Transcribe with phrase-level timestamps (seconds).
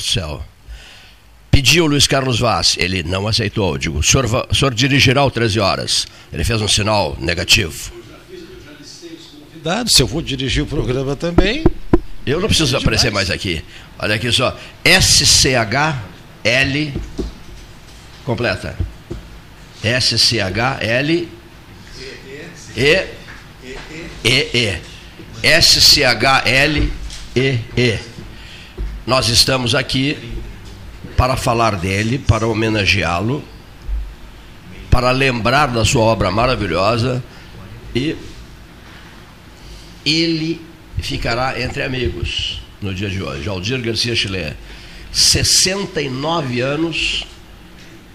[0.00, 0.42] Deus do céu.
[1.50, 3.76] Pediu Luiz Carlos Vaz, ele não aceitou.
[3.76, 6.06] Digo, o senhor, o senhor dirigirá o 13 horas.
[6.32, 7.92] Ele fez um sinal negativo.
[9.86, 11.64] Se eu vou dirigir o programa também.
[12.24, 13.62] Eu não preciso aparecer mais aqui.
[13.98, 14.56] Olha aqui só.
[14.84, 16.00] SCHL.
[18.24, 18.76] Completa.
[19.82, 21.28] SCHL.
[22.76, 23.06] E.
[24.24, 24.78] E.
[25.44, 25.60] E.
[25.60, 26.88] SCHL.
[27.34, 27.58] E.
[27.76, 28.09] E.
[29.06, 30.16] Nós estamos aqui
[31.16, 33.42] para falar dele, para homenageá-lo,
[34.90, 37.22] para lembrar da sua obra maravilhosa
[37.94, 38.14] e
[40.04, 40.60] ele
[40.98, 43.48] ficará entre amigos no dia de hoje.
[43.48, 44.54] Aldir Garcia Chile,
[45.10, 47.24] 69 anos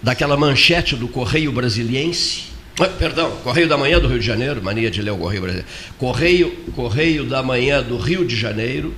[0.00, 2.44] daquela manchete do Correio Brasiliense.
[2.78, 5.68] Ah, perdão, Correio da Manhã do Rio de Janeiro, mania de ler o Correio Brasileiro.
[5.98, 8.94] Correio, Correio da Manhã do Rio de Janeiro,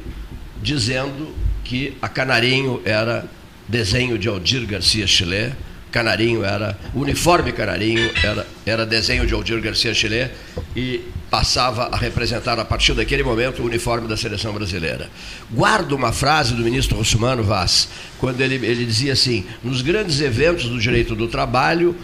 [0.61, 3.27] dizendo que a Canarinho era
[3.69, 5.53] desenho de Aldir Garcia Chile.
[5.93, 10.31] Canarinho era, uniforme Canarinho era, era desenho de Aldir Garcia Chile
[10.75, 15.11] e passava a representar a partir daquele momento o uniforme da seleção brasileira.
[15.51, 20.65] Guardo uma frase do ministro Russumano Vaz, quando ele, ele dizia assim: nos grandes eventos
[20.65, 21.95] do direito do trabalho,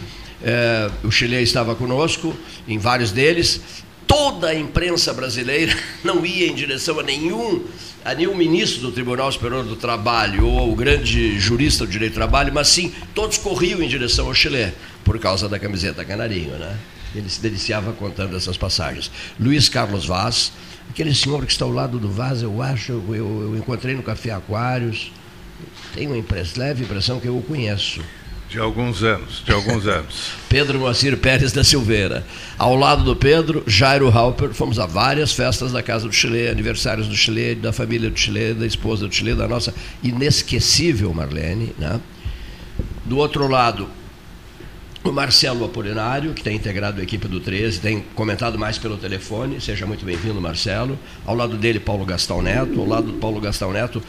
[0.43, 2.37] eh, o Chile estava conosco,
[2.69, 3.63] em vários deles,
[4.07, 7.65] toda a imprensa brasileira não ia em direção a nenhum
[8.05, 12.17] a nenhum ministro do Tribunal Superior do Trabalho ou o grande jurista do direito do
[12.17, 16.77] trabalho, mas sim, todos corriam em direção ao Chile, por causa da camiseta canarinho, né?
[17.15, 19.11] Ele se deliciava contando essas passagens.
[19.41, 20.53] Luiz Carlos Vaz,
[20.91, 24.33] aquele senhor que está ao lado do Vaz, eu acho, eu, eu encontrei no Café
[24.33, 25.11] Aquários,
[25.95, 26.25] tenho uma
[26.57, 28.03] leve impressão que eu o conheço.
[28.55, 30.31] De alguns anos, de alguns anos.
[30.49, 32.25] Pedro Moacir Pérez da Silveira.
[32.57, 34.55] Ao lado do Pedro, Jairo Halper.
[34.55, 38.55] Fomos a várias festas da Casa do Chile, aniversários do Chile, da família do Chile,
[38.55, 39.75] da esposa do Chile, da nossa
[40.05, 41.75] inesquecível Marlene.
[41.77, 42.01] Né?
[43.05, 43.89] Do outro lado,
[45.03, 49.61] o Marcelo Apolinário, que tem integrado a equipe do 13, tem comentado mais pelo telefone.
[49.61, 50.97] Seja muito bem-vindo, Marcelo.
[51.27, 52.79] Ao lado dele, Paulo Gastão Neto.
[52.79, 54.01] Ao lado do Paulo Gastão Neto,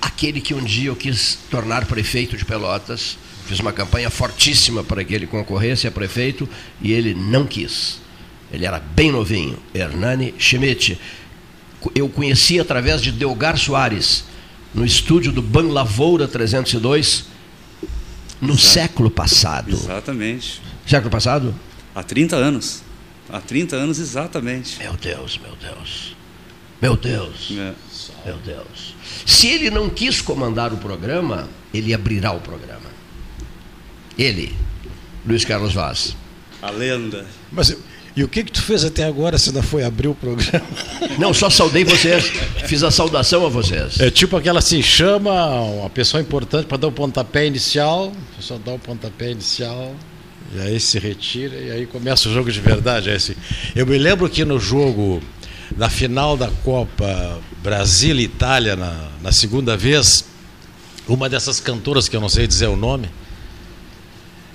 [0.00, 5.02] aquele que um dia eu quis tornar prefeito de Pelotas Fiz uma campanha fortíssima para
[5.02, 6.46] que ele concorresse a prefeito
[6.82, 7.98] e ele não quis.
[8.52, 11.00] Ele era bem novinho, Hernani Schmidt.
[11.94, 14.24] Eu conheci através de Delgar Soares,
[14.74, 17.24] no estúdio do Ban Lavoura 302,
[18.38, 18.68] no Exato.
[18.68, 19.72] século passado.
[19.72, 20.60] Exatamente.
[20.86, 21.54] Século passado?
[21.94, 22.82] Há 30 anos.
[23.30, 24.78] Há 30 anos exatamente.
[24.78, 26.16] Meu Deus, meu Deus.
[26.82, 27.50] Meu Deus.
[27.52, 27.72] É.
[28.26, 28.94] Meu Deus.
[29.24, 32.98] Se ele não quis comandar o programa, ele abrirá o programa.
[34.18, 34.54] Ele,
[35.24, 36.16] Luiz Carlos Vaz.
[36.60, 37.24] A lenda.
[37.52, 37.76] Mas
[38.18, 40.66] e o que que tu fez até agora se não foi abrir o programa?
[41.20, 42.24] Não, só saudei vocês.
[42.66, 44.00] Fiz a saudação a vocês.
[44.00, 48.60] É tipo aquela assim, chama uma pessoa importante para dar o pontapé inicial, a pessoa
[48.64, 49.94] dá o pontapé inicial,
[50.52, 53.08] e aí se retira, e aí começa o jogo de verdade.
[53.08, 53.36] É assim.
[53.72, 55.22] Eu me lembro que no jogo,
[55.76, 60.24] na final da Copa Brasil e Itália, na, na segunda vez,
[61.06, 63.08] uma dessas cantoras que eu não sei dizer o nome,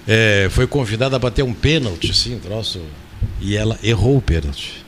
[0.08, 2.81] é, foi convidada a bater um pênalti, assim, troço,
[3.40, 4.84] e ela errou o pênalti.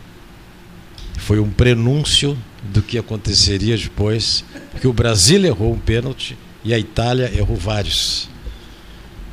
[1.17, 6.79] Foi um prenúncio do que aconteceria depois, porque o Brasil errou um pênalti e a
[6.79, 8.29] Itália errou vários.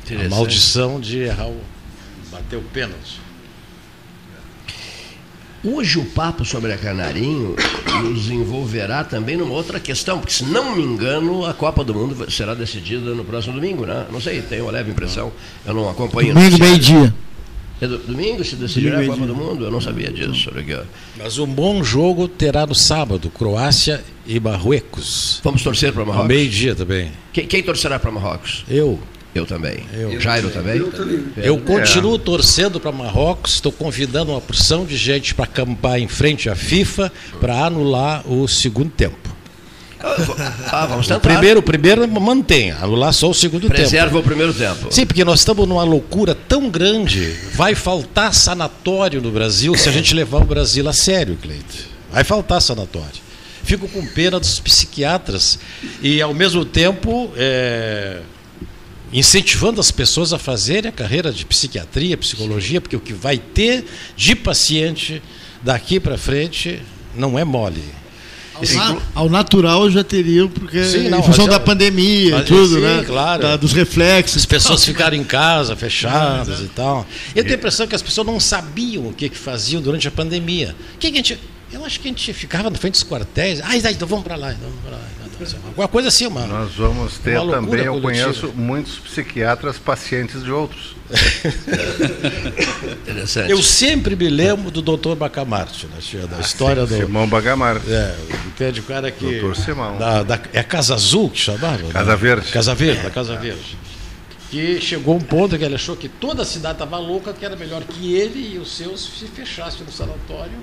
[0.09, 1.61] A maldição de errar o,
[2.31, 3.22] bater o pênalti.
[5.63, 7.55] Hoje o papo sobre a Canarinho
[8.03, 12.29] nos envolverá também numa outra questão, porque se não me engano, a Copa do Mundo
[12.29, 14.05] será decidida no próximo domingo, né?
[14.11, 15.31] Não sei, tenho uma leve impressão,
[15.65, 16.33] eu não acompanho.
[16.33, 17.15] Domingo, meio-dia.
[17.79, 19.63] É do, domingo se decidirá domingo, a Copa do Mundo?
[19.63, 20.51] Eu não sabia disso.
[21.17, 25.39] Mas um bom jogo terá no sábado, Croácia e Marruecos.
[25.45, 26.27] Vamos torcer para Marrocos?
[26.27, 27.09] Meio-dia também.
[27.31, 28.65] Quem, quem torcerá para Marrocos?
[28.69, 28.99] Eu.
[29.33, 29.85] Eu também.
[29.93, 30.19] Eu.
[30.19, 30.77] Jairo também?
[30.77, 31.25] Eu, também.
[31.37, 32.19] eu continuo é.
[32.19, 37.11] torcendo para Marrocos, estou convidando uma porção de gente para acampar em frente à FIFA
[37.39, 39.33] para anular o segundo tempo.
[40.69, 41.17] Ah, vamos tentar.
[41.17, 43.89] O primeiro, o primeiro mantém, anular só o segundo Preserva tempo.
[43.89, 44.93] Preserva o primeiro tempo.
[44.93, 49.91] Sim, porque nós estamos numa loucura tão grande, vai faltar sanatório no Brasil se a
[49.91, 51.87] gente levar o Brasil a sério, Cleide.
[52.11, 53.23] Vai faltar sanatório.
[53.63, 55.57] Fico com pena dos psiquiatras
[56.01, 58.19] e, ao mesmo tempo, é,
[59.13, 63.85] incentivando as pessoas a fazerem a carreira de psiquiatria, psicologia, porque o que vai ter
[64.17, 65.21] de paciente
[65.61, 66.81] daqui para frente
[67.15, 67.83] não é mole.
[69.15, 72.81] Ao, ao, natural já teriam, porque sim, não, em função da pandemia e tudo, sim,
[72.81, 73.03] né?
[73.05, 73.41] Claro.
[73.41, 74.37] Da, dos reflexos.
[74.37, 77.05] As pessoas ficaram em casa, fechadas e tal.
[77.35, 80.11] Eu tenho a impressão que as pessoas não sabiam o que, que faziam durante a
[80.11, 80.75] pandemia.
[80.95, 81.39] O que, que a gente.
[81.71, 83.59] Eu acho que a gente ficava na frente dos quartéis.
[83.63, 85.22] Ah, então vamos para lá, então vamos para lá.
[85.43, 86.45] Coisa, uma coisa assim, uma.
[86.47, 90.95] Nós vamos ter também, eu conheço muitos psiquiatras pacientes de outros.
[93.03, 93.51] Interessante.
[93.51, 97.05] Eu sempre me lembro do doutor Bacamarte, né, da ah, história sim, do.
[97.05, 97.91] Simão Bacamarte.
[97.91, 98.15] É,
[98.47, 99.39] entende o cara que.
[99.39, 99.97] Doutor Simão.
[99.97, 101.83] Da, da, é Casa Azul que chamava?
[101.91, 102.15] Casa né?
[102.15, 102.51] Verde.
[102.51, 103.77] Casa Verde, da Casa Verde.
[104.49, 107.55] Que chegou um ponto que ele achou que toda a cidade estava louca, que era
[107.55, 110.59] melhor que ele e os seus se fechassem no sanatório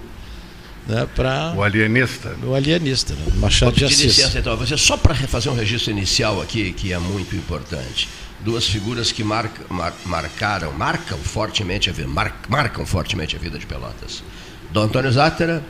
[0.86, 2.34] né, para o alienista.
[2.42, 3.26] O alienista, né?
[3.36, 4.16] Machado de Assis.
[4.16, 8.08] Licença, então, você só para refazer um registro inicial aqui que é muito importante.
[8.40, 13.58] Duas figuras que marca, mar, marcaram, marcam fortemente a vida, mar, marcam fortemente a vida
[13.58, 14.22] de Pelotas.
[14.72, 15.62] Dom Antônio Zátera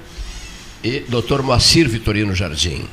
[0.83, 1.43] e Dr.
[1.43, 2.85] Moacir Vitorino Jardim.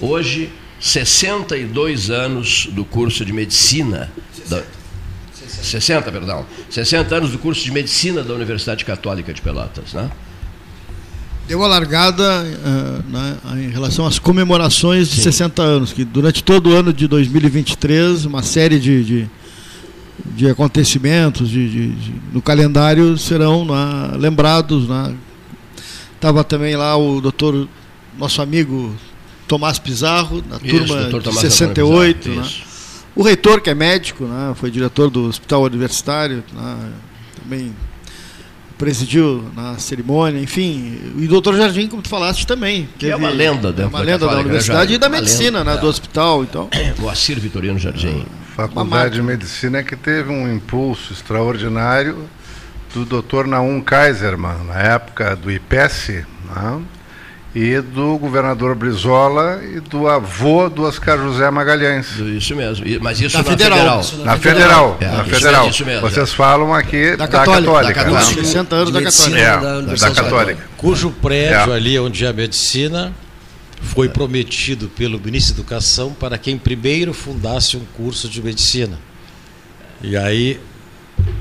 [0.00, 0.50] Hoje,
[0.80, 4.48] 62 anos do curso de medicina 60.
[4.48, 4.78] Da,
[5.48, 6.46] 60, perdão.
[6.70, 10.10] 60 anos do curso de medicina da Universidade Católica de Pelotas, né?
[11.48, 15.22] Deu a largada uh, né, em relação às comemorações de Sim.
[15.22, 19.30] 60 anos, que durante todo o ano de 2023, uma série de, de,
[20.36, 24.86] de acontecimentos de, de, de, no calendário serão né, lembrados.
[26.14, 26.44] Estava né.
[26.44, 27.66] também lá o doutor,
[28.18, 28.94] nosso amigo
[29.46, 32.28] Tomás Pizarro, na isso, turma de 68.
[32.28, 32.48] Pizarro, né.
[33.16, 36.90] O reitor, que é médico, né, foi diretor do Hospital Universitário, né,
[37.42, 37.72] também
[38.78, 40.98] presidiu na cerimônia, enfim.
[41.18, 42.88] E o doutor Jardim, como tu falaste, também.
[42.96, 45.72] Que é uma lenda dentro é uma lenda da, da universidade e da medicina, lenda,
[45.72, 45.80] né, é.
[45.80, 46.44] do hospital.
[46.44, 46.70] Então.
[46.98, 48.24] Moacir Vitorino Jardim.
[48.52, 52.28] A Faculdade de Medicina é que teve um impulso extraordinário
[52.94, 56.82] do doutor Naum Kaiserman, na época do IPES, né?
[57.54, 62.18] E do governador Brizola e do avô do Oscar José Magalhães.
[62.18, 63.78] Isso mesmo, mas isso na, na federal.
[63.78, 64.00] federal.
[64.00, 65.68] Isso na, federal, é, na federal.
[65.68, 66.34] Isso mesmo, Vocês é.
[66.34, 67.82] falam aqui da, da Católica.
[67.82, 69.38] Da Católica, da 60 anos da Católica.
[69.38, 70.68] É, da, da Católica.
[70.76, 71.76] Cujo prédio é.
[71.76, 73.12] ali onde é a medicina
[73.80, 78.98] foi prometido pelo ministro da Educação para quem primeiro fundasse um curso de medicina.
[80.02, 80.60] E aí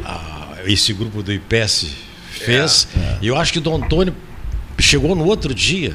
[0.05, 1.87] a, esse grupo do IPES
[2.31, 3.17] fez, é, é.
[3.21, 4.15] e eu acho que o Dom Antônio
[4.83, 5.93] chegou no outro dia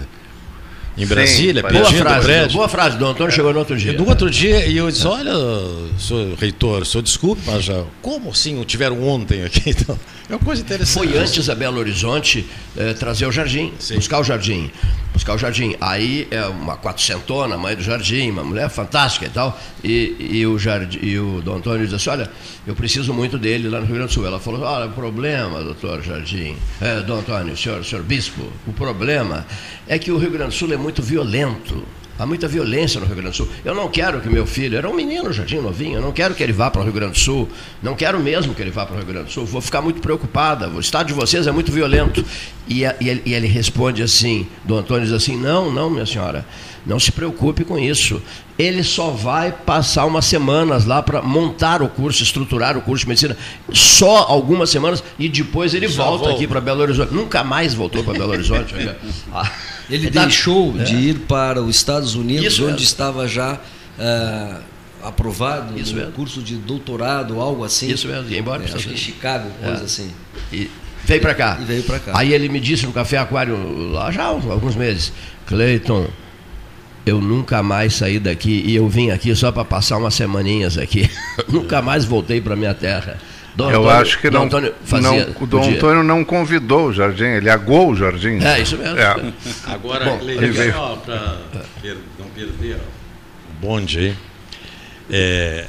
[0.96, 2.56] em Brasília, Sim, pedindo boa frase, prédio.
[2.56, 3.92] Boa frase, do Antônio chegou no outro dia.
[3.94, 5.32] No outro dia, e eu disse, olha,
[5.98, 9.70] senhor reitor, senhor desculpe, mas já, como assim tiveram ontem aqui?
[9.82, 9.98] Então,
[10.28, 11.08] é uma coisa interessante.
[11.08, 12.46] Foi antes a Belo Horizonte
[12.76, 13.96] eh, trazer o jardim, Sim.
[13.96, 14.70] buscar o jardim
[15.12, 15.76] buscar o jardim.
[15.80, 19.58] Aí é uma quatrocentona, mãe do jardim, uma mulher fantástica e tal.
[19.84, 22.30] E, e, o, jardim, e o Dom Antônio disse assim, olha,
[22.66, 24.26] eu preciso muito dele lá no Rio Grande do Sul.
[24.26, 29.46] Ela falou, olha, o problema, doutor Jardim, é, Dom Antônio, senhor, senhor bispo, o problema
[29.86, 31.84] é que o Rio Grande do Sul é muito violento.
[32.22, 33.48] Há muita violência no Rio Grande do Sul.
[33.64, 36.42] Eu não quero que meu filho, era um menino, jardim novinho, eu não quero que
[36.44, 37.48] ele vá para o Rio Grande do Sul.
[37.82, 39.44] Não quero mesmo que ele vá para o Rio Grande do Sul.
[39.44, 40.68] Vou ficar muito preocupada.
[40.68, 42.24] O estado de vocês é muito violento.
[42.68, 46.46] E, e, ele, e ele responde assim: do Antônio diz assim: Não, não, minha senhora.
[46.86, 48.22] Não se preocupe com isso.
[48.56, 53.08] Ele só vai passar umas semanas lá para montar o curso, estruturar o curso de
[53.08, 53.36] medicina.
[53.72, 57.12] Só algumas semanas e depois ele volta aqui para Belo Horizonte.
[57.12, 58.76] Nunca mais voltou para Belo Horizonte.
[59.32, 59.50] ah.
[59.90, 60.84] Ele tá- deixou é.
[60.84, 62.86] de ir para os Estados Unidos, Isso onde mesmo.
[62.86, 64.62] estava já uh,
[65.02, 67.90] aprovado Isso um curso de doutorado, algo assim.
[67.90, 68.62] Isso mesmo, ia embora.
[68.62, 69.84] É, acho que em Chicago, coisa é.
[69.84, 70.10] assim.
[70.52, 70.70] E
[71.04, 71.58] veio para cá.
[71.60, 72.12] E veio para cá.
[72.14, 75.12] Aí ele me disse no Café Aquário, lá já há alguns meses,
[75.46, 76.08] Cleiton,
[77.04, 81.10] eu nunca mais saí daqui e eu vim aqui só para passar umas semaninhas aqui.
[81.48, 83.18] nunca mais voltei para minha terra.
[83.54, 84.48] Dom eu Antônio, acho que não,
[84.84, 85.76] fazia, não, o Dom podia.
[85.76, 88.42] Antônio não convidou o Jardim, ele aguou o Jardim.
[88.42, 88.98] É, isso mesmo.
[88.98, 89.14] É.
[89.66, 90.72] Agora, Bom, ele veio...
[90.72, 91.36] para
[92.18, 92.80] não perder o
[93.60, 94.16] bonde aí,
[95.10, 95.66] é,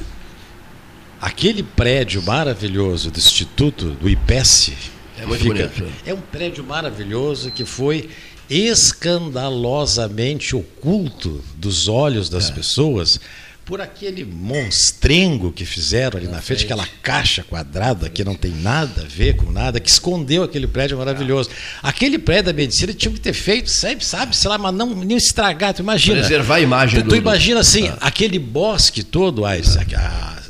[1.20, 4.72] aquele prédio maravilhoso do Instituto, do IPES,
[5.20, 5.86] é muito fica, bonito.
[6.06, 8.10] É um prédio maravilhoso que foi
[8.50, 12.54] escandalosamente oculto dos olhos das é.
[12.54, 13.20] pessoas
[13.66, 18.36] por aquele monstrengo que fizeram ali na, na frente, frente, aquela caixa quadrada que não
[18.36, 21.50] tem nada a ver com nada, que escondeu aquele prédio maravilhoso.
[21.82, 25.16] Aquele prédio da medicina tinha que ter feito, sabe, sabe sei lá, mas não nem
[25.16, 25.74] estragar.
[25.74, 26.20] Tu imagina.
[26.20, 27.10] Preservar a imagem tu, do.
[27.12, 27.98] Tu imagina assim, ah.
[28.02, 29.54] aquele bosque todo, ah.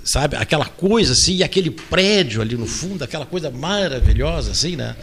[0.04, 4.96] sabe, aquela coisa assim, e aquele prédio ali no fundo, aquela coisa maravilhosa assim, né?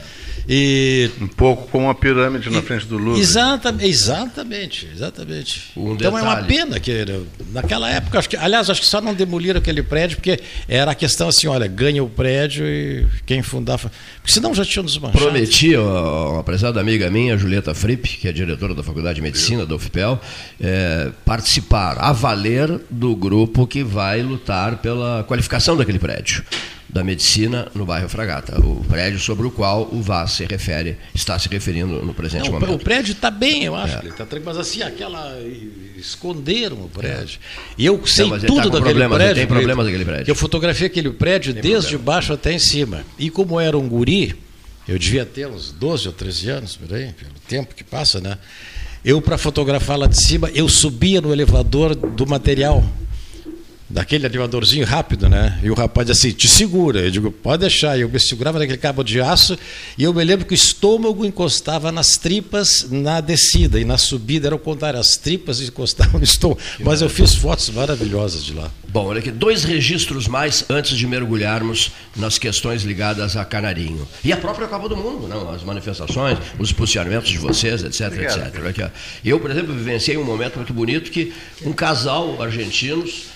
[0.48, 3.20] E, um pouco como a pirâmide na frente do Louvre.
[3.20, 5.70] Exatamente, exatamente, exatamente.
[5.76, 6.16] Um então detalhe.
[6.16, 7.04] é uma pena que
[7.52, 10.94] naquela época, acho que, aliás, acho que só não demoliram aquele prédio porque era a
[10.94, 15.24] questão assim, olha, ganha o prédio e quem fundar, porque senão já tinham desmanchado.
[15.24, 19.64] Prometi a uma prezada amiga minha, Julieta Fripp, que é diretora da Faculdade de Medicina
[19.66, 20.20] da UFPEL,
[20.60, 26.44] é, participar, a valer do grupo que vai lutar pela qualificação daquele prédio
[26.92, 31.38] da medicina no bairro Fragata, o prédio sobre o qual o VAS se refere, está
[31.38, 32.74] se referindo no presente Não, momento.
[32.74, 34.10] O prédio está bem, eu acho, é.
[34.10, 35.38] tá, mas assim, aquela
[35.96, 37.38] esconderam o prédio.
[37.78, 39.34] E eu sei não, tudo tá daquele problemas, prédio.
[39.34, 40.30] Tem problemas daquele prédio.
[40.30, 42.04] Eu fotografei aquele prédio tem desde problema.
[42.04, 43.04] baixo até em cima.
[43.18, 44.34] E como era um guri,
[44.88, 48.36] eu devia ter uns 12 ou 13 anos, por aí, pelo tempo que passa, né?
[49.04, 52.84] Eu, para fotografar lá de cima, eu subia no elevador do material
[53.90, 55.58] daquele elevadorzinho rápido, né?
[55.62, 57.00] E o rapaz disse assim, te segura.
[57.00, 57.98] Eu digo, pode deixar.
[57.98, 59.58] E eu me segurava naquele cabo de aço
[59.98, 64.48] e eu me lembro que o estômago encostava nas tripas na descida e na subida
[64.48, 66.60] era o contrário, as tripas encostavam no estômago.
[66.78, 68.70] Mas eu fiz fotos maravilhosas de lá.
[68.88, 74.06] Bom, olha aqui, dois registros mais antes de mergulharmos nas questões ligadas a Canarinho.
[74.24, 75.50] E a própria Copa do Mundo, não?
[75.50, 78.38] as manifestações, os posicionamentos de vocês, etc, Obrigado.
[78.40, 78.60] etc.
[78.60, 78.84] Olha aqui,
[79.24, 81.32] eu, por exemplo, vivenciei um momento muito bonito que
[81.64, 83.26] um casal argentinos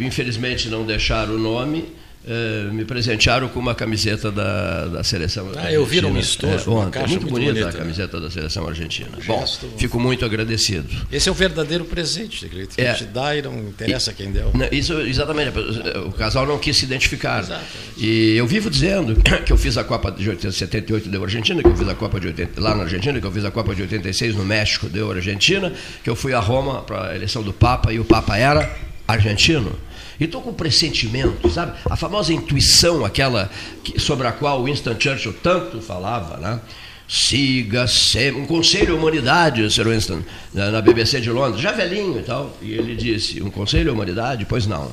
[0.00, 5.72] infelizmente não deixaram o nome, eh, me presentearam com uma camiseta da, da seleção ah,
[5.72, 7.78] eu vi um amistoso, é, ontem, muito, muito bonita, bonita a né?
[7.78, 8.22] camiseta né?
[8.24, 9.08] da seleção argentina.
[9.26, 9.42] Bom,
[9.78, 10.86] fico muito agradecido.
[11.10, 14.52] Esse é o verdadeiro presente, que é, te dá e não interessa e, quem deu.
[14.70, 15.58] Isso, exatamente,
[16.06, 17.40] o casal não quis se identificar.
[17.40, 17.70] Exatamente.
[17.96, 21.76] E eu vivo dizendo que eu fiz a Copa de 78 deu Argentina, que eu
[21.76, 24.34] fiz a Copa de 80, lá na Argentina, que eu fiz a Copa de 86
[24.34, 25.72] no México, deu Argentina,
[26.04, 29.72] que eu fui a Roma para a eleição do Papa e o Papa era argentino.
[30.18, 31.78] E estou com pressentimento, sabe?
[31.88, 33.50] A famosa intuição, aquela
[33.82, 36.60] que, sobre a qual Winston Churchill tanto falava, né?
[37.08, 38.40] Siga sempre.
[38.40, 42.56] Um conselho à humanidade, Sir Winston, na BBC de Londres, já velhinho e tal.
[42.62, 44.44] E ele disse: Um conselho à humanidade?
[44.44, 44.92] Pois não.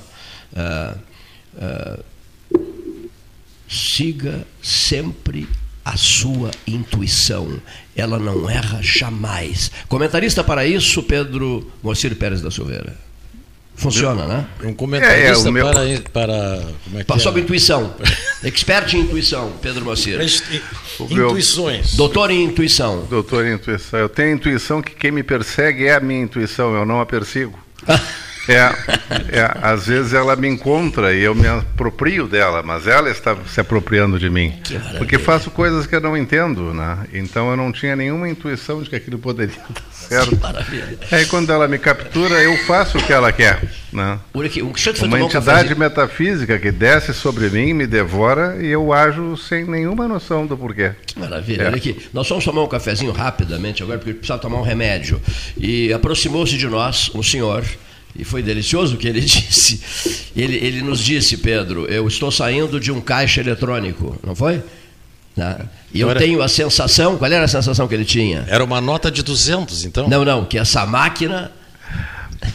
[0.53, 0.97] Uh,
[1.55, 2.03] uh,
[3.69, 5.47] siga sempre
[5.85, 7.61] a sua intuição.
[7.95, 9.69] Ela não erra jamais.
[9.87, 13.06] Comentarista para isso, Pedro Mocírio Pérez da Silveira.
[13.77, 14.45] Funciona, né?
[14.63, 15.65] Um comentarista é, é, meu...
[15.65, 15.81] para,
[16.11, 16.61] para.
[16.83, 17.43] Como é que Sobre é?
[17.43, 17.95] intuição.
[18.43, 20.25] Expert em intuição, Pedro Moceira.
[20.99, 21.95] Intuições.
[21.95, 23.05] Doutor em intuição.
[23.07, 23.99] Doutor em intuição.
[23.99, 27.57] Eu tenho intuição que quem me persegue é a minha intuição, eu não a persigo.
[28.47, 33.35] É, é, às vezes ela me encontra e eu me aproprio dela, mas ela está
[33.47, 34.53] se apropriando de mim.
[34.97, 37.05] Porque faço coisas que eu não entendo, né?
[37.13, 40.37] Então eu não tinha nenhuma intuição de que aquilo poderia dar certo.
[41.11, 43.61] Aí quando ela me captura, eu faço o que ela quer.
[43.91, 44.19] Né?
[45.03, 50.45] Uma entidade metafísica que desce sobre mim, me devora e eu ajo sem nenhuma noção
[50.45, 50.91] do porquê.
[51.05, 51.63] Que maravilha.
[51.63, 51.67] É.
[51.67, 55.21] Olha aqui, nós vamos tomar um cafezinho rapidamente agora, porque precisava tomar um remédio.
[55.57, 57.63] E aproximou-se de nós um senhor
[58.17, 60.31] e foi delicioso o que ele disse.
[60.35, 64.63] Ele, ele nos disse, Pedro, eu estou saindo de um caixa eletrônico, não foi?
[65.35, 65.57] Né?
[65.93, 66.19] E eu era...
[66.19, 68.45] tenho a sensação, qual era a sensação que ele tinha?
[68.47, 70.09] Era uma nota de 200, então?
[70.09, 71.51] Não, não, que essa máquina...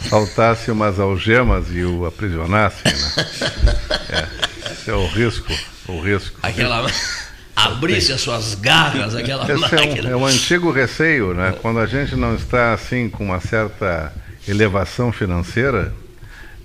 [0.09, 3.26] Faltasse umas algemas e o aprisionasse, né?
[4.11, 5.52] é, esse é o risco,
[5.88, 6.38] o risco.
[6.42, 6.87] Aquela...
[7.54, 10.09] Abrisse as suas garras, aquela esse máquina.
[10.09, 11.54] É um, é um antigo receio, né?
[11.61, 14.11] Quando a gente não está assim com uma certa
[14.47, 15.93] elevação financeira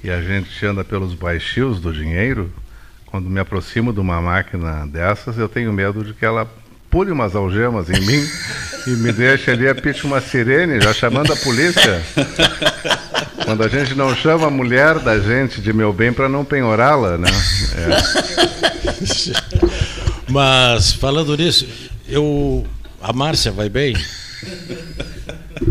[0.04, 2.52] e a gente anda pelos baixios do dinheiro,
[3.06, 6.48] quando me aproximo de uma máquina dessas, eu tenho medo de que ela
[6.90, 8.26] pule umas algemas em mim
[8.88, 12.02] e me deixe ali, apite uma sirene, já chamando a polícia.
[13.44, 17.18] Quando a gente não chama a mulher da gente de meu bem para não penhorá-la,
[17.18, 17.30] né?
[17.76, 17.88] É.
[20.30, 21.68] Mas, falando nisso,
[22.08, 22.68] eu,
[23.02, 23.96] a Márcia vai bem?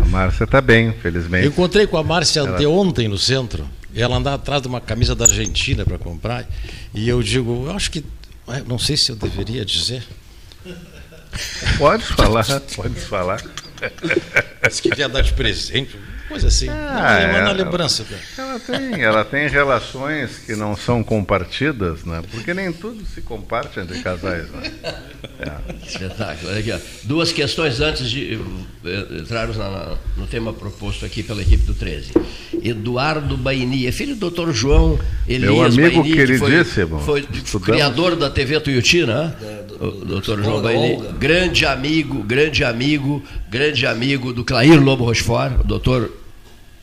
[0.00, 1.44] A Márcia está bem, felizmente.
[1.44, 2.68] Eu encontrei com a Márcia Ela...
[2.68, 3.68] ontem no centro.
[3.94, 6.46] Ela andava atrás de uma camisa da Argentina para comprar.
[6.94, 8.04] E eu digo, eu acho que.
[8.66, 10.04] Não sei se eu deveria dizer.
[11.78, 13.42] Pode falar, pode falar.
[14.66, 15.96] Disse que ia dar de presente.
[16.28, 16.68] Coisa assim.
[16.68, 18.04] Ah, é, uma lembrança.
[18.36, 22.22] Ela tem, ela tem relações que não são compartidas, né?
[22.30, 24.50] Porque nem tudo se comparte entre casais.
[24.50, 24.72] Né?
[25.38, 25.86] É.
[25.86, 26.50] Espetáculo.
[26.50, 26.78] Olha aqui, ó.
[27.04, 28.40] Duas questões antes de
[28.84, 29.56] eh, entrarmos
[30.16, 32.12] no tema proposto aqui pela equipe do 13.
[32.62, 37.00] Eduardo Baini, é filho do doutor João Elias Meu amigo Baini, queridíssimo.
[37.00, 39.34] foi, foi criador da TV Tuiuti, né?
[39.80, 40.98] o doutor João Baini.
[41.18, 43.22] Grande amigo, grande amigo,
[43.56, 46.12] grande amigo do Clair Lobo Rochefort, o doutor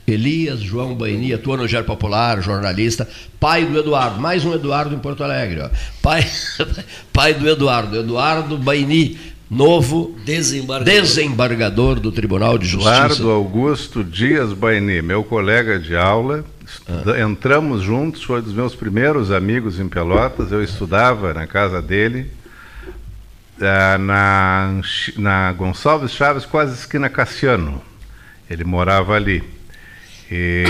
[0.08, 3.08] Elias João Baini, atua no Gero Popular, jornalista,
[3.40, 5.70] pai do Eduardo, mais um Eduardo em Porto Alegre, ó.
[6.02, 6.26] Pai,
[7.14, 9.20] pai do Eduardo, Eduardo Baini,
[9.52, 11.02] novo desembargador.
[11.02, 13.06] desembargador do Tribunal de Justiça.
[13.06, 16.44] Eduardo Augusto Dias Baini, meu colega de aula,
[16.88, 17.22] ah.
[17.22, 22.32] entramos juntos, foi dos meus primeiros amigos em Pelotas, eu estudava na casa dele,
[23.60, 24.82] eh, na,
[25.18, 27.82] na Gonçalves Chaves, quase esquina Cassiano.
[28.50, 29.44] Ele morava ali.
[30.32, 30.66] E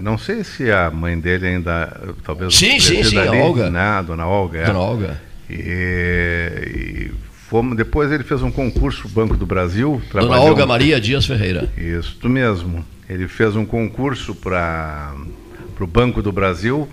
[0.00, 3.80] não sei se a mãe dele ainda, talvez sim, sim, sim, ali, a Olga, né?
[3.80, 4.66] a dona Olga, é.
[4.66, 5.20] Dona Olga.
[5.48, 7.10] E, e
[7.48, 10.02] fomos, depois ele fez um concurso Banco do Brasil.
[10.12, 11.68] Dona Olga Maria Dias Ferreira.
[11.76, 12.84] Isso mesmo.
[13.08, 15.14] Ele fez um concurso para
[15.80, 16.88] o Banco do Brasil,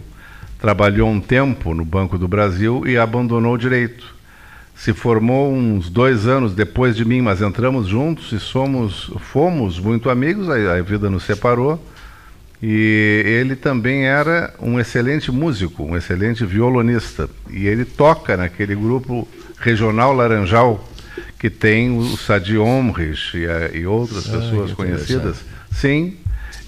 [0.59, 4.18] trabalhou um tempo no Banco do Brasil e abandonou o direito.
[4.79, 10.09] Se formou uns dois anos depois de mim, mas entramos juntos e somos, fomos muito
[10.09, 11.83] amigos, a, a vida nos separou.
[12.63, 17.29] E ele também era um excelente músico, um excelente violonista.
[17.49, 20.81] E ele toca naquele grupo regional Laranjal,
[21.37, 25.43] que tem o Sadi Omrich e, e outras ah, pessoas conhecidas.
[25.73, 26.15] Sim,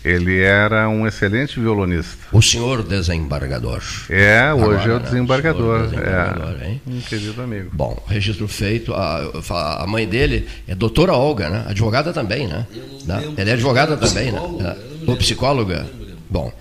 [0.03, 2.17] ele era um excelente violonista.
[2.31, 3.81] O senhor desembargador.
[4.09, 5.79] É, hoje Agora, é o desembargador.
[5.79, 5.85] Né?
[5.85, 6.81] O desembargador é, hein?
[6.87, 7.69] Um querido amigo.
[7.71, 8.93] Bom, registro feito.
[8.93, 11.65] A, a mãe dele é doutora Olga, né?
[11.67, 12.65] Advogada também, né?
[13.37, 14.75] Ela é advogada também, né?
[15.05, 15.85] Ou psicóloga?
[16.29, 16.51] Bom.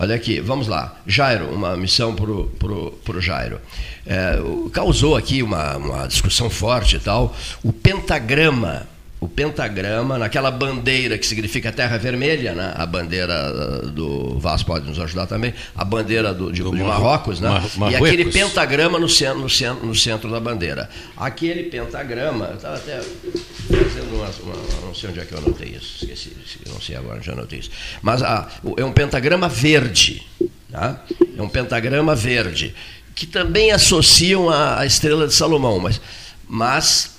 [0.00, 0.96] Olha aqui, vamos lá.
[1.04, 3.60] Jairo, uma missão para o pro, pro Jairo.
[4.06, 4.38] É,
[4.72, 7.34] causou aqui uma, uma discussão forte e tal.
[7.64, 8.86] O pentagrama
[9.20, 12.72] o pentagrama, naquela bandeira que significa terra vermelha, né?
[12.76, 16.82] a bandeira uh, do Vasco pode nos ajudar também, a bandeira do, de, do de
[16.82, 17.48] Marrocos, né?
[17.76, 20.88] Mar e aquele pentagrama no centro, no, centro, no centro da bandeira.
[21.16, 25.68] Aquele pentagrama, eu estava até fazendo uma, uma, não sei onde é que eu anotei
[25.70, 26.36] isso, esqueci,
[26.68, 27.70] não sei agora, já anotei isso.
[28.00, 30.24] Mas ah, é um pentagrama verde,
[30.70, 31.04] tá?
[31.36, 32.72] é um pentagrama verde,
[33.16, 36.00] que também associam a, a estrela de Salomão, mas,
[36.48, 37.17] mas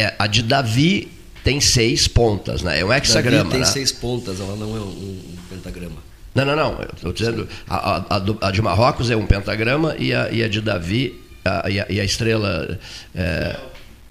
[0.00, 1.10] é, a de Davi
[1.44, 2.80] tem seis pontas, né?
[2.80, 3.38] É um hexagrama.
[3.38, 3.66] Davi tem né?
[3.66, 5.96] seis pontas, ela não é um, um pentagrama.
[6.34, 6.78] Não, não, não.
[6.94, 10.60] Estou dizendo, a, a, a, de Marrocos é um pentagrama e a, e a de
[10.60, 12.78] Davi a, e, a, e a estrela
[13.14, 13.56] é,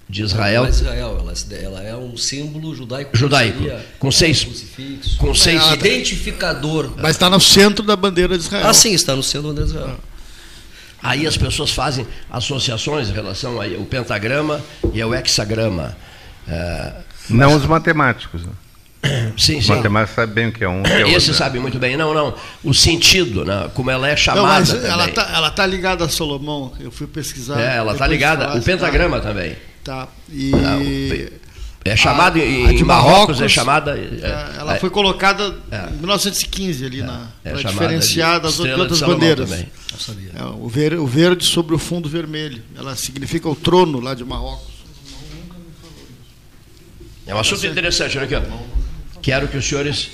[0.08, 0.66] de Israel.
[0.66, 3.18] Ela é, Israel ela, ela, é um símbolo judaico.
[3.18, 3.60] Judaico.
[3.98, 4.46] Com seis.
[5.18, 5.62] Com seis.
[5.64, 6.94] É, identificador.
[6.98, 8.68] Mas está no centro da bandeira de Israel.
[8.68, 9.98] Ah, sim, está no centro da bandeira de Israel.
[9.98, 10.11] Ah.
[11.04, 14.62] Aí as pessoas fazem associações em relação ao pentagrama
[14.94, 15.98] e ao hexagrama.
[16.48, 16.94] É,
[17.30, 18.46] não os matemáticos.
[18.46, 18.52] Né?
[19.38, 19.58] Sim, sim.
[19.60, 20.84] Os matemáticos sabem bem o que é um.
[20.84, 21.98] Que é Esse sabe muito bem.
[21.98, 22.36] Não, não.
[22.64, 23.70] O sentido, né?
[23.74, 24.74] como ela é chamada.
[24.74, 26.74] Não, ela está ela tá ligada a Salomão.
[26.80, 27.60] Eu fui pesquisar.
[27.60, 28.56] É, ela está ligada.
[28.58, 29.56] O pentagrama tá, também.
[29.84, 30.08] Tá.
[30.30, 30.52] E.
[30.52, 31.41] Não,
[31.84, 33.98] é chamado a, em, a de Marrocos, Marrocos, é chamada.
[33.98, 38.60] É, ela é, foi colocada é, em 1915 ali é, na é para diferenciar das
[38.60, 39.50] outras bandeiras.
[39.50, 39.68] Também.
[40.36, 42.62] É, o, ver, o verde sobre o fundo vermelho.
[42.76, 44.72] Ela significa o trono lá de Marrocos.
[47.26, 48.36] É um assunto interessante, olha aqui.
[48.36, 49.20] Ó.
[49.22, 50.10] Quero que os senhores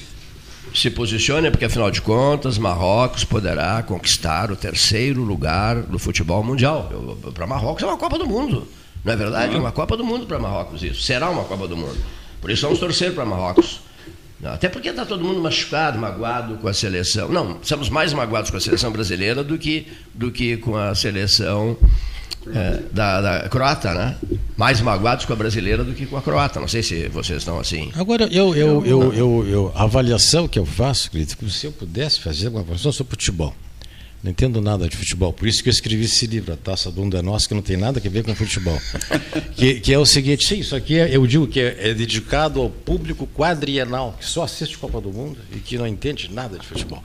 [0.74, 6.90] se posicionem, porque afinal de contas, Marrocos poderá conquistar o terceiro lugar do futebol mundial.
[7.34, 8.68] Para Marrocos é uma Copa do Mundo.
[9.08, 9.56] Não é verdade?
[9.56, 11.02] É uma Copa do Mundo para Marrocos isso.
[11.02, 11.98] Será uma Copa do Mundo.
[12.42, 13.80] Por isso vamos torcer para Marrocos.
[14.44, 17.30] Até porque está todo mundo machucado, magoado com a seleção.
[17.30, 21.78] Não, estamos mais magoados com a seleção brasileira do que, do que com a seleção
[22.54, 24.18] é, da, da, croata, né?
[24.58, 26.60] Mais magoados com a brasileira do que com a croata.
[26.60, 27.90] Não sei se vocês estão assim.
[27.96, 32.20] Agora, eu, eu, eu, eu, eu a avaliação que eu faço, crítico, se eu pudesse
[32.20, 33.56] fazer uma avaliação sobre futebol.
[34.24, 37.16] Não entendo nada de futebol, por isso que eu escrevi esse livro, A Taça do
[37.16, 38.80] é Nossa, que não tem nada a ver com futebol.
[39.56, 42.60] que, que é o seguinte, sim, isso aqui é, eu digo que é, é, dedicado
[42.60, 46.66] ao público quadrienal, que só assiste Copa do Mundo e que não entende nada de
[46.66, 47.04] futebol.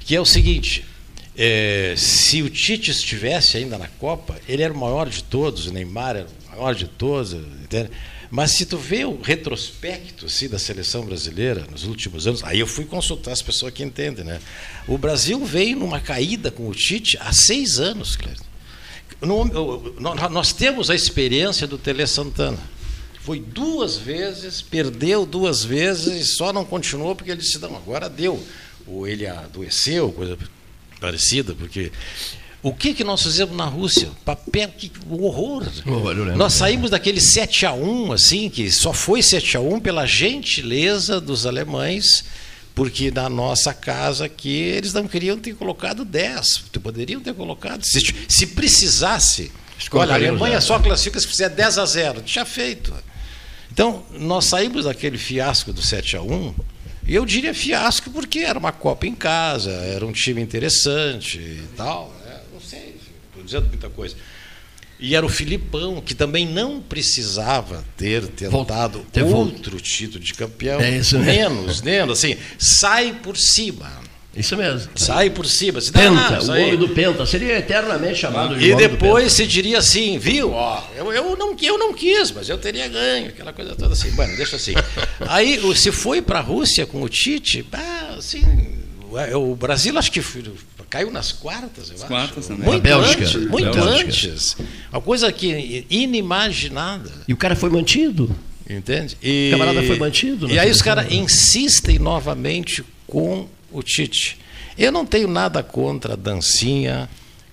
[0.00, 0.84] Que é o seguinte,
[1.36, 5.72] é, se o Tite estivesse ainda na Copa, ele era o maior de todos, o
[5.72, 7.90] Neymar era o maior de todos, entende?
[8.30, 12.66] Mas se tu vê o retrospecto assim, da seleção brasileira nos últimos anos, aí eu
[12.66, 14.40] fui consultar as pessoas que entendem, né?
[14.86, 18.44] O Brasil veio numa caída com o Tite há seis anos, Cleiton.
[20.30, 22.58] Nós temos a experiência do Tele Santana.
[23.20, 28.08] Foi duas vezes, perdeu duas vezes e só não continuou porque ele disse, não, agora
[28.08, 28.42] deu.
[28.86, 30.38] Ou ele adoeceu, coisa
[31.00, 31.90] parecida, porque
[32.62, 34.10] o que, que nós fizemos na Rússia?
[34.22, 35.66] Papel, que horror.
[35.86, 40.04] Oh, nós saímos daquele 7 a 1 assim, que só foi 7 a 1 pela
[40.04, 42.24] gentileza dos alemães,
[42.74, 46.64] porque na nossa casa aqui eles não queriam ter colocado 10.
[46.82, 47.82] Poderiam ter colocado.
[47.82, 49.50] Se, se precisasse.
[49.92, 52.20] Olha, a Alemanha só classifica se fizer 10 a 0.
[52.20, 52.92] Tinha feito.
[53.72, 56.54] Então, nós saímos daquele fiasco do 7 a 1
[57.06, 61.62] e eu diria fiasco porque era uma Copa em casa, era um time interessante e
[61.74, 62.19] tal
[63.44, 64.16] dizendo muita coisa.
[64.98, 69.84] E era o Filipão, que também não precisava ter tentado ter outro volta.
[69.84, 70.78] título de campeão.
[70.78, 71.54] É isso mesmo.
[71.62, 73.90] Menos, menos, assim, sai por cima.
[74.36, 74.90] Isso mesmo.
[74.94, 75.80] Sai por cima.
[75.80, 77.26] Se Penta, o homem do Penta.
[77.26, 80.52] Seria eternamente chamado de E depois se diria assim, viu?
[80.52, 83.28] Ó, eu, eu, não, eu não quis, mas eu teria ganho.
[83.28, 84.10] Aquela coisa toda assim.
[84.12, 84.74] Bueno, deixa assim.
[85.26, 88.44] Aí, se foi para a Rússia com o Tite, ah, assim,
[89.34, 90.22] o Brasil acho que
[90.90, 92.08] caiu nas quartas, eu As acho.
[92.08, 92.64] Quartas também.
[92.64, 93.22] Muito Bélgica.
[93.24, 94.08] antes, muito Bélgica.
[94.08, 94.56] antes.
[94.92, 97.10] Uma coisa que inimaginada.
[97.28, 98.36] E o cara foi mantido.
[98.68, 99.16] Entende?
[99.22, 100.50] E, o camarada foi mantido.
[100.50, 104.38] E aí os caras insistem novamente com o Tite.
[104.76, 107.08] Eu não tenho nada contra a dancinha,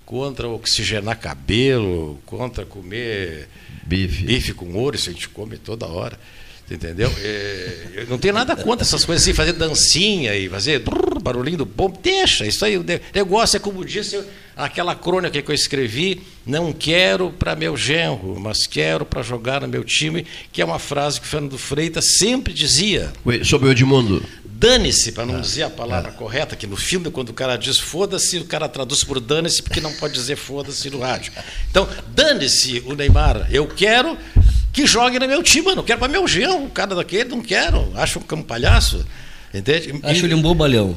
[0.05, 3.49] contra oxigenar cabelo, contra comer
[3.83, 6.19] bife, bife com ouro, isso a gente come toda hora.
[6.69, 7.11] Entendeu?
[7.19, 10.83] É, eu não tenho nada contra essas coisas assim, fazer dancinha e fazer
[11.27, 11.91] barulhinho do bom.
[12.01, 12.77] Deixa, isso aí.
[12.77, 14.23] O negócio é como disse
[14.55, 19.67] aquela crônica que eu escrevi: não quero para meu genro, mas quero para jogar no
[19.67, 23.11] meu time, que é uma frase que o Fernando Freitas sempre dizia.
[23.43, 24.23] Sobre o Edmundo.
[24.45, 26.13] Dane-se, para não ah, dizer a palavra ah.
[26.13, 29.79] correta, que no filme, quando o cara diz foda-se, o cara traduz por dane-se, porque
[29.79, 31.31] não pode dizer foda-se no rádio.
[31.69, 34.17] Então, dane-se o Neymar, eu quero
[34.73, 37.91] que jogue no meu time, não quero para meu genro, o cara daquele, não quero,
[37.95, 39.05] acho que é um palhaço.
[39.57, 39.99] Entende?
[40.03, 40.95] Acho ele um bobalhão.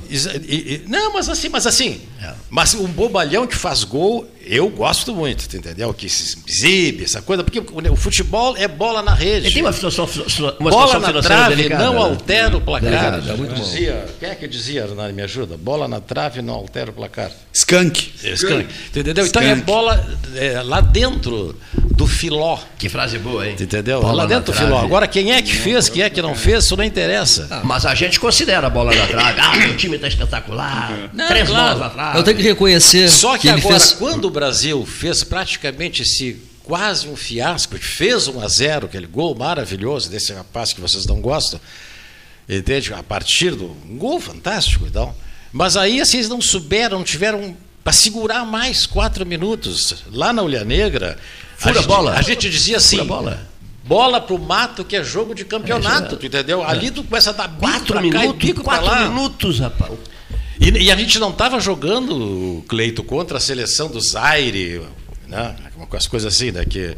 [0.87, 2.01] Não, mas assim, mas assim.
[2.23, 2.33] É.
[2.49, 5.93] Mas um bobalhão que faz gol, eu gosto muito, entendeu?
[5.93, 9.47] Que se exibe, essa coisa, porque o, futebol é bola na rede.
[9.47, 10.09] Ele tem uma situação,
[10.59, 12.01] uma bola na trave delicada, não né?
[12.01, 13.23] altera o placar.
[13.29, 15.57] É, muito dizia, quem é que dizia, Hernani, me ajuda?
[15.57, 17.31] Bola na trave não altera o placar.
[17.53, 18.13] Skank.
[18.25, 18.67] É, skunk.
[18.89, 19.27] Entendeu?
[19.27, 21.55] Então é bola é, lá dentro
[22.01, 22.59] do filó.
[22.79, 23.57] Que frase boa, hein?
[23.61, 24.01] Entendeu?
[24.01, 24.81] Bola lá dentro do filó.
[24.81, 27.47] Agora, quem é que fez, quem é que não fez, isso não interessa.
[27.51, 29.41] Ah, mas a gente considera a bola na trave.
[29.41, 31.11] Ah, o time está espetacular.
[31.13, 31.65] Não, Três claro.
[31.65, 32.19] bolas na trave.
[32.19, 33.11] Eu tenho que reconhecer.
[33.11, 33.93] Só que, que agora, fez...
[33.93, 39.35] quando o Brasil fez praticamente esse quase um fiasco, fez um a zero, aquele gol
[39.35, 41.61] maravilhoso desse rapaz que vocês não gostam,
[42.49, 42.95] entende?
[42.95, 45.15] A partir do um gol fantástico, então.
[45.53, 50.05] Mas aí assim, eles não souberam, não tiveram para segurar mais quatro minutos.
[50.11, 51.19] Lá na Olha Negra,
[51.59, 52.17] Fura a, bola.
[52.17, 52.97] Gente, a gente dizia assim.
[52.97, 53.51] Fura bola.
[53.85, 56.63] Bola pro mato, que é jogo de campeonato, é, tu entendeu?
[56.63, 56.67] É.
[56.67, 59.93] Ali tu começa a dar quatro minutos, quatro minutos, rapaz.
[60.61, 64.83] E, e, a gente não estava jogando, Cleito, contra a seleção do Zaire,
[65.27, 65.57] né?
[65.93, 66.67] as coisas assim, né?
[66.67, 66.95] Que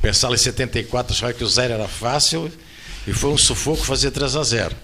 [0.00, 2.50] pensava em 74, achava que o Zaire era fácil
[3.06, 4.76] e foi um sufoco fazer 3 a 0.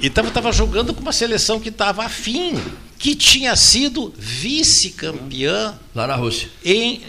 [0.00, 2.56] Então estava jogando com uma seleção que estava afim,
[2.98, 7.00] que tinha sido vice-campeã lá na Rússia em,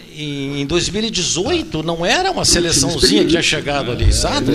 [0.60, 1.82] em 2018.
[1.82, 4.52] Não era uma seleçãozinha que tinha chegado ali, sabe?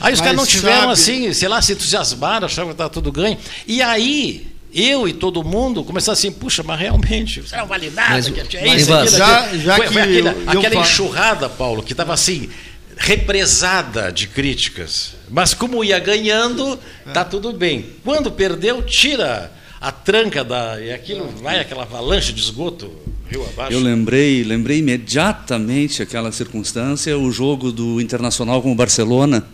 [0.00, 3.38] Aí os caras não tiveram assim, sei lá, se entusiasmaram, achavam que estava tudo ganho.
[3.66, 8.28] E aí eu e todo mundo começar assim, puxa, mas realmente, você é validado, mas,
[8.28, 12.12] que é isso, aquilo, já, já foi, que foi aquele, aquela enxurrada, Paulo, que estava
[12.12, 12.48] assim,
[12.96, 15.14] represada de críticas.
[15.30, 16.78] Mas como ia ganhando,
[17.14, 17.86] tá tudo bem.
[18.04, 20.80] Quando perdeu, tira a tranca da.
[20.80, 22.90] E aquilo vai aquela avalanche de esgoto
[23.30, 23.72] rio abaixo.
[23.72, 29.46] Eu lembrei, lembrei imediatamente aquela circunstância, o jogo do Internacional com o Barcelona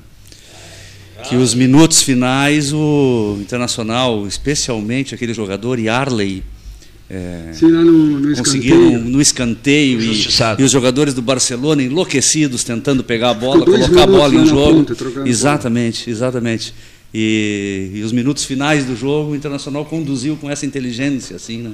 [1.29, 6.43] que os minutos finais o Internacional, especialmente aquele jogador Yarley,
[7.09, 9.11] é, Sim, no, no conseguiram escanteio.
[9.11, 10.27] no escanteio e,
[10.59, 14.85] e, os jogadores do Barcelona enlouquecidos tentando pegar a bola, colocar a bola em jogo.
[14.85, 16.75] Ponta, exatamente, exatamente.
[17.13, 21.73] E, e, os minutos finais do jogo, o Internacional conduziu com essa inteligência, assim, né?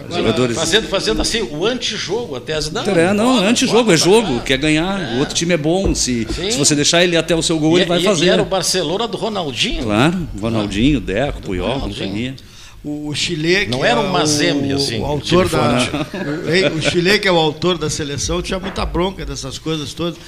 [0.00, 0.56] Agora, jogadores...
[0.56, 2.82] fazendo, fazendo assim, o antijogo, a tese não.
[2.82, 5.00] É, não, bola, antijogo, é jogo, quer ganhar.
[5.00, 5.16] É.
[5.16, 5.94] O outro time é bom.
[5.94, 8.26] Se, se você deixar ele até o seu gol, e, ele vai e, fazer.
[8.26, 9.84] E era o Barcelona do Ronaldinho.
[9.84, 12.34] Claro, Ronaldinho, Deco, Puyol, companhia.
[12.82, 15.76] O, Chile, que não era um é Mazembe, assim, o autor da,
[16.74, 20.18] o Chile, que é o autor da seleção, tinha muita bronca dessas coisas todas.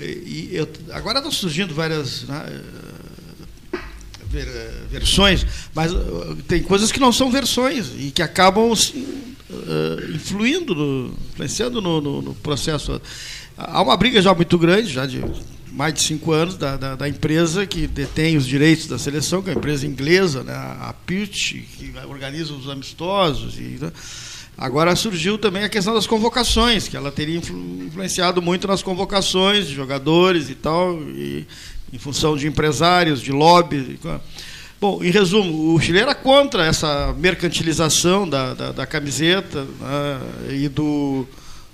[0.00, 2.42] E, eu, agora estão surgindo várias né,
[4.30, 4.46] ver,
[4.88, 11.12] versões, mas uh, tem coisas que não são versões e que acabam uh, influindo, no,
[11.32, 13.00] influenciando no, no, no, processo.
[13.58, 15.22] Há uma briga já muito grande, já de
[15.72, 19.50] mais de cinco anos, da, da, da, empresa que detém os direitos da seleção, que
[19.50, 23.56] é a empresa inglesa, né, a PIT, que organiza os amistosos.
[23.56, 23.92] E, né,
[24.58, 29.74] agora surgiu também a questão das convocações, que ela teria influenciado muito nas convocações de
[29.74, 31.46] jogadores e tal, e,
[31.92, 33.98] em função de empresários, de lobby.
[34.80, 40.68] Bom, em resumo, o Chile era contra essa mercantilização da, da, da camiseta né, e
[40.68, 41.26] do,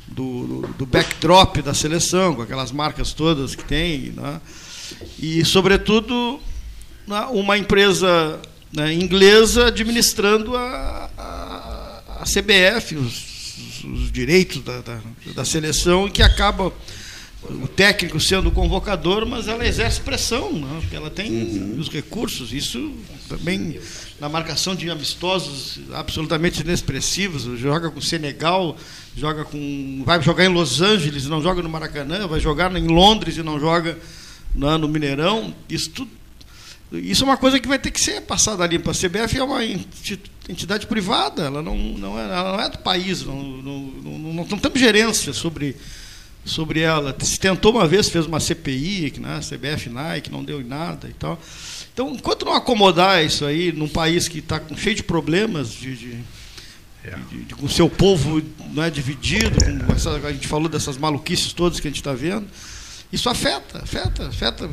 [0.09, 4.13] do, do, backdrop da seleção, com aquelas marcas todas que tem.
[4.17, 4.41] Né,
[5.21, 6.41] e, sobretudo,
[7.07, 8.41] né, uma empresa
[8.73, 15.01] né, inglesa administrando a, a, a CBF, os, os direitos da, da,
[15.35, 16.73] da seleção, que acaba
[17.63, 20.79] o técnico sendo o convocador, mas ela exerce pressão, né?
[20.81, 21.77] porque ela tem uhum.
[21.79, 22.53] os recursos.
[22.53, 22.93] Isso
[23.29, 23.79] também
[24.21, 27.59] na marcação de amistosos absolutamente inexpressivos.
[27.59, 28.77] Joga com Senegal,
[29.17, 33.37] joga com, vai jogar em Los Angeles, não joga no Maracanã, vai jogar em Londres
[33.37, 33.99] e não joga
[34.55, 35.55] no, no Mineirão.
[35.69, 36.11] Isso tudo,
[36.93, 39.39] isso é uma coisa que vai ter que ser passada ali para a CBF.
[39.39, 39.61] É uma
[40.49, 44.47] entidade privada, ela não, não, é, ela não é do país, não, não, não, não,
[44.47, 45.77] não temos gerência sobre
[46.47, 47.15] sobre ela.
[47.21, 51.13] Se tentou uma vez, fez uma CPI, né, CBF, Nike, não deu em nada e
[51.13, 51.39] tal.
[51.93, 56.19] Então, enquanto não acomodar isso aí num país que está cheio de problemas, de, de,
[57.05, 57.17] é.
[57.31, 60.97] de, de, com o seu povo não é dividido, com essa, a gente falou dessas
[60.97, 62.47] maluquices todas que a gente está vendo,
[63.13, 64.69] isso afeta, afeta, afeta.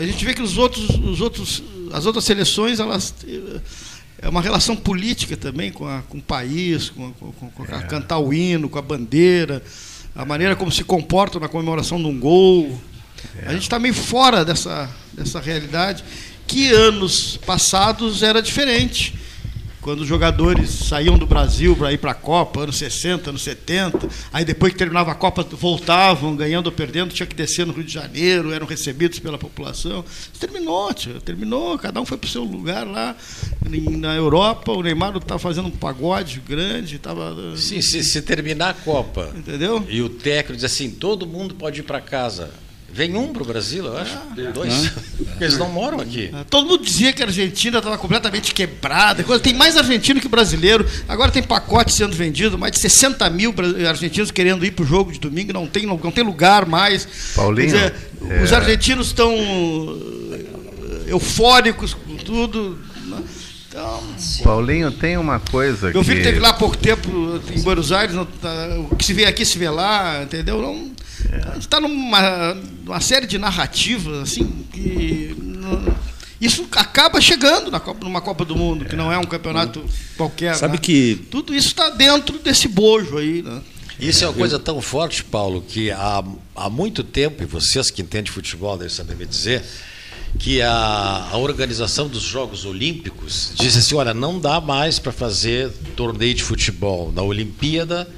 [0.00, 3.14] A gente vê que os outros, os outros, as outras seleções, elas
[4.18, 7.82] é uma relação política também com, a, com o país, com, com, com a, é.
[7.82, 9.62] cantar o hino, com a bandeira
[10.14, 12.80] a maneira como se comportam na comemoração de um gol.
[13.42, 13.48] É.
[13.48, 16.04] A gente está meio fora dessa, dessa realidade,
[16.46, 19.23] que anos passados era diferente
[19.84, 24.08] quando os jogadores saíam do Brasil para ir para a Copa, anos 60, anos 70,
[24.32, 27.84] aí depois que terminava a Copa voltavam, ganhando ou perdendo, tinha que descer no Rio
[27.84, 30.02] de Janeiro, eram recebidos pela população.
[30.40, 33.14] Terminou, tio, terminou, cada um foi para o seu lugar lá
[33.68, 37.54] na Europa, o Neymar estava fazendo um pagode grande, estava...
[37.54, 39.84] Sim, se, se terminar a Copa, entendeu?
[39.86, 42.50] E o técnico diz assim, todo mundo pode ir para casa,
[42.94, 44.16] Vem um para o Brasil, eu acho.
[44.38, 44.52] É.
[44.52, 44.88] Dois.
[45.16, 46.30] Porque eles não moram aqui.
[46.32, 49.24] É, todo mundo dizia que a Argentina estava completamente quebrada.
[49.40, 50.86] Tem mais argentino que brasileiro.
[51.08, 53.52] Agora tem pacote sendo vendido, mais de 60 mil
[53.88, 55.52] argentinos querendo ir para o jogo de domingo.
[55.52, 57.34] Não tem, não, não tem lugar mais.
[57.34, 57.66] Paulinho.
[57.66, 57.94] Dizer,
[58.30, 58.44] é...
[58.44, 62.78] Os argentinos estão eh, eufóricos com tudo.
[63.74, 64.00] Então,
[64.44, 67.10] Paulinho, tem uma coisa Meu filho teve lá há pouco tempo
[67.52, 68.48] em Buenos Aires, não, tá,
[68.88, 70.62] o que se vê aqui se vê lá, entendeu?
[70.62, 70.92] Não,
[71.28, 71.48] é.
[71.48, 75.36] A gente está numa, numa, série de narrativas assim que
[76.40, 79.84] isso acaba chegando na Copa, numa Copa do Mundo, que não é um campeonato
[80.16, 80.54] qualquer.
[80.54, 80.78] Sabe né?
[80.80, 83.60] que tudo isso está dentro desse bojo aí, né?
[83.98, 86.22] Isso é uma coisa tão forte, Paulo, que há,
[86.54, 89.64] há muito tempo, e vocês que entendem futebol devem saber me dizer,
[90.38, 95.70] que a, a organização dos Jogos Olímpicos diz assim: olha, não dá mais para fazer
[95.96, 98.08] torneio de futebol na Olimpíada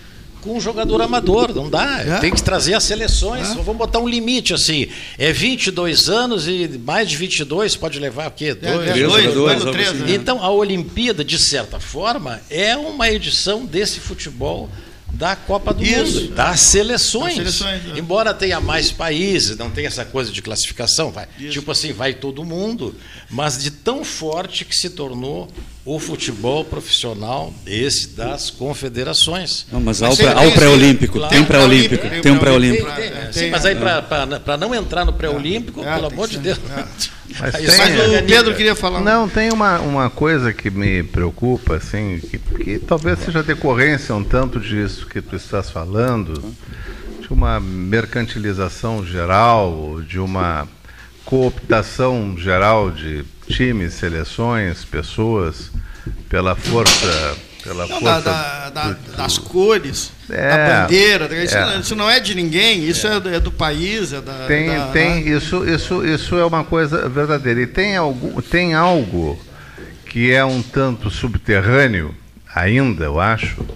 [0.46, 2.00] com um jogador amador, não dá.
[2.00, 2.18] É.
[2.20, 3.50] Tem que trazer as seleções.
[3.50, 3.54] É.
[3.54, 4.86] Vamos botar um limite assim.
[5.18, 8.56] É 22 anos e mais de 22 pode levar o quê?
[8.62, 10.14] É, dois, é, dois, dois, dois, três, né?
[10.14, 14.70] Então a Olimpíada, de certa forma, é uma edição desse futebol
[15.16, 16.20] da Copa do Isso.
[16.20, 17.38] Mundo, das seleções.
[17.38, 17.98] Das seleções é.
[17.98, 22.44] Embora tenha mais países, não tem essa coisa de classificação, vai, tipo assim, vai todo
[22.44, 22.94] mundo,
[23.30, 25.48] mas de tão forte que se tornou
[25.84, 29.66] o futebol profissional, esse das confederações.
[29.70, 32.90] Não, mas, mas ao pré-olímpico, claro, tem um pré-olímpico, tem um pré-olímpico.
[33.32, 36.58] Sim, mas aí para não entrar no pré-olímpico, é, pelo amor de Deus.
[37.38, 39.00] Mas, tem, mas o Pedro queria falar.
[39.00, 44.24] Não, tem uma, uma coisa que me preocupa, assim, que, que talvez seja decorrência um
[44.24, 46.54] tanto disso que tu estás falando,
[47.20, 50.66] de uma mercantilização geral, de uma
[51.24, 55.70] cooptação geral de times, seleções, pessoas,
[56.28, 57.36] pela força.
[57.66, 61.44] Pela não, força da, da, do, das cores, é, da bandeira.
[61.44, 61.78] Isso, é.
[61.78, 64.12] isso, não é de ninguém, isso é, é do país.
[64.12, 67.60] É da, tem, da, tem isso, isso, isso é uma coisa verdadeira.
[67.62, 69.36] E tem, algo, tem algo
[70.06, 72.14] que é um tanto subterrâneo,
[72.54, 73.66] ainda, eu acho,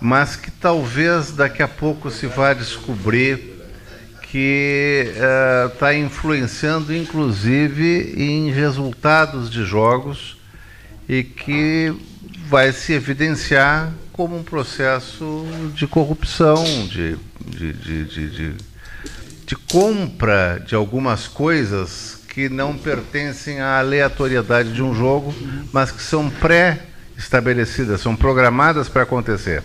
[0.00, 3.56] mas que talvez daqui a pouco se vá descobrir
[4.30, 5.12] que
[5.72, 10.36] está uh, influenciando inclusive em resultados de jogos
[11.08, 11.94] e que
[12.48, 18.54] vai se evidenciar como um processo de corrupção, de, de, de,
[19.44, 25.34] de, compra de algumas coisas que não pertencem à aleatoriedade de um jogo,
[25.72, 29.62] mas que são pré-estabelecidas, são programadas para acontecer.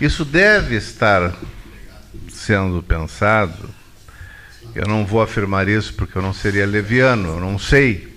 [0.00, 1.34] Isso deve estar
[2.28, 3.74] sendo pensado
[4.74, 8.12] eu não vou afirmar isso porque eu não seria leviano, eu não sei.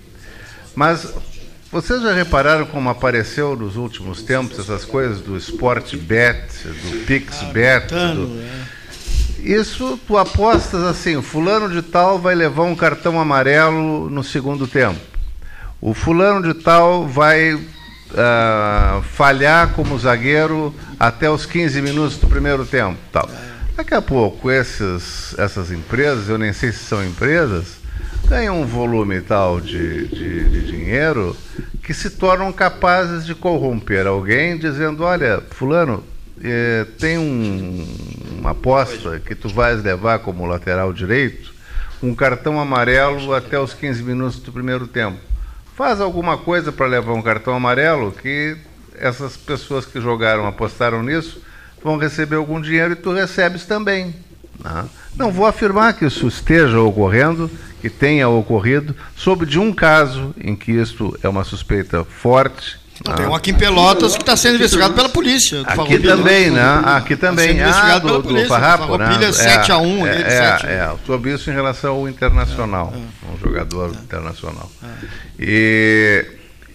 [0.74, 1.14] Mas
[1.70, 7.42] vocês já repararam como apareceu nos últimos tempos essas coisas do Sport Bet, do Pix
[7.52, 7.88] Bet?
[7.88, 8.40] Do...
[8.40, 8.78] É.
[9.40, 14.66] Isso tu apostas assim, o fulano de tal vai levar um cartão amarelo no segundo
[14.66, 14.98] tempo.
[15.80, 22.64] O fulano de tal vai uh, falhar como zagueiro até os 15 minutos do primeiro
[22.66, 22.98] tempo.
[23.12, 23.30] Tal.
[23.76, 27.77] Daqui a pouco, esses, essas empresas, eu nem sei se são empresas,
[28.28, 31.34] ganham um volume tal de, de, de dinheiro
[31.82, 36.04] que se tornam capazes de corromper alguém dizendo, olha, fulano,
[36.42, 37.86] eh, tem um,
[38.38, 41.54] uma aposta que tu vais levar como lateral direito,
[42.02, 45.18] um cartão amarelo até os 15 minutos do primeiro tempo.
[45.74, 48.56] Faz alguma coisa para levar um cartão amarelo que
[48.98, 51.40] essas pessoas que jogaram, apostaram nisso,
[51.82, 54.14] vão receber algum dinheiro e tu recebes também.
[54.62, 54.84] Né?
[55.16, 60.54] Não vou afirmar que isso esteja ocorrendo, que tenha ocorrido, soube de um caso em
[60.56, 64.56] que isto é uma suspeita forte Não, tem um aqui em Pelotas que está sendo
[64.56, 65.62] investigado pela polícia.
[65.62, 66.82] Aqui também, né?
[66.84, 67.56] Aqui tá também.
[67.56, 69.18] Tá investigado ah, do, polícia, do Farrapo, né?
[69.18, 70.06] 7x1.
[70.06, 73.34] É, é, é, tudo isso em relação ao internacional, é, é.
[73.34, 73.98] um jogador é.
[74.02, 74.70] internacional.
[74.82, 74.86] É.
[75.38, 76.26] E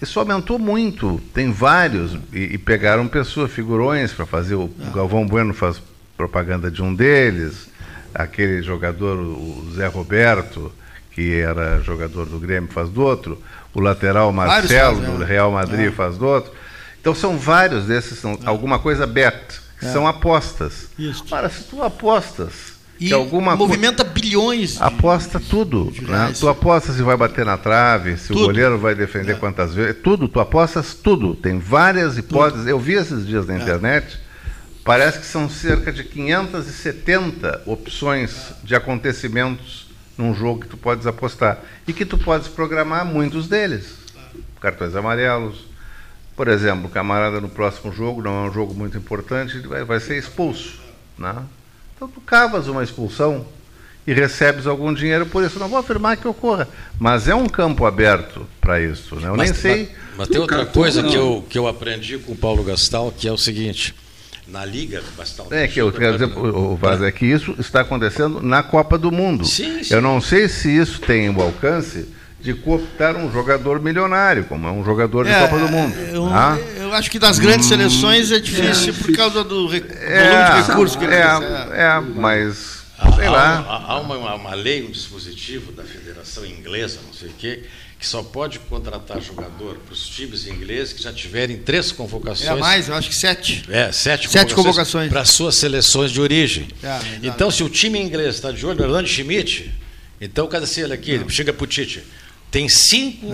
[0.01, 1.21] isso aumentou muito.
[1.33, 2.17] Tem vários.
[2.31, 4.55] E, e pegaram pessoas, figurões, para fazer.
[4.55, 5.81] O, o Galvão Bueno faz
[6.15, 7.67] propaganda de um deles.
[8.13, 10.71] Aquele jogador, o Zé Roberto,
[11.13, 13.41] que era jogador do Grêmio, faz do outro
[13.73, 15.91] o lateral Marcelo do Real Madrid é.
[15.91, 16.51] faz do outro.
[17.01, 18.37] Então são vários desses, são é.
[18.45, 19.91] alguma coisa bet, que é.
[19.91, 20.89] são apostas.
[20.97, 21.25] Isso.
[21.31, 24.73] Ora, se tu apostas e que alguma movimenta bilhões.
[24.73, 25.91] De, aposta tudo.
[25.91, 26.31] De né?
[26.39, 28.43] Tu apostas se vai bater na trave, se tudo.
[28.43, 29.35] o goleiro vai defender é.
[29.35, 29.97] quantas vezes.
[30.03, 31.35] Tudo, tu apostas tudo.
[31.35, 32.61] Tem várias hipóteses.
[32.61, 32.69] Tudo.
[32.69, 33.57] Eu vi esses dias na é.
[33.57, 34.19] internet.
[34.85, 39.82] Parece que são cerca de 570 opções de acontecimentos
[40.17, 43.97] num jogo que tu podes apostar e que tu podes programar muitos deles.
[44.59, 45.65] Cartões amarelos.
[46.35, 49.83] Por exemplo, o camarada no próximo jogo, não é um jogo muito importante, ele vai,
[49.83, 50.79] vai ser expulso.
[51.17, 51.35] Né?
[51.95, 53.45] Então tu cavas uma expulsão
[54.05, 55.59] e recebes algum dinheiro por isso.
[55.59, 56.67] Não vou afirmar que ocorra,
[56.99, 59.15] mas é um campo aberto para isso.
[59.15, 59.27] Né?
[59.27, 59.91] Eu mas, nem sei.
[60.09, 63.27] Mas, mas tem outra coisa que eu, que eu aprendi com o Paulo Gastal, que
[63.27, 63.93] é o seguinte
[64.47, 65.53] na Liga bastante.
[65.53, 69.11] É que eu quero dizer, o Vaz, é que isso está acontecendo na Copa do
[69.11, 69.45] Mundo.
[69.45, 69.93] Sim, sim.
[69.93, 72.07] Eu não sei se isso tem o alcance
[72.39, 75.95] de cooptar um jogador milionário, como é um jogador de é, Copa do Mundo.
[76.11, 76.57] Eu, ah?
[76.75, 79.85] eu acho que das grandes hum, seleções é difícil é, por causa do rec...
[79.89, 82.83] é, volume de recursos que ele é, é, mas
[83.15, 83.65] sei há, lá.
[83.67, 87.63] Há, há uma, uma, lei, um dispositivo da Federação Inglesa, não sei o quê,
[88.03, 92.49] que só pode contratar jogador para os times ingleses que já tiverem três convocações.
[92.49, 93.63] É mais, eu acho que sete.
[93.69, 96.67] É, sete, sete convocações, para suas seleções de origem.
[96.83, 99.73] É, então, se o time inglês está de olho no Orlando Schmidt,
[100.19, 102.03] então, cada se ele aqui, ele chega para o Tite,
[102.51, 103.27] tem cinco,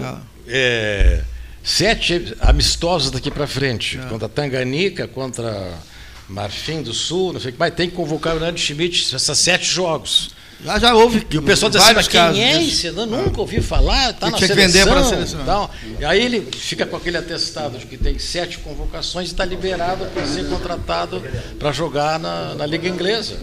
[0.47, 1.23] é,
[1.63, 4.05] sete amistosos daqui para frente, é.
[4.05, 5.79] contra Tanganica, contra
[6.27, 9.39] Marfim do Sul, não sei o que mais, tem que convocar o Orlando Schmidt essas
[9.39, 10.29] sete jogos.
[10.63, 11.25] Já, já houve.
[11.29, 12.87] E o pessoal diz assim, mas quem é esse?
[12.87, 14.71] Eu nunca ouvi falar, está na tinha seleção.
[14.71, 15.41] Que vender para a seleção.
[15.41, 15.69] Então,
[15.99, 20.05] e aí ele fica com aquele atestado de que tem sete convocações e está liberado
[20.07, 21.23] para ser contratado
[21.57, 23.37] para jogar na, na, Liga Inglesa.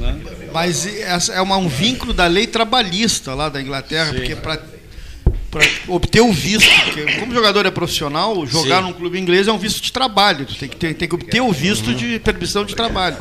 [0.52, 4.16] Mas essa é uma, um vínculo da lei trabalhista lá da Inglaterra, Sim.
[4.16, 4.76] porque para
[5.50, 8.88] para obter o visto, porque como jogador é profissional, jogar Sim.
[8.88, 11.40] num clube inglês é um visto de trabalho, tu tem que, ter, tem que obter
[11.40, 13.16] o visto de permissão de trabalho.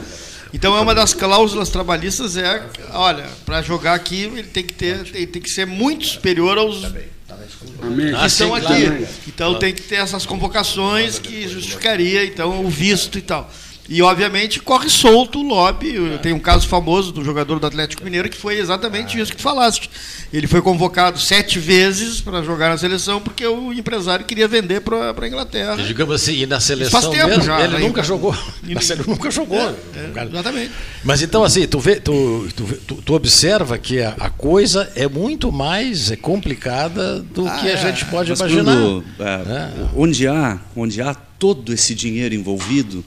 [0.55, 2.63] Então é uma das cláusulas trabalhistas é,
[2.93, 6.77] olha, para jogar aqui ele tem que ter, tem, tem que ser muito superior aos
[6.77, 9.05] que estão aqui.
[9.27, 13.51] Então tem que ter essas convocações que justificaria então o visto e tal.
[13.87, 15.95] E, obviamente, corre solto o lobby.
[16.21, 19.43] Tem um caso famoso do jogador do Atlético Mineiro que foi exatamente isso que tu
[19.43, 19.89] falaste.
[20.33, 25.13] Ele foi convocado sete vezes para jogar na seleção porque o empresário queria vender para
[25.19, 25.75] a Inglaterra.
[25.79, 28.35] E, digamos assim, e na seleção faz tempo mesmo, já, ele nunca jogou.
[28.63, 29.59] Ele nunca jogou.
[29.59, 30.71] É, é, exatamente.
[31.03, 35.51] Mas então, assim, tu, vê, tu, tu, tu observa que a, a, coisa é muito
[35.51, 37.77] mais complicada do ah, que a é.
[37.77, 38.63] gente pode Mas imaginar.
[38.63, 39.71] Quando, é, é.
[39.95, 43.03] onde, há, onde há todo esse dinheiro envolvido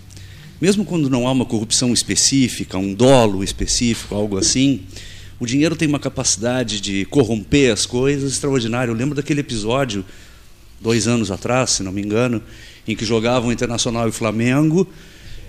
[0.61, 4.81] mesmo quando não há uma corrupção específica, um dolo específico, algo assim,
[5.41, 8.91] o dinheiro tem uma capacidade de corromper as coisas extraordinária.
[8.91, 10.05] Eu lembro daquele episódio,
[10.81, 12.43] dois anos atrás, se não me engano,
[12.87, 14.87] em que jogavam Internacional e Flamengo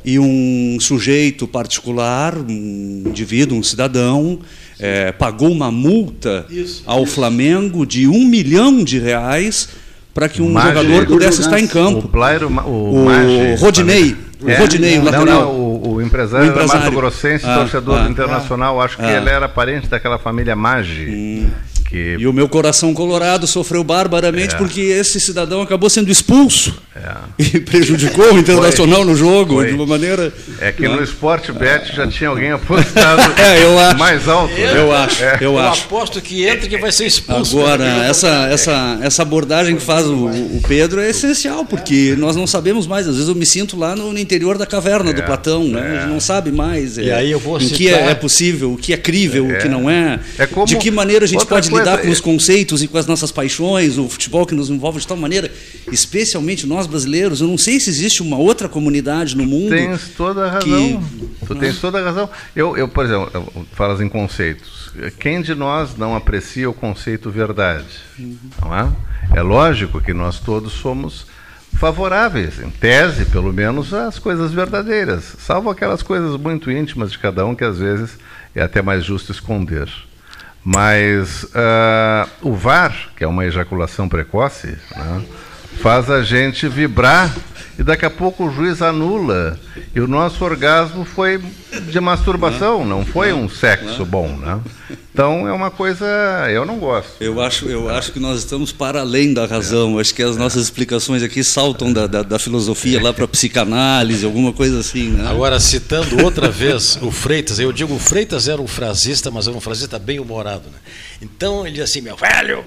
[0.03, 4.39] e um sujeito particular, um indivíduo, um cidadão,
[4.79, 7.13] é, pagou uma multa isso, ao isso.
[7.13, 9.69] Flamengo de um milhão de reais
[10.13, 12.05] para que um jogador pudesse estar em campo.
[12.05, 14.15] O, Blairo, o, o Rodinei.
[14.41, 15.25] O é, Rodinei, o lateral.
[15.25, 16.85] Não, o, o, empresário, o empresário.
[16.85, 19.17] Mato Grossense, ah, torcedor ah, internacional, ah, acho que ah.
[19.17, 21.09] ele era parente daquela família Maggi.
[21.09, 21.49] Hum.
[21.89, 22.17] Que...
[22.19, 24.57] E o meu coração colorado sofreu barbaramente é.
[24.57, 27.09] porque esse cidadão acabou sendo expulso é.
[27.55, 29.67] e prejudicou o Internacional no jogo Foi.
[29.67, 30.31] de uma maneira.
[30.59, 34.53] É que no Sport Bet já tinha alguém apostado é, mais alto.
[34.53, 34.79] Eu, né?
[34.81, 35.37] eu acho, é.
[35.41, 35.85] eu, eu acho.
[35.85, 37.59] aposto que entra que vai ser expulso.
[37.59, 42.45] Agora, essa, essa, essa abordagem que faz o, o, Pedro é essencial, porque nós não
[42.45, 43.07] sabemos mais.
[43.07, 45.81] Às vezes eu me sinto lá no, no interior da caverna do é, Platão, né?
[45.81, 47.77] a gente não sabe mais e aí eu vou citar...
[47.77, 50.19] que é, possível, o que é crível, o que não é.
[50.51, 50.65] Como...
[50.65, 53.31] De que maneira a gente Outra pode lidar com os conceitos e com as nossas
[53.31, 55.51] paixões, o futebol que nos envolve de tal maneira,
[55.91, 57.41] especialmente nós brasileiros.
[57.41, 59.69] Eu não sei se existe uma outra comunidade no mundo.
[59.69, 61.03] Tens toda a razão.
[61.39, 61.45] Que...
[61.47, 62.29] Tu tens toda a razão.
[62.55, 64.91] Eu, eu por exemplo, falas em conceitos.
[65.19, 67.85] Quem de nós não aprecia o conceito verdade?
[68.17, 68.37] Uhum.
[68.61, 68.89] Não é?
[69.35, 71.25] É lógico que nós todos somos
[71.73, 77.45] favoráveis, em tese, pelo menos, às coisas verdadeiras, salvo aquelas coisas muito íntimas de cada
[77.45, 78.17] um que às vezes
[78.55, 79.89] é até mais justo esconder.
[80.63, 85.25] Mas uh, o VAR, que é uma ejaculação precoce, né,
[85.81, 87.33] faz a gente vibrar
[87.79, 89.57] e daqui a pouco o juiz anula.
[89.95, 91.41] E o nosso orgasmo foi
[91.89, 94.59] de masturbação, não foi um sexo bom, né?
[95.13, 96.05] Então é uma coisa,
[96.51, 97.21] eu não gosto.
[97.21, 99.97] Eu acho, eu acho que nós estamos para além da razão.
[99.97, 104.25] Acho que as nossas explicações aqui saltam da, da, da filosofia lá para a psicanálise,
[104.25, 105.11] alguma coisa assim.
[105.11, 105.25] Né?
[105.29, 109.55] Agora, citando outra vez o Freitas, eu digo o Freitas era um frasista, mas era
[109.55, 110.63] um frasista bem humorado.
[110.69, 110.77] Né?
[111.21, 112.65] Então ele disse assim, meu velho,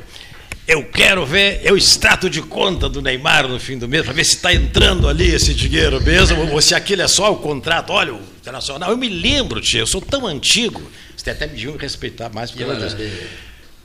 [0.67, 4.25] eu quero ver, eu extrato de conta do Neymar no fim do mês, para ver
[4.25, 7.93] se está entrando ali esse dinheiro mesmo, ou se aquilo é só o contrato.
[7.93, 10.83] Olha, o Internacional, eu me lembro, tia, eu sou tão antigo,
[11.17, 12.97] você até me deviam respeitar mais por causa disso.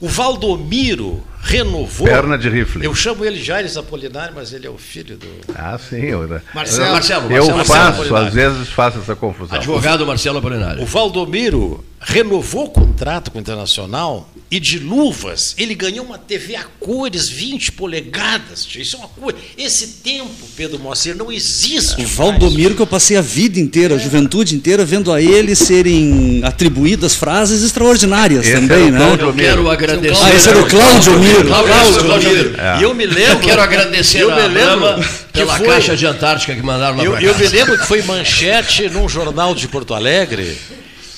[0.00, 2.06] O Valdomiro renovou.
[2.06, 2.84] Perna de rifle.
[2.84, 5.26] Eu chamo ele Jaires Apolinário, mas ele é o filho do.
[5.56, 5.96] Ah, sim.
[5.96, 6.20] Eu,
[6.54, 9.56] Marcelo, Marcelo, eu Marcelo, faço, Marcelo às vezes faço essa confusão.
[9.56, 10.82] Advogado Marcelo Apolinário.
[10.82, 16.56] O Valdomiro renovou o contrato com o Internacional e de luvas ele ganhou uma TV
[16.56, 18.66] a cores 20 polegadas.
[18.74, 19.38] Isso é uma coisa.
[19.56, 22.00] Esse tempo, Pedro Moacir, não existe.
[22.00, 26.40] O Valdomiro, que eu passei a vida inteira, a juventude inteira, vendo a ele serem
[26.44, 29.16] atribuídas frases extraordinárias Esse também, né?
[29.20, 30.24] Eu quero agradecer.
[30.24, 31.46] Ah, esse era o Cláudio Miro.
[31.46, 32.54] Cláudio, Cláudio Miro.
[32.78, 33.32] E eu me lembro.
[33.32, 37.12] Eu quero agradecer eu me lembro pela foi- caixa de Antártica que mandaram lá Eu,
[37.12, 40.56] pra eu me lembro que foi manchete num jornal de Porto Alegre,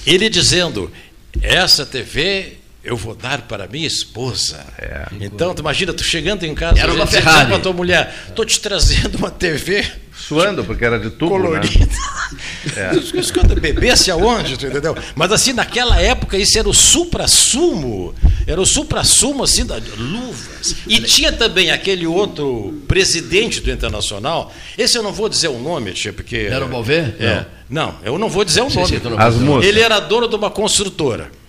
[0.07, 0.91] ele dizendo:
[1.43, 4.64] essa TV eu vou dar para minha esposa.
[5.20, 7.49] Então, tu imagina, tu chegando em casa Era uma Ferrari.
[7.49, 9.87] para tua mulher, tô te trazendo uma TV
[10.20, 11.45] Suando, porque era de tubo, né?
[11.45, 11.89] colorida.
[13.18, 14.95] Escuta, bebesse aonde, tu entendeu?
[15.14, 18.14] Mas assim, naquela época isso era o supra-sumo,
[18.47, 20.76] era o supra-sumo assim da luvas.
[20.87, 25.93] E tinha também aquele outro presidente do Internacional, esse eu não vou dizer o nome,
[25.93, 26.99] tia, porque Era o Balvê?
[27.18, 27.47] É.
[27.68, 29.01] Não, eu não vou dizer o nome.
[29.03, 29.68] não As moças.
[29.68, 31.39] Ele era dono de uma construtora.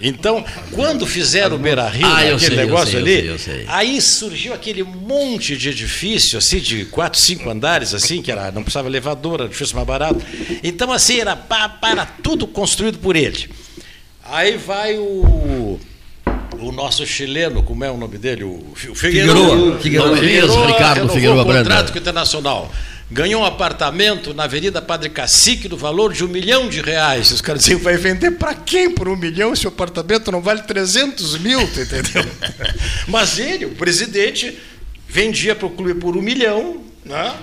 [0.00, 3.30] Então, quando fizeram o Beira Rio, Ah, eu aquele sei, eu negócio eu ali, sei,
[3.30, 3.64] eu sei.
[3.68, 8.62] aí surgiu aquele monte de edifício, assim, de quatro, cinco andares, assim, que era, não
[8.62, 10.20] precisava elevador, era difícil mais barato.
[10.64, 13.48] Então, assim, era para tudo construído por ele.
[14.24, 15.78] Aí vai o.
[16.60, 18.44] O nosso chileno, como é o nome dele?
[18.44, 19.78] O, Fi- o Figueroa.
[19.80, 20.16] Figueroa.
[20.18, 21.90] Elias Ricardo Figueroa contrato Branda.
[21.92, 22.72] com o Internacional.
[23.10, 27.30] Ganhou um apartamento na Avenida Padre Cacique no valor de um milhão de reais.
[27.30, 30.62] Os caras diziam, vai vender para quem por um milhão se o apartamento não vale
[30.62, 32.24] 300 mil, entendeu?
[33.06, 34.58] Mas ele, o presidente,
[35.06, 37.34] vendia para o clube por um milhão, né?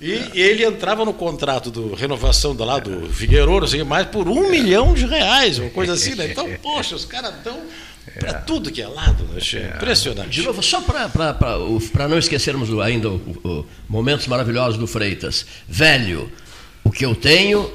[0.00, 4.50] E ele entrava no contrato do renovação do lá do Figueiredo, assim, mais por um
[4.50, 6.28] milhão de reais, uma coisa assim, né?
[6.30, 7.58] Então, poxa, os caras estão
[8.18, 9.40] para tudo que é lado, né?
[9.40, 9.72] Che?
[9.76, 10.30] Impressionante.
[10.30, 15.44] De novo, só para não esquecermos ainda o, o- momentos maravilhosos do Freitas.
[15.68, 16.30] Velho,
[16.82, 17.70] o que eu tenho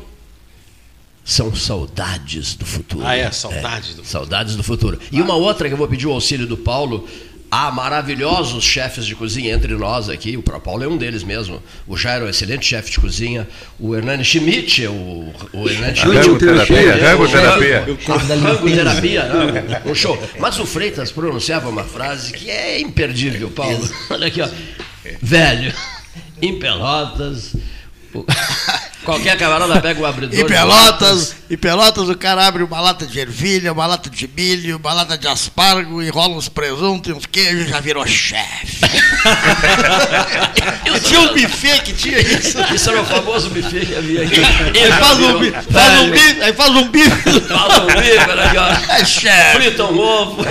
[1.23, 3.05] são saudades do futuro.
[3.05, 4.07] Ah, é, saudades do futuro.
[4.07, 4.99] Saudades do futuro.
[5.11, 7.07] E uma outra que eu vou pedir o auxílio do Paulo.
[7.51, 10.37] Há maravilhosos chefes de cozinha entre nós aqui.
[10.37, 11.61] O Pro- Paulo é um deles mesmo.
[11.87, 13.47] O Jairo é um excelente chefe de cozinha.
[13.79, 16.27] O Hernani Schmidt, é o, o Hernani Schmidt.
[16.27, 17.83] Rangoterapia,
[18.41, 19.81] rangoterapia.
[19.85, 20.21] Um show.
[20.39, 23.89] Mas o Freitas pronunciava uma frase que é imperdível, Paulo.
[24.11, 24.49] Olha aqui, ó.
[25.21, 25.73] Velho,
[26.41, 27.55] em Pelotas,
[29.09, 30.35] qualquer camarada pega o abridor.
[30.37, 34.77] De Pelotas, em Pelotas o cara abre uma lata de ervilha, uma lata de milho,
[34.77, 38.79] uma lata de aspargo, enrola uns presuntos e uns queijos e já virou chefe.
[41.03, 42.57] Tinha um buffet que tinha isso.
[42.73, 44.39] Isso era o famoso buffet que havia aqui.
[44.39, 47.41] Aí faz um, bi- faz um bife, aí faz um bife.
[47.47, 48.93] Faz um bife, olha aqui, ó.
[48.95, 49.57] É chefe.
[49.57, 50.45] Frita um ovo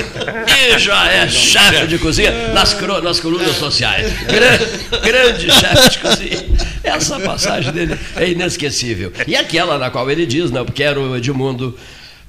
[0.48, 4.12] e já é chefe de cozinha nas, nas colunas sociais.
[4.26, 4.66] Grande,
[5.02, 6.44] grande chefe de cozinha.
[6.82, 9.12] Essa passagem dele é inesquecível.
[9.26, 11.76] E aquela na qual ele diz, não, quero o Edmundo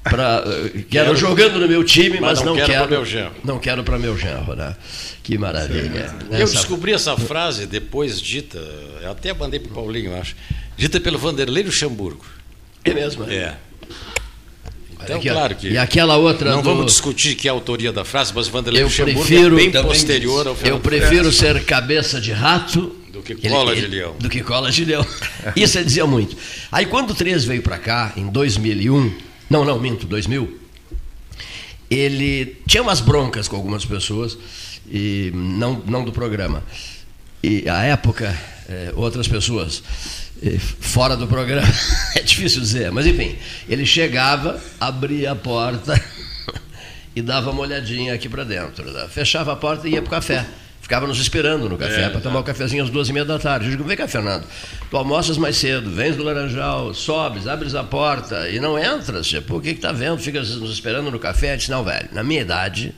[0.02, 3.30] pra, eh, quero jogando no meu time, mas, Mas não não, quero quero meu.
[3.44, 4.76] Não quero para meu genro, né?
[5.22, 6.14] Que maravilha.
[6.30, 8.58] Eu Essa- descobri essa frase depois dita,
[9.02, 10.34] eu até mandei para o Paulinho, eu acho,
[10.76, 12.24] dita pelo Vanderlei Luxemburgo.
[12.84, 13.24] É mesmo?
[13.28, 13.34] é?
[13.34, 13.54] É.
[15.02, 15.68] Então, Aqui, claro que.
[15.68, 18.82] E aquela outra Não do- vamos discutir que é a autoria da frase, mas Vanderlei
[18.82, 23.32] Eu Luxemburgo prefiro- é bem posterior ao Eu prefiro ser cabeça de rato Do que
[23.46, 24.16] ele- cola de ele- leão.
[24.18, 25.06] Do que cola de leão.
[25.54, 26.36] Isso ele dizia muito.
[26.72, 29.14] Aí quando o 13 veio para cá, em 2001,
[29.48, 30.58] não, não, minto, 2000,
[31.90, 34.38] ele tinha umas broncas com algumas pessoas,
[34.90, 36.62] e não, não do programa.
[37.42, 38.36] E à época,
[38.68, 39.82] eh, outras pessoas
[40.42, 41.66] eh, fora do programa,
[42.14, 43.36] é difícil dizer, mas enfim,
[43.68, 46.00] ele chegava, abria a porta
[47.16, 48.90] e dava uma olhadinha aqui para dentro.
[48.92, 49.08] né?
[49.10, 50.46] Fechava a porta e ia para o café.
[50.90, 53.66] Ficava nos esperando no café para tomar o cafezinho às duas e meia da tarde.
[53.66, 54.44] Eu digo, vem cá, Fernando,
[54.90, 59.28] tu almoças mais cedo, vens do Laranjal, sobes, abres a porta e não entras.
[59.28, 60.18] Tipo, o que que tá vendo?
[60.18, 61.52] Fica nos esperando no café?
[61.52, 62.92] Eu disse, não, velho, na minha idade,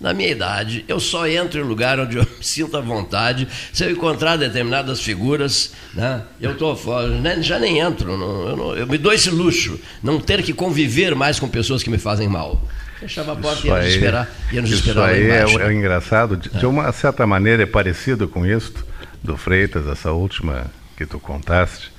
[0.00, 3.46] na minha idade, eu só entro em lugar onde eu me sinto à vontade.
[3.70, 8.16] Se eu encontrar determinadas figuras, né, eu estou fora, né, já nem entro.
[8.16, 11.82] Não, eu, não, eu, me dou esse luxo, não ter que conviver mais com pessoas
[11.82, 12.66] que me fazem mal.
[13.00, 14.30] Fechava a porta e ia nos esperar.
[14.52, 16.36] Ia nos isso esperar aí é, é, engraçado.
[16.36, 18.86] De, de, uma certa maneira é parecido com isto
[19.22, 21.90] do Freitas, essa última que tu contaste,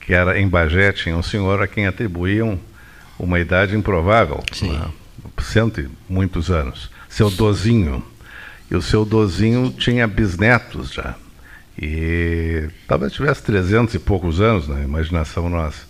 [0.00, 2.60] que era em Bagé, tinha um senhor a quem atribuíam
[3.18, 4.44] uma idade improvável.
[4.52, 4.72] Sim.
[4.72, 4.86] Né?
[5.40, 8.02] Cento e muitos anos seu Dozinho.
[8.70, 11.16] E o seu Dozinho tinha bisnetos já.
[11.76, 15.82] E talvez tivesse 300 e poucos anos na imaginação nossa.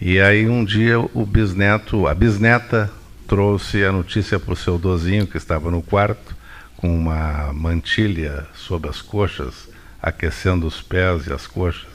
[0.00, 2.90] E aí um dia o bisneto, a bisneta
[3.26, 6.36] trouxe a notícia para o seu Dozinho, que estava no quarto,
[6.76, 9.68] com uma mantilha sob as coxas,
[10.02, 11.86] aquecendo os pés e as coxas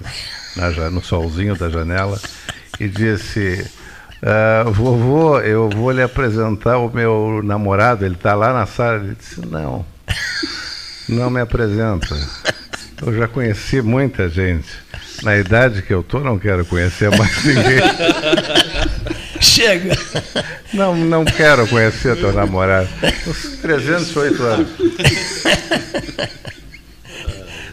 [0.55, 2.19] na, no solzinho da janela,
[2.79, 3.69] e disse:
[4.21, 8.97] Uh, vovô, eu vou lhe apresentar o meu namorado, ele está lá na sala.
[8.97, 9.85] Ele disse: Não,
[11.07, 12.15] não me apresenta.
[13.01, 14.67] Eu já conheci muita gente.
[15.23, 17.79] Na idade que eu tô, não quero conhecer mais ninguém.
[19.39, 19.97] Chega!
[20.73, 22.89] Não, não quero conhecer teu namorado.
[23.27, 24.69] Uns 308 anos.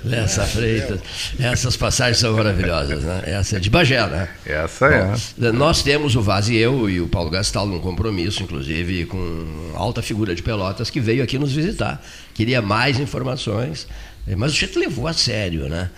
[0.06, 1.00] Lessa Freitas.
[1.38, 3.22] Essas passagens são maravilhosas, né?
[3.26, 4.28] Essa é de Bagé, né?
[4.46, 5.14] Essa é.
[5.36, 9.72] Bom, nós temos o Vaz e eu e o Paulo Gastal num compromisso, inclusive, com
[9.74, 12.00] alta figura de Pelotas, que veio aqui nos visitar.
[12.34, 13.88] Queria mais informações,
[14.36, 15.90] mas o jeito levou a sério, né?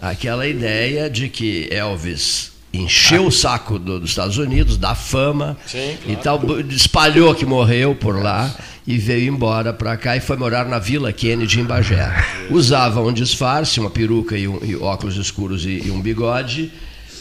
[0.00, 5.96] Aquela ideia de que Elvis encheu o saco do, dos Estados Unidos, da fama Sim,
[6.02, 6.12] claro.
[6.12, 8.54] e tal, espalhou que morreu por lá
[8.86, 12.10] e veio embora para cá e foi morar na Vila Kennedy em Bagé.
[12.50, 16.70] Usava um disfarce, uma peruca e, um, e óculos escuros e, e, um bigode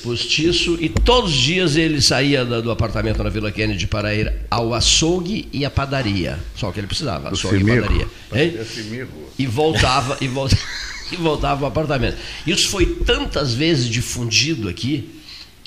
[0.04, 4.74] postiço e todos os dias ele saía do, apartamento na Vila Kennedy para ir ao
[4.74, 6.40] açougue e à padaria.
[6.56, 8.08] Só o que ele precisava, açougue e padaria.
[9.38, 10.62] E voltava e voltava
[11.12, 12.18] e voltava ao apartamento.
[12.46, 15.17] Isso foi tantas vezes difundido aqui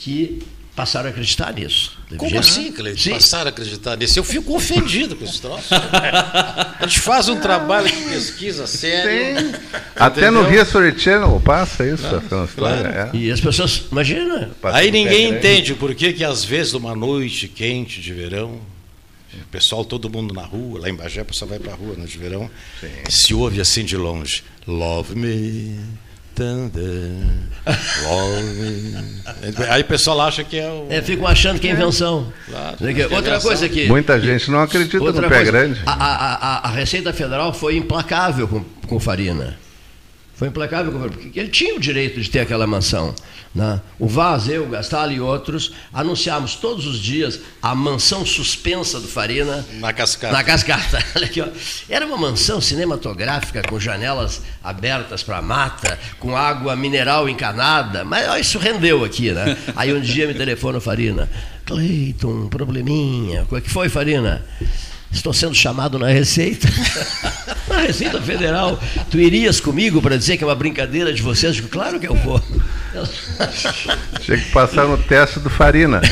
[0.00, 0.42] que
[0.74, 1.98] passaram a acreditar nisso.
[2.16, 3.10] Como assim, Cleiton?
[3.10, 4.18] Passaram a acreditar nisso?
[4.18, 5.68] Eu fico ofendido com esse troço.
[5.76, 9.52] A gente faz um trabalho de pesquisa sério.
[9.94, 12.02] Até no History Channel passa isso.
[12.30, 12.86] Não, claro.
[12.86, 13.10] é.
[13.12, 14.50] E as pessoas, imagina.
[14.62, 18.58] Aí ninguém entende por que, que às vezes numa noite quente de verão,
[19.34, 21.94] o pessoal, todo mundo na rua, lá em Bagé, o pessoal vai para a rua
[21.94, 22.88] no de verão, Sim.
[23.08, 25.78] se ouve assim de longe, Love me
[29.68, 30.86] Aí o pessoal acha que é o.
[30.90, 32.32] É, ficam achando que é invenção.
[32.48, 32.76] Claro,
[33.14, 33.86] outra é coisa que.
[33.86, 35.80] Muita gente não acredita no pé coisa, grande.
[35.86, 39.58] A, a, a, a, Receita Federal foi implacável com, com Farina.
[40.34, 43.14] Foi implacável, porque ele tinha o direito de ter aquela mansão.
[43.52, 43.80] Né?
[43.98, 49.66] O Vaz, eu, Gastal e outros anunciamos todos os dias a mansão suspensa do Farina.
[49.74, 50.32] Na cascata.
[50.32, 50.98] Na cascata.
[51.20, 51.42] Aqui,
[51.88, 58.28] Era uma mansão cinematográfica com janelas abertas para a mata, com água mineral encanada, mas
[58.28, 59.56] ó, isso rendeu aqui, né?
[59.74, 61.28] Aí um dia me telefona o Farina.
[61.66, 63.46] Cleiton, probleminha.
[63.50, 64.44] O que foi, Farina?
[65.12, 66.68] Estou sendo chamado na Receita.
[67.68, 68.80] na Receita Federal.
[69.10, 71.60] Tu irias comigo para dizer que é uma brincadeira de vocês?
[71.60, 72.40] Claro que eu vou.
[74.22, 76.00] Tinha que passar no teste do Farina.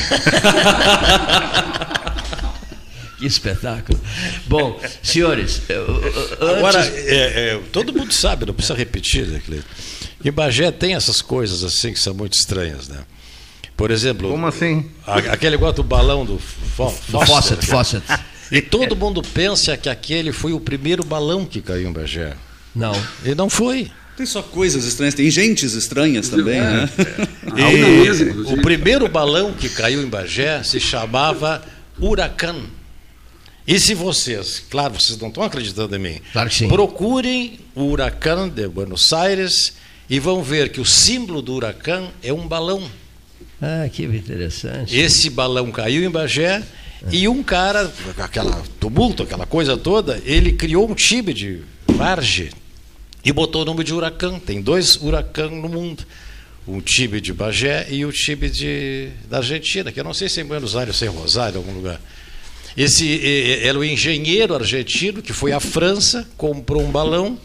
[3.18, 4.00] Que espetáculo.
[4.46, 5.60] Bom, senhores.
[5.68, 6.56] Antes...
[6.56, 9.66] Agora, é, é, todo mundo sabe, não precisa repetir, né, Cleiton?
[10.24, 12.98] Em Bagé tem essas coisas assim que são muito estranhas, né?
[13.76, 14.30] Por exemplo.
[14.30, 14.88] Como assim?
[15.04, 16.40] aquele igual do balão do, do
[17.26, 17.66] Fawcett.
[17.66, 18.04] Fawcett.
[18.50, 22.34] E todo mundo pensa que aquele foi o primeiro balão que caiu em Bagé.
[22.74, 22.92] Não.
[23.24, 23.90] E não foi.
[24.16, 26.62] Tem só coisas estranhas, tem gentes estranhas também, é.
[26.62, 26.88] né?
[27.56, 31.62] E o primeiro balão que caiu em Bagé se chamava
[32.00, 32.56] Huracan.
[33.66, 36.68] E se vocês, claro, vocês não estão acreditando em mim, claro que sim.
[36.68, 39.74] procurem o Huracan de Buenos Aires
[40.08, 42.82] e vão ver que o símbolo do Huracan é um balão.
[43.60, 44.96] Ah, que interessante.
[44.96, 46.62] Esse balão caiu em Bagé
[47.10, 52.50] e um cara, aquela tumulto, aquela coisa toda, ele criou um time de Varge
[53.24, 54.38] e botou o nome de Huracan.
[54.38, 56.04] Tem dois Huracan no mundo.
[56.66, 60.40] Um time de Bagé e o time de, da Argentina, que eu não sei se
[60.40, 62.00] é em Buenos Aires ou em Rosário, em algum lugar.
[62.76, 67.38] Esse era o engenheiro argentino que foi à França, comprou um balão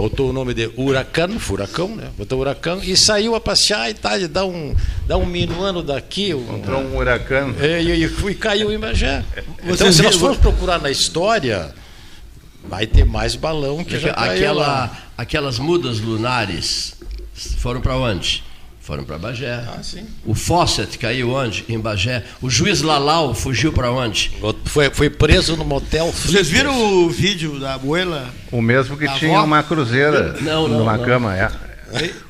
[0.00, 2.10] botou o nome de Huracan, furacão, né?
[2.16, 4.74] Botou Huracan e saiu a passear e tal, e dá um,
[5.06, 6.30] dá um minuano daqui.
[6.30, 7.54] Encontrou um Huracan.
[7.60, 9.22] É, e, e, e, caiu em Bagé.
[9.62, 11.74] Então, se nós formos procurar na história,
[12.66, 16.94] vai ter mais balão que já Aquela, Aquelas mudas lunares
[17.58, 18.42] foram para onde?
[18.80, 19.52] Foram para Bagé.
[19.52, 19.78] Ah,
[20.24, 21.64] o Fawcett caiu onde?
[21.68, 22.24] Em Bagé.
[22.40, 24.32] O juiz Lalau fugiu para onde?
[24.64, 26.10] Foi, foi preso no motel.
[26.10, 28.32] Vocês viram o vídeo da abuela?
[28.50, 29.44] O mesmo que tinha avó?
[29.44, 31.04] uma cruzeira não, não, numa não.
[31.04, 31.50] cama, é.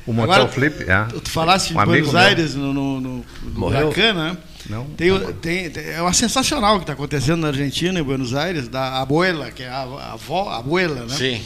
[0.05, 1.05] O motel Agora, flip, é.
[1.23, 3.25] Tu falasse um de Buenos Aires no, no, no
[3.55, 3.87] Morreu?
[3.87, 4.37] Bacana, né?
[4.69, 4.85] Não.
[4.85, 8.99] Tem, tem, é uma sensacional o que está acontecendo na Argentina, em Buenos Aires, da
[8.99, 11.15] abuela, que é a, a avó, a abuela, né?
[11.15, 11.41] Sim.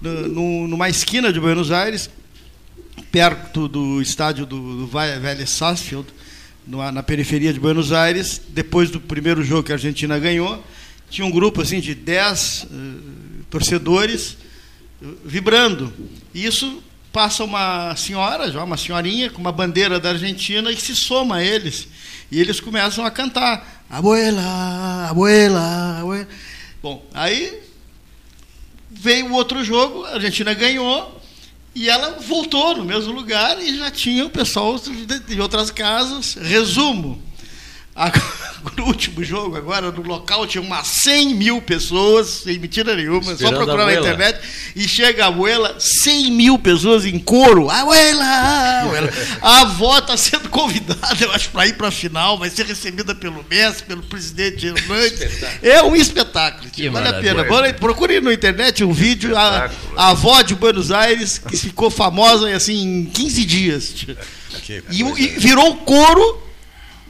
[0.00, 2.08] No, numa esquina de Buenos Aires,
[3.10, 6.06] perto do estádio do, do Vélez Sarsfield,
[6.66, 10.62] na periferia de Buenos Aires, depois do primeiro jogo que a Argentina ganhou,
[11.08, 14.36] tinha um grupo assim de 10 uh, torcedores
[15.02, 15.92] uh, vibrando.
[16.32, 16.82] E isso
[17.12, 21.44] passa uma senhora, já uma senhorinha, com uma bandeira da Argentina e se soma a
[21.44, 21.88] eles.
[22.30, 26.28] E eles começam a cantar: Abuela, abuela, abuela.
[26.80, 27.60] Bom, aí
[28.88, 31.19] veio o outro jogo, a Argentina ganhou,
[31.74, 34.76] e ela voltou no mesmo lugar e já tinha o pessoal
[35.26, 36.34] de outras casas.
[36.34, 37.22] Resumo:
[38.76, 43.38] no último jogo, agora, no local, tinha umas 100 mil pessoas, sem mentira nenhuma, Esperando
[43.40, 44.40] só procurar na internet,
[44.76, 47.68] e chega a abuela, 100 mil pessoas em coro.
[47.68, 48.24] Abuela!
[48.82, 49.10] abuela.
[49.42, 53.14] A avó está sendo convidada, eu acho, para ir para a final, vai ser recebida
[53.14, 55.40] pelo Messi, pelo presidente Hernandes.
[55.62, 56.70] É um espetáculo.
[56.70, 57.44] Que vale a pena.
[57.78, 62.82] Procure na internet um vídeo, a, a, avó de Buenos Aires, que ficou famosa assim,
[62.82, 63.94] em 15 dias.
[64.90, 66.49] E, e virou coro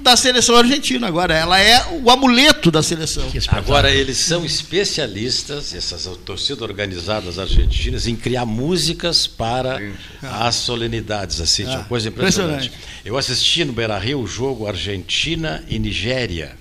[0.03, 1.35] da seleção argentina agora.
[1.35, 3.31] Ela é o amuleto da seleção.
[3.49, 9.81] Agora, eles são especialistas, essas torcidas organizadas argentinas, em criar músicas para
[10.23, 11.41] as solenidades.
[11.41, 11.85] Assim, ah.
[11.89, 12.67] coisa impressionante.
[12.67, 13.01] impressionante.
[13.05, 16.59] Eu assisti no Beira Rio o jogo Argentina e Nigéria,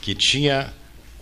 [0.00, 0.72] que tinha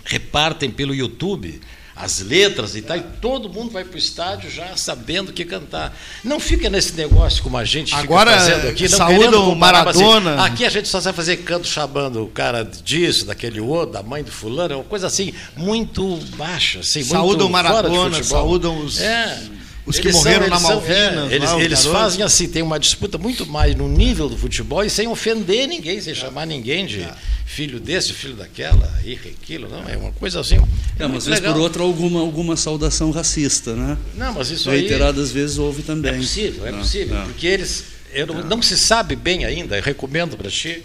[0.05, 1.59] repartem pelo YouTube
[1.95, 5.45] as letras e tal, e todo mundo vai para o estádio já sabendo o que
[5.45, 5.95] cantar.
[6.23, 8.89] Não fica nesse negócio como a gente Agora, fica fazendo aqui.
[8.89, 10.35] Não saúde o Maradona.
[10.35, 14.03] Assim, aqui a gente só sabe fazer canto chamando o cara disso, daquele outro, da
[14.03, 16.79] mãe do fulano, é uma coisa assim, muito baixa.
[16.79, 18.99] Assim, saúde o Maradona, saúdam os...
[18.99, 19.62] É.
[19.86, 21.31] Os que eles morreram são, na Malvinas.
[21.31, 24.84] É, eles, lá, eles fazem assim, tem uma disputa muito mais no nível do futebol
[24.84, 26.15] e sem ofender ninguém, sem é.
[26.15, 27.01] chamar ninguém de.
[27.01, 27.13] É
[27.53, 30.57] filho desse, filho daquela, rico aquilo, não, é uma coisa assim.
[30.97, 33.97] É, mas vez por outra alguma, alguma saudação racista, né?
[34.15, 36.13] Não, mas isso Reiteradas aí, vezes houve também.
[36.13, 37.25] É possível, é não, possível, não.
[37.25, 37.86] porque eles.
[38.27, 40.84] Não, não se sabe bem ainda, eu recomendo para ti,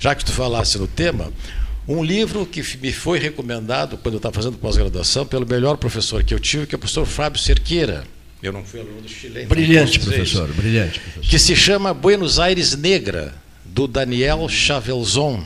[0.00, 1.32] já que tu falasse no tema,
[1.86, 6.32] um livro que me foi recomendado quando eu estava fazendo pós-graduação pelo melhor professor que
[6.32, 8.04] eu tive, que é o professor Fábio Cerqueira.
[8.44, 9.48] Eu não fui aluno do chileno.
[9.48, 11.00] Brilhante, professor, brilhante.
[11.00, 11.30] Professor.
[11.30, 13.34] Que se chama Buenos Aires Negra,
[13.64, 15.44] do Daniel Chavelzon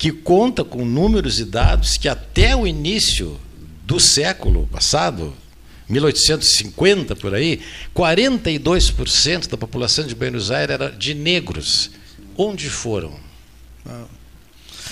[0.00, 3.38] que conta com números e dados que até o início
[3.84, 5.34] do século passado,
[5.90, 7.60] 1850 por aí,
[7.94, 11.90] 42% da população de Buenos Aires era de negros.
[12.34, 13.14] Onde foram?
[13.84, 14.06] Ah.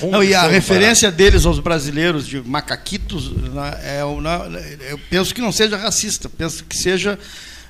[0.02, 5.52] Não, e a referência deles aos brasileiros de macaquitos, né, é, eu penso que não
[5.52, 7.18] seja racista, penso que seja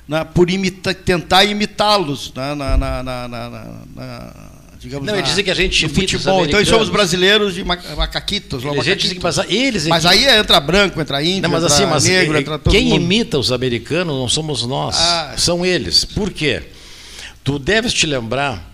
[0.07, 4.33] né, por imita, tentar imitá-los né, na, na, na
[4.79, 6.45] digamos, não, na, dizer que a gente futebol.
[6.45, 8.63] Então somos brasileiros de macaquitos.
[8.63, 9.13] Eles, macaquitos.
[9.13, 12.37] Que, mas eles, mas aí entra branco, entra índio, não, mas entra assim, mas negro,
[12.37, 13.01] é, entra todo Quem mundo.
[13.01, 15.33] imita os americanos não somos nós, ah.
[15.37, 16.05] são eles.
[16.05, 16.63] Por quê?
[17.43, 18.68] Tu deves te lembrar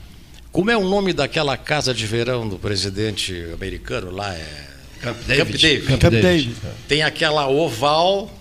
[0.55, 4.47] como é o nome daquela casa de verão do presidente americano lá é
[5.01, 5.45] Camp David.
[5.51, 5.97] Camp David.
[5.99, 6.55] Camp David.
[6.87, 8.31] Tem aquela oval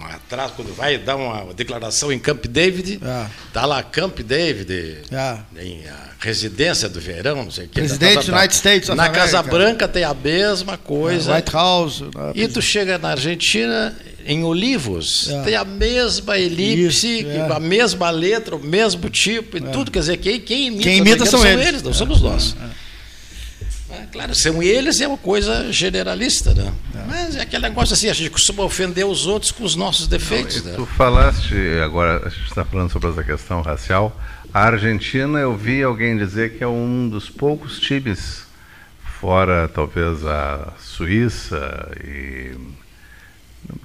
[0.00, 3.66] atrás, quando vai dar uma declaração em Camp David, está ah.
[3.66, 5.40] lá Camp David, ah.
[5.58, 7.74] em a residência do verão, não sei o que.
[7.74, 11.32] Presidente dos United States Na Casa Branca tem a mesma coisa.
[11.32, 12.02] É, White House.
[12.36, 13.96] E tu chega na Argentina,
[14.26, 15.42] em Olivos, é.
[15.42, 17.52] tem a mesma elipse, Isso, é.
[17.52, 19.70] a mesma letra, o mesmo tipo, e é.
[19.70, 19.90] tudo.
[19.90, 21.66] Quer dizer, quem, quem imita, quem imita são, eles.
[21.66, 21.82] eles.
[21.82, 22.56] não somos nós.
[22.60, 22.84] É.
[23.94, 26.72] É, claro, são eles é uma coisa generalista, né?
[26.94, 27.04] É.
[27.06, 30.64] Mas é aquele negócio assim, a gente costuma ofender os outros com os nossos defeitos.
[30.64, 30.76] Não, né?
[30.76, 31.54] Tu falaste,
[31.84, 34.18] agora a gente está falando sobre essa questão racial.
[34.52, 38.44] A Argentina, eu vi alguém dizer que é um dos poucos times,
[39.20, 42.73] fora talvez a Suíça e não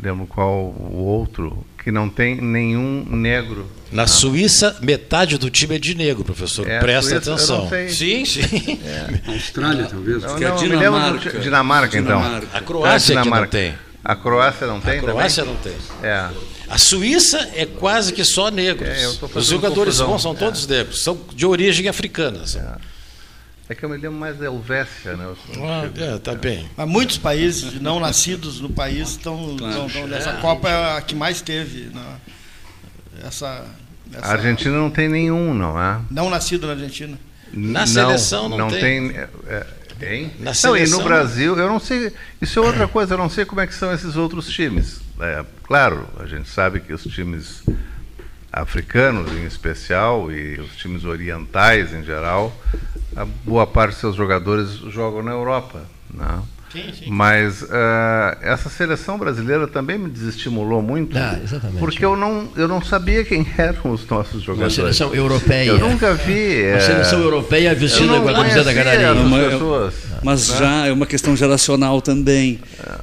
[0.02, 3.70] lembro qual o outro, que não tem nenhum negro.
[3.92, 6.68] Na Suíça, metade do time é de negro, professor.
[6.70, 7.70] É, Presta Suíça, atenção.
[7.90, 8.80] Sim, sim.
[8.86, 9.32] É.
[9.32, 10.22] Austrália, talvez.
[10.22, 11.40] Não, não, é Dinamarca.
[11.40, 12.22] Dinamarca, então.
[12.22, 12.58] Dinamarca.
[12.58, 13.76] A Croácia é, que não tem.
[14.04, 14.98] A Croácia não tem?
[14.98, 15.56] A Croácia também?
[15.56, 16.10] não tem.
[16.10, 16.30] É.
[16.70, 18.88] A Suíça é quase que só negros.
[18.88, 22.44] É, Os jogadores bons são todos negros, são de origem africana.
[22.56, 22.99] É.
[23.70, 25.32] É que eu me lembro mais da Helvécia, né?
[25.62, 26.68] Ah, é, tá bem.
[26.76, 30.08] Mas muitos países não nascidos no país estão, claro.
[30.08, 30.42] nessa é.
[30.42, 31.82] Copa é a que mais teve.
[31.94, 32.16] Né?
[33.24, 33.64] Essa,
[34.12, 36.02] essa, A Argentina não tem nenhum, não é?
[36.10, 37.16] Não nascido na Argentina.
[37.54, 39.10] Na não, seleção não, não tem.
[39.10, 39.30] tem é,
[40.02, 42.12] é, Na não, e no Brasil, eu não sei.
[42.42, 45.00] Isso é outra coisa, eu não sei como é que são esses outros times.
[45.20, 47.62] É, claro, a gente sabe que os times
[48.52, 52.56] africanos em especial e os times orientais em geral,
[53.16, 55.84] a boa parte dos seus jogadores jogam na Europa.
[56.14, 56.42] Né?
[56.72, 57.06] Sim, sim.
[57.10, 57.68] Mas uh,
[58.42, 61.40] essa seleção brasileira também me desestimulou muito, ah,
[61.80, 64.78] porque eu não, eu não sabia quem eram os nossos jogadores.
[64.78, 65.72] Uma seleção europeia.
[65.72, 66.62] Eu nunca vi.
[66.62, 66.80] Uma é...
[66.80, 69.14] seleção europeia vestida com a camisa da Canarinha.
[70.24, 72.60] Mas já é uma questão geracional também,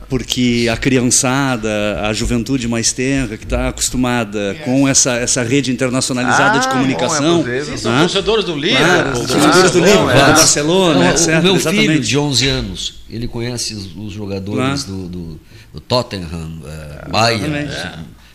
[0.08, 6.58] porque a criançada, a juventude mais tenra, que está acostumada com essa, essa rede internacionalizada
[6.58, 7.42] ah, de comunicação.
[7.42, 8.86] Bom, é Sim, são torcedores do Liverpool.
[8.86, 10.14] Claro, ah, torcedores do Liverpool, é.
[10.14, 11.28] do Barcelona, Não, etc.
[11.28, 11.88] O meu Exatamente.
[11.88, 15.40] filho de 11 anos, ele conhece os, os jogadores do, do,
[15.72, 17.68] do, Tottenham, uh, Bayern.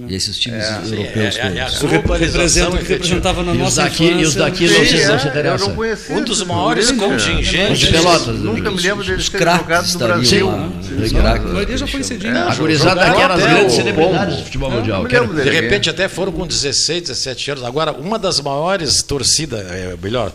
[0.07, 1.83] E esses times é, europeus é, é, é, todos.
[1.83, 4.21] É, representa, que representava na nossa daqui, infância.
[4.21, 5.77] E os daqui não se, não se interessam.
[6.09, 7.79] Um dos maiores contingentes.
[7.79, 8.39] De Pelotas.
[8.39, 10.49] Nunca me lembro deles terem jogado no Brasil.
[10.49, 12.37] A maioria já foi cedinho.
[12.37, 15.07] A gurizada aqui era as grandes celebridades do futebol mundial.
[15.07, 17.63] De repente até foram com 16, 17 anos.
[17.63, 19.65] Agora, uma das maiores torcidas,
[20.01, 20.33] melhor,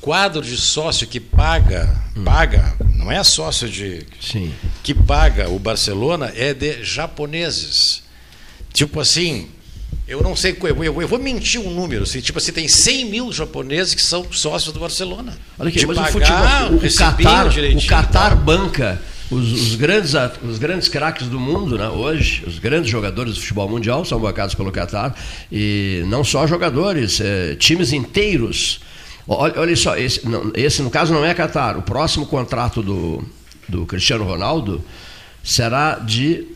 [0.00, 2.24] quadro de sócio que paga, hum.
[2.24, 4.06] paga, não é sócio de.
[4.20, 4.52] Sim.
[4.82, 8.02] que paga o Barcelona é de japoneses.
[8.72, 9.48] Tipo assim,
[10.06, 13.04] eu não sei, eu, eu, eu vou mentir um número, assim, tipo assim, tem 100
[13.06, 15.36] mil japoneses que são sócios do Barcelona.
[15.58, 17.46] Olha aqui, de mas pagar, o futebol, o Qatar,
[17.76, 19.00] o Qatar banca
[19.30, 20.12] os, os, grandes,
[20.42, 24.54] os grandes craques do mundo, né, hoje, os grandes jogadores do futebol mundial são bancados
[24.54, 25.14] pelo Qatar,
[25.52, 28.80] e não só jogadores, é, times inteiros.
[29.26, 33.22] Olha, olha só, esse, não, esse no caso não é Qatar, o próximo contrato do,
[33.68, 34.82] do Cristiano Ronaldo
[35.44, 36.46] será de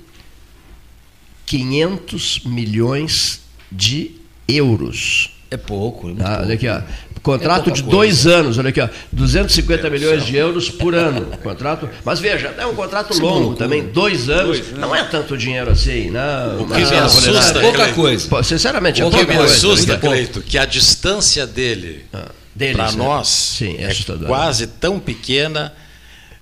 [1.53, 4.13] 500 milhões de
[4.49, 5.37] euros.
[5.51, 6.09] É pouco.
[6.09, 6.81] É ah, olha aqui, ó.
[7.23, 8.37] Contrato é de dois coisa.
[8.39, 11.27] anos, olha aqui, ó, 250 é, milhões de euros por ano.
[11.43, 14.61] Contrato, mas veja, é um contrato longo também, dois anos.
[14.61, 16.63] Dois, não é tanto dinheiro assim, não.
[16.63, 18.43] O que me assusta, pouca coisa.
[18.43, 22.97] Sinceramente, o que me assusta, Cleito, que a distância dele, ah, para né?
[22.97, 25.73] nós Sim, é, é quase tão pequena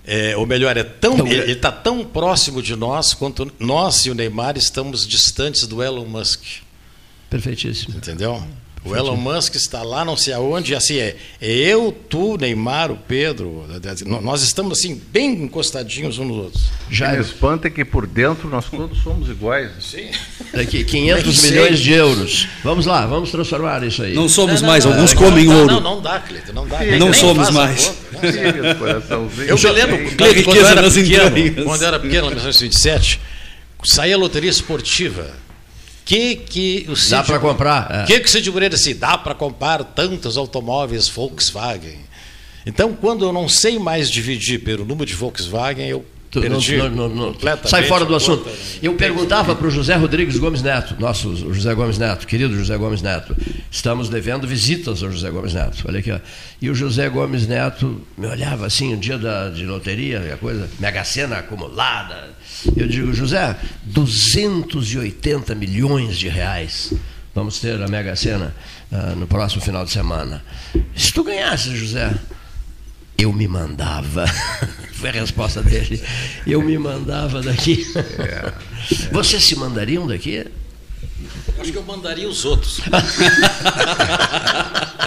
[0.05, 4.09] é, ou melhor, é tão, então, ele está tão próximo de nós quanto nós e
[4.09, 6.43] o Neymar estamos distantes do Elon Musk.
[7.29, 7.97] Perfeitíssimo.
[7.97, 8.43] Entendeu?
[8.83, 12.97] O Elon Musk está lá, não sei aonde, assim, é, é eu, tu, Neymar, o
[12.97, 13.63] Pedro,
[14.23, 16.63] nós estamos assim, bem encostadinhos uns nos outros.
[16.89, 19.71] Já o espanta é que por dentro nós todos somos iguais.
[19.79, 20.09] Sim.
[20.51, 22.47] Daqui, 500 milhões de euros.
[22.63, 24.15] Vamos lá, vamos transformar isso aí.
[24.15, 25.73] Não somos não, mais, não, alguns não, comem não, ouro.
[25.73, 26.79] Não, não dá, Cleiton, não dá.
[26.79, 27.93] Sim, não somos mais.
[29.47, 33.19] eu me lembro, Cleiton, quando eu era pequeno, quando eu era pequeno, em 1927,
[33.83, 35.29] saía a loteria esportiva
[36.05, 37.91] que que o Cid, dá para comprar?
[37.91, 38.05] O é.
[38.05, 38.93] que que o Cid Moreira disse?
[38.93, 41.99] Dá para comprar tantos automóveis Volkswagen.
[42.65, 46.05] Então, quando eu não sei mais dividir pelo número de Volkswagen, eu
[46.39, 48.47] perdi não, não, Sai fora do assunto.
[48.81, 53.01] Eu perguntava para o José Rodrigues Gomes Neto, nosso José Gomes Neto, querido José Gomes
[53.01, 53.35] Neto,
[53.69, 55.83] estamos devendo visitas ao José Gomes Neto.
[55.87, 56.19] Olha aqui, ó.
[56.61, 60.69] E o José Gomes Neto me olhava assim, um dia da, de loteria, a coisa,
[60.79, 62.29] mega cena acumulada,
[62.77, 66.93] eu digo, José, 280 milhões de reais
[67.33, 68.53] vamos ter a Mega Sena
[68.91, 70.43] uh, no próximo final de semana.
[70.95, 72.13] Se tu ganhasse, José,
[73.21, 74.25] eu me mandava.
[74.93, 76.01] Foi a resposta dele.
[76.45, 77.85] Eu me mandava daqui.
[77.95, 78.53] É, é.
[79.11, 80.45] Vocês se mandariam daqui?
[81.59, 82.81] Acho que eu mandaria os outros.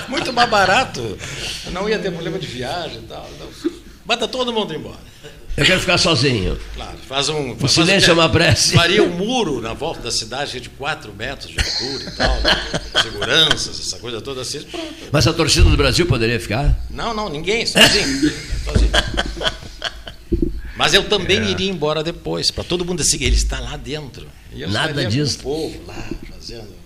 [0.09, 1.19] Muito mais barato.
[1.73, 3.29] Não ia ter problema de viagem e tal.
[4.05, 5.14] Manda todo mundo embora.
[5.57, 6.59] Eu quero ficar sozinho.
[6.75, 7.53] Claro, faz um.
[7.61, 8.75] O silêncio um, é uma prece.
[8.75, 12.41] Faria um muro na volta da cidade de 4 metros de altura e tal.
[12.41, 12.81] Né?
[13.03, 14.61] Seguranças, essa coisa toda assim.
[14.63, 14.95] Pronto.
[15.13, 16.77] Mas a torcida do Brasil poderia ficar?
[16.91, 18.33] Não, não, ninguém, sozinho.
[18.65, 18.91] sozinho.
[20.77, 21.51] Mas eu também é.
[21.51, 24.27] iria embora depois, para todo mundo assim, ele está lá dentro.
[24.53, 25.39] Nada disso.
[25.39, 26.85] O povo lá, fazendo.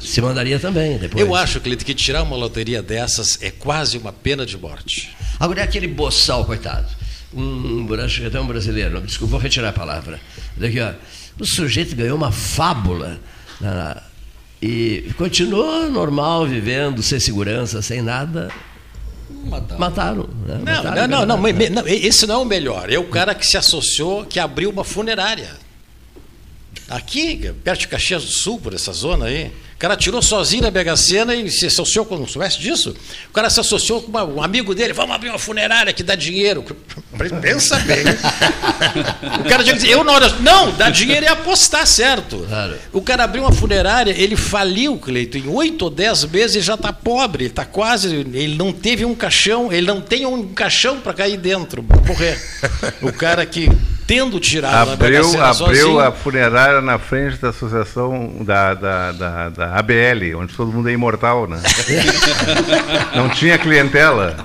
[0.00, 1.20] Se mandaria também depois.
[1.20, 5.16] Eu acho, Cleiton, que tirar uma loteria dessas é quase uma pena de morte.
[5.40, 6.86] Agora é aquele boçal, coitado
[7.36, 10.20] um, um brasileiro, desculpa, vou retirar a palavra.
[10.56, 10.92] Daqui, ó,
[11.38, 13.18] O sujeito ganhou uma fábula.
[14.62, 18.50] E continuou normal, vivendo, sem segurança, sem nada.
[19.44, 19.78] Mataram.
[19.78, 20.54] Mataram, né?
[20.54, 22.90] não, Mataram, não, não, não, não, esse não é o melhor.
[22.90, 25.50] É o cara que se associou, que abriu uma funerária.
[26.88, 29.52] Aqui, perto de Caxias do Sul, por essa zona aí.
[29.74, 32.16] O cara tirou sozinho da Mega Sena e se associou com.
[32.16, 32.94] Não soubesse disso?
[33.28, 36.14] O cara se associou com uma, um amigo dele, vamos abrir uma funerária que dá
[36.14, 36.64] dinheiro.
[37.42, 38.04] Pensa bem.
[39.40, 40.28] o cara tinha que dizer, eu na hora.
[40.40, 42.44] Não, dá dinheiro e apostar, certo.
[42.48, 42.76] Claro.
[42.92, 46.92] O cara abriu uma funerária, ele faliu, Cleito, em oito ou dez meses já está
[46.92, 48.14] pobre, está quase.
[48.14, 52.40] Ele não teve um caixão, ele não tem um caixão para cair dentro, morrer.
[53.02, 53.68] O cara que
[54.06, 56.00] tendo tirado abriu, abriu sozinho.
[56.00, 60.92] a funerária na frente da associação da, da, da, da ABL, onde todo mundo é
[60.92, 61.60] imortal, né?
[63.14, 64.36] Não tinha clientela.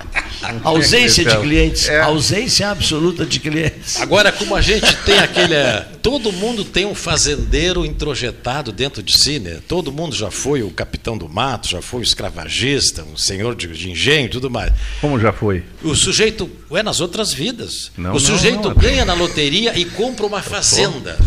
[0.64, 1.90] Ausência de clientes.
[1.90, 2.02] É.
[2.02, 4.00] Ausência absoluta de clientes.
[4.00, 5.54] Agora, como a gente tem aquele.
[5.54, 9.60] É, todo mundo tem um fazendeiro introjetado dentro de si, né?
[9.68, 13.68] Todo mundo já foi o capitão do mato, já foi o escravagista, um senhor de,
[13.68, 14.72] de engenho e tudo mais.
[15.02, 15.64] Como já foi?
[15.84, 16.50] O sujeito.
[16.72, 17.92] É nas outras vidas.
[17.98, 21.18] Não, o sujeito não, não, ganha na loteria e compra uma fazenda.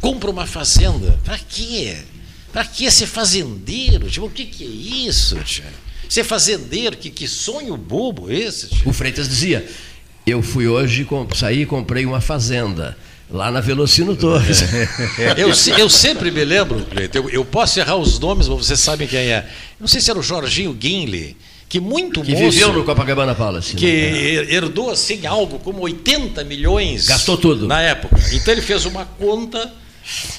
[0.00, 1.18] Compra uma fazenda.
[1.24, 1.96] Para quê?
[2.52, 4.08] Para que ser fazendeiro?
[4.08, 5.64] Tipo, o que, que é isso, tia?
[6.08, 8.68] Ser fazendeiro, que, que sonho bobo esse?
[8.84, 9.66] O Freitas dizia:
[10.26, 12.96] Eu fui hoje, saí e comprei uma fazenda.
[13.28, 14.62] Lá na Velocino Torres.
[15.36, 15.48] eu,
[15.78, 19.48] eu sempre me lembro, eu, eu posso errar os nomes, mas vocês sabem quem é.
[19.80, 21.36] Não sei se era o Jorginho Guinle,
[21.68, 23.74] que muito que moço, viveu no Copacabana Palace.
[23.74, 24.54] Que né?
[24.54, 27.06] herdou assim algo como 80 milhões.
[27.06, 27.66] Gastou tudo.
[27.66, 28.16] Na época.
[28.32, 29.72] Então ele fez uma conta.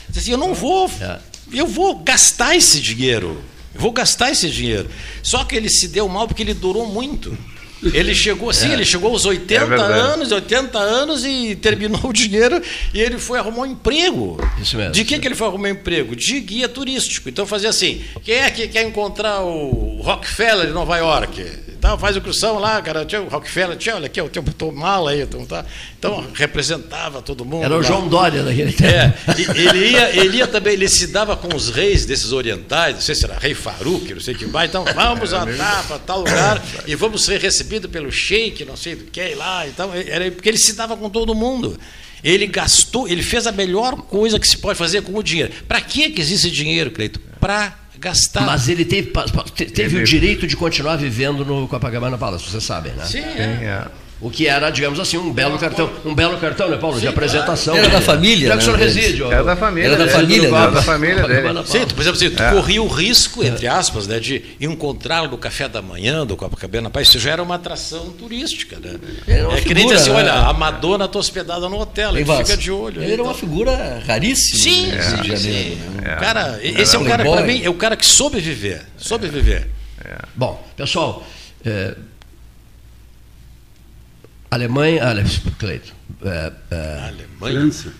[0.07, 0.89] Disse assim, eu não vou.
[1.01, 1.19] É.
[1.51, 3.41] Eu vou gastar esse dinheiro.
[3.77, 4.89] Vou gastar esse dinheiro.
[5.21, 7.37] Só que ele se deu mal porque ele durou muito.
[7.83, 8.73] Ele chegou assim, é.
[8.73, 12.61] ele chegou aos 80 é anos, 80 anos e terminou o dinheiro
[12.93, 14.37] e ele foi arrumar um emprego.
[14.61, 14.93] Isso mesmo.
[14.93, 16.15] De que, que ele foi arrumar um emprego?
[16.15, 17.29] De guia turístico.
[17.29, 21.67] Então fazia assim: quem é que quer encontrar o Rockefeller de Nova York?
[21.77, 25.11] Então faz a excursão lá, cara, tinha o Rockefeller, tinha, olha aqui, eu tenho mala
[25.11, 25.63] aí, então, tá?
[25.97, 27.63] então representava todo mundo.
[27.63, 27.83] Era o lá.
[27.83, 28.87] João Dória daquele tempo.
[28.87, 29.13] É,
[29.55, 33.13] ele ia, ele ia também, ele se dava com os reis desses orientais, não sei
[33.13, 36.63] se era rei Faruque, não sei o que vai, então vamos andar para tal lugar
[36.87, 40.57] e vamos ser recebidos pelo sheik, não sei do que lá, então, era porque ele
[40.57, 41.79] se dava com todo mundo.
[42.23, 45.53] Ele gastou, ele fez a melhor coisa que se pode fazer com o dinheiro.
[45.67, 47.19] Para que, que existe dinheiro, Cleito?
[47.39, 48.41] Para gastar.
[48.41, 49.11] Mas ele teve,
[49.73, 50.03] teve ele...
[50.03, 53.05] o direito de continuar vivendo no Copacabana Palace, vocês sabem, né?
[53.05, 53.85] Sim, é.
[54.19, 57.07] O que era, digamos assim, um belo cartão, um belo cartão, né, Paulo, Sim, de
[57.07, 57.75] apresentação.
[57.75, 58.47] Era da família.
[58.47, 59.23] Já que o senhor reside.
[59.23, 59.87] Era da família.
[59.87, 61.47] Era da família, Era da família dele.
[61.65, 62.51] Sim, por exemplo, assim, tu é.
[62.51, 67.09] corria o risco, entre aspas, né, de encontrá-lo no café da manhã do Copacabana Paz.
[67.09, 68.95] Isso já era uma atração turística, né?
[69.27, 70.45] É que nem assim, olha, né?
[70.47, 73.03] a Madonna está hospedada no hotel, ele fica de olho.
[73.03, 74.63] Ele era uma figura raríssima.
[74.63, 75.75] Sim, né, sim, Janeiro, sim.
[76.01, 76.13] Né?
[76.13, 76.15] É.
[76.15, 78.81] Cara, esse é um cara, para mim, é o cara que soube viver.
[78.97, 79.67] Soube viver.
[80.35, 81.25] Bom, pessoal.
[81.65, 81.95] É,
[84.49, 85.01] Alemanha,
[85.59, 85.93] Cleito,
[86.23, 87.93] é, é, Alemanha, França,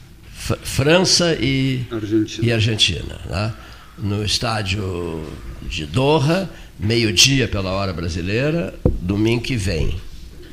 [0.63, 3.53] França e Argentina, e Argentina né?
[3.97, 5.25] no estádio
[5.63, 9.99] de Doha, meio-dia pela hora brasileira, domingo que vem,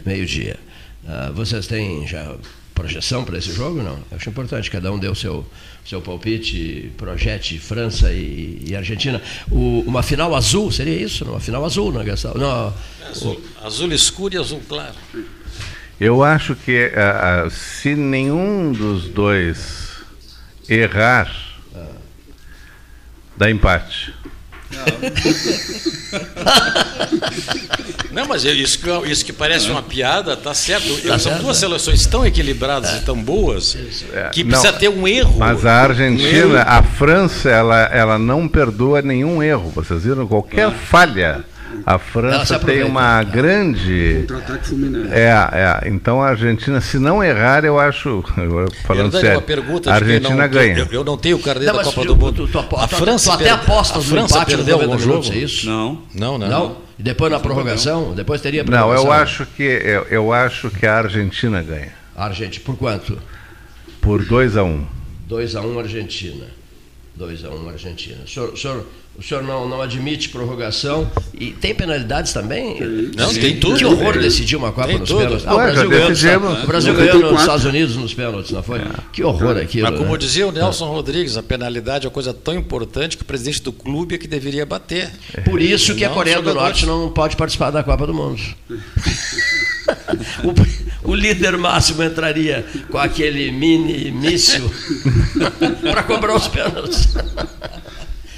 [0.04, 0.58] meio-dia.
[1.04, 2.34] Uh, vocês têm já
[2.74, 3.82] projeção para esse jogo?
[3.82, 3.98] Não?
[4.10, 5.46] Acho importante, cada um dê o seu,
[5.86, 9.22] seu palpite, projete França e, e Argentina.
[9.50, 11.24] O, uma final azul, seria isso?
[11.24, 12.34] Uma final azul, não, Gastão?
[12.34, 12.74] Não,
[13.08, 13.66] azul, o...
[13.66, 14.94] azul escuro e azul claro.
[16.00, 19.94] Eu acho que uh, se nenhum dos dois
[20.68, 21.30] errar,
[23.36, 24.14] dá empate.
[28.10, 31.00] Não, mas isso que, isso que parece uma piada, tá certo.
[31.06, 32.96] Tá São duas seleções tão equilibradas é.
[32.98, 33.76] e tão boas
[34.12, 34.30] é.
[34.30, 35.36] que precisa não, ter um erro.
[35.38, 39.70] Mas a Argentina, um a França, ela, ela não perdoa nenhum erro.
[39.70, 40.26] Vocês viram?
[40.26, 40.72] Qualquer ah.
[40.72, 41.44] falha
[41.86, 43.30] a França tem uma né?
[43.30, 44.16] grande.
[44.20, 45.12] Contra-ataque fulminante.
[45.12, 45.88] É, é.
[45.88, 48.24] Então a Argentina, se não errar, eu acho.
[48.84, 49.38] Falando eu sério.
[49.38, 50.78] Uma pergunta a Argentina não, ganha.
[50.78, 52.46] Eu, eu, não tenho o carnê da Copa do Mundo.
[52.46, 55.66] Tu, tu, a França tu até aposta no França empate perdeu algum jogo, é isso?
[55.66, 56.02] Não.
[56.14, 56.48] Não, não.
[56.48, 56.76] não?
[56.98, 58.14] E depois na prorrogação?
[58.14, 59.04] Depois teria prorrogação?
[59.04, 61.92] Não, eu acho que eu, eu acho que a Argentina ganha.
[62.16, 63.18] A Argentina, por quanto?
[64.00, 64.86] Por 2 a 1 um.
[65.26, 66.46] 2 a 1 um, Argentina.
[67.16, 68.18] 2 a 1 um, Argentina.
[68.24, 68.86] O senhor, o senhor
[69.16, 71.08] o senhor não, não admite prorrogação.
[71.32, 72.80] E tem penalidades também?
[73.16, 73.40] Não, Sim.
[73.40, 73.78] tem tudo.
[73.78, 75.20] Que horror decidir uma Copa tem nos tudo.
[75.20, 75.46] pênaltis.
[75.46, 78.80] Ah, o Brasil ganhou, o Brasil ganhou nos Estados Unidos nos pênaltis, não foi?
[78.80, 78.90] É.
[79.12, 79.88] Que horror aquilo.
[79.88, 80.18] Mas como né?
[80.18, 83.72] dizia o Nelson Rodrigues, a penalidade é uma coisa tão importante que o presidente do
[83.72, 85.12] clube é que deveria bater.
[85.44, 88.40] Por isso que a Coreia do Norte não pode participar da Copa do Mundo.
[91.04, 94.70] o, o, líder máximo entraria com aquele mini míssil
[95.82, 97.08] para cobrar os pênaltis.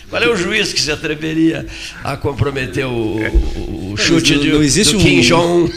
[0.08, 1.66] Qual é o juiz que se atreveria
[2.04, 5.72] a comprometer o, o chute não, de, não existe do Kim Jong?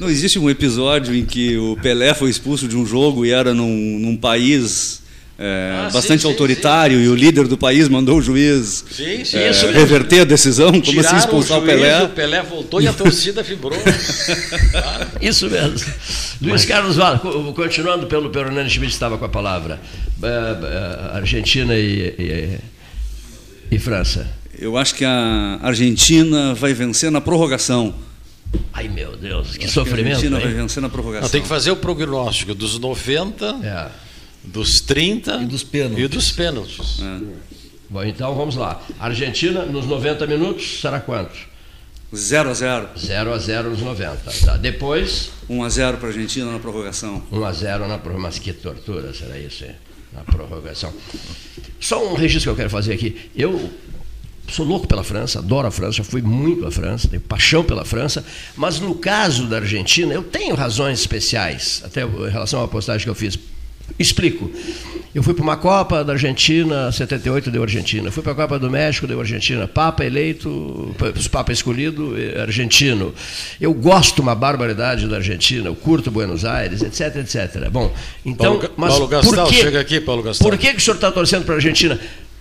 [0.00, 3.52] Não existe um episódio em que o Pelé foi expulso de um jogo e era
[3.52, 5.02] num, num país
[5.40, 7.08] é, ah, bastante sim, autoritário sim, sim.
[7.08, 8.84] e o líder do país mandou o juiz
[9.32, 12.02] é, reverter a decisão, como Tiraram assim expulsar o, juiz, o Pelé.
[12.02, 13.78] O Pelé voltou e a torcida vibrou.
[15.22, 15.78] Isso mesmo.
[16.42, 17.20] Luiz Carlos Vale,
[17.54, 19.80] continuando pelo Hernani Schmidt estava com a palavra.
[20.20, 22.58] É, Argentina e, e,
[23.76, 24.28] e França.
[24.58, 27.94] Eu acho que a Argentina vai vencer na prorrogação.
[28.72, 30.02] Ai meu Deus, que sofrimento.
[30.04, 30.44] Que a Argentina hein?
[30.46, 31.26] vai vencer na prorrogação.
[31.26, 33.46] Não, tem que fazer o prognóstico dos 90.
[33.62, 34.07] É
[34.44, 36.04] dos 30 e dos pênaltis.
[36.04, 37.00] E dos pênaltis.
[37.00, 37.20] É.
[37.90, 38.80] Bom, então vamos lá.
[38.98, 41.36] Argentina, nos 90 minutos, será quanto?
[42.14, 44.30] 0 a 0 0 a 0 nos 90.
[44.44, 44.56] Tá.
[44.56, 45.30] Depois.
[45.48, 47.22] 1 a 0 para a Argentina na prorrogação.
[47.30, 48.22] 1 a 0 na prorrogação.
[48.22, 49.64] Mas que tortura será isso?
[49.64, 49.74] Hein?
[50.12, 50.92] Na prorrogação.
[51.80, 53.30] Só um registro que eu quero fazer aqui.
[53.34, 53.70] Eu
[54.50, 57.84] sou louco pela França, adoro a França, já fui muito à França, tenho paixão pela
[57.84, 58.24] França,
[58.56, 63.10] mas no caso da Argentina, eu tenho razões especiais, até em relação à postagem que
[63.10, 63.38] eu fiz
[63.98, 64.50] Explico.
[65.14, 68.10] Eu fui para uma Copa da Argentina, 78 deu Argentina.
[68.10, 69.66] Fui para a Copa do México, deu Argentina.
[69.66, 70.94] Papa eleito,
[71.30, 73.14] Papa escolhido, eh, argentino.
[73.60, 77.68] Eu gosto uma barbaridade da Argentina, eu curto Buenos Aires, etc, etc.
[77.70, 77.92] Bom,
[78.24, 80.48] então, Paulo, mas Paulo Gastal, por que, chega aqui, Paulo Gastal.
[80.48, 81.98] Por que, que o senhor está torcendo para a Argentina?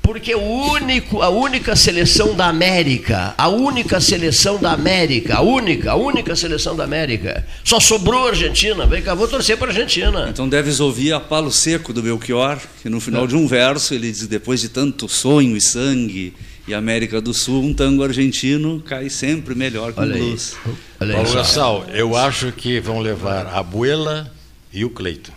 [0.08, 5.91] Porque o único, a única seleção da América, a única seleção da América, a única,
[5.91, 8.86] a única seleção da América, só sobrou a Argentina.
[8.86, 10.30] Vem cá, vou torcer para a Argentina.
[10.30, 14.10] Então deves ouvir a Palo Seco do Belchior, que no final de um verso ele
[14.10, 16.34] diz: depois de tanto sonho e sangue
[16.66, 20.55] e América do Sul, um tango argentino cai sempre melhor que o blues.
[21.01, 24.32] Olha Paulo Gassal, eu acho que vão levar a Buela
[24.72, 25.34] e o Cleito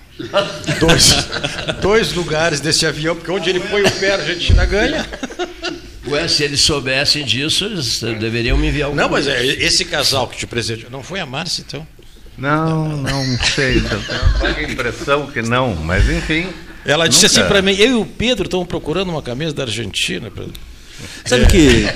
[0.78, 1.28] dois,
[1.80, 5.06] dois lugares desse avião, porque onde ele põe o pé, a Argentina ganha.
[6.08, 10.36] Ué, se eles soubessem disso, eles deveriam me enviar Não, mas é, esse casal que
[10.36, 10.90] te presenteou.
[10.90, 11.86] Não foi a Márcia, então?
[12.36, 13.76] Não, não sei.
[14.40, 16.48] Eu tenho a impressão que não, mas enfim.
[16.84, 17.40] Ela disse nunca...
[17.40, 20.30] assim para mim: eu e o Pedro estamos procurando uma camisa da Argentina.
[20.30, 20.44] Pra...
[21.24, 21.86] Sabe que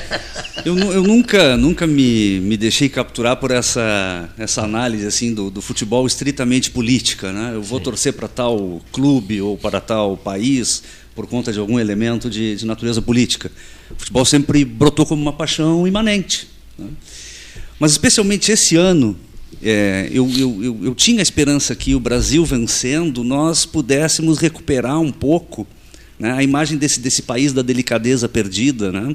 [0.64, 5.60] eu, eu, nunca, nunca me, me deixei capturar por essa, essa análise assim do, do
[5.60, 7.32] futebol estritamente política.
[7.32, 7.52] Né?
[7.54, 7.84] Eu vou Sim.
[7.84, 10.82] torcer para tal clube ou para tal país
[11.14, 13.50] por conta de algum elemento de, de natureza política.
[13.90, 16.48] O futebol sempre brotou como uma paixão imanente.
[16.78, 16.88] Né?
[17.78, 19.16] Mas, especialmente esse ano,
[19.62, 25.00] é, eu, eu, eu, eu tinha a esperança que o Brasil vencendo, nós pudéssemos recuperar
[25.00, 25.66] um pouco
[26.18, 26.32] né?
[26.32, 29.14] A imagem desse, desse país da delicadeza perdida, né?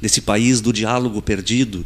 [0.00, 1.84] desse país do diálogo perdido.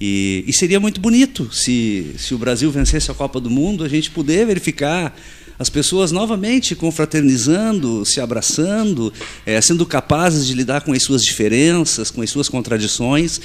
[0.00, 3.88] E, e, seria muito bonito se, se o Brasil vencesse a Copa do Mundo, a
[3.88, 5.16] gente poder verificar
[5.58, 9.12] as pessoas novamente confraternizando, se abraçando,
[9.44, 13.40] é, sendo capazes de lidar com as suas diferenças, com as suas contradições,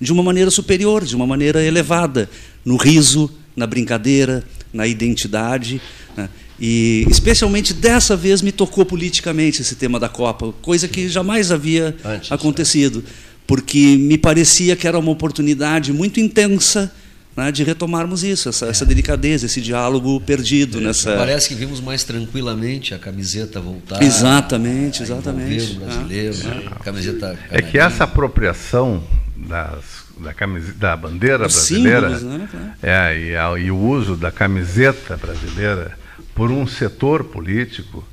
[0.00, 2.30] de uma maneira superior, de uma maneira elevada,
[2.64, 4.42] no riso, na brincadeira,
[4.72, 5.78] na identidade.
[6.16, 6.30] Né?
[6.60, 11.96] E especialmente dessa vez me tocou politicamente esse tema da Copa, coisa que jamais havia
[12.04, 13.04] Antes, acontecido,
[13.46, 16.92] porque me parecia que era uma oportunidade muito intensa
[17.36, 18.70] né, de retomarmos isso, essa, é.
[18.70, 20.78] essa, delicadeza, esse diálogo perdido.
[20.78, 21.16] É, nessa...
[21.16, 24.02] Parece que vimos mais tranquilamente a camiseta voltar.
[24.02, 25.76] Exatamente, exatamente.
[25.76, 26.44] O brasileiro, é.
[26.44, 29.02] Né, camiseta é que essa apropriação
[29.36, 32.74] das da, camiseta, da bandeira Os brasileira símbolos, né?
[32.82, 35.96] é, e, a, e, o uso da camiseta brasileira
[36.38, 38.04] por um setor político,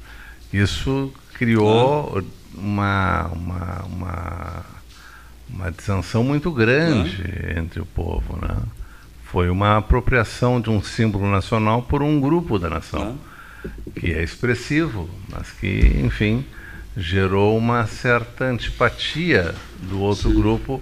[0.51, 2.23] isso criou
[2.55, 4.65] uma, uma, uma,
[5.47, 7.23] uma desanção muito grande
[7.55, 8.39] entre o povo.
[8.41, 8.57] Né?
[9.25, 13.15] Foi uma apropriação de um símbolo nacional por um grupo da nação,
[13.95, 16.43] que é expressivo, mas que, enfim,
[16.97, 19.53] gerou uma certa antipatia
[19.83, 20.35] do outro Sim.
[20.35, 20.81] grupo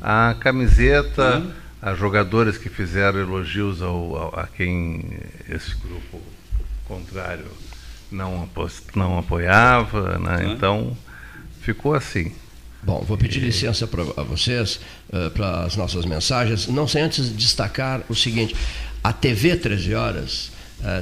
[0.00, 1.44] à camiseta,
[1.82, 5.18] a jogadores que fizeram elogios ao, ao, a quem
[5.48, 6.22] esse grupo
[6.86, 7.46] contrário
[8.10, 8.48] não,
[8.94, 10.52] não apoiava, né?
[10.52, 10.96] então
[11.60, 12.32] ficou assim.
[12.82, 14.78] Bom, vou pedir licença para vocês,
[15.08, 18.54] uh, para as nossas mensagens, não sem antes destacar o seguinte:
[19.02, 20.52] a TV 13 Horas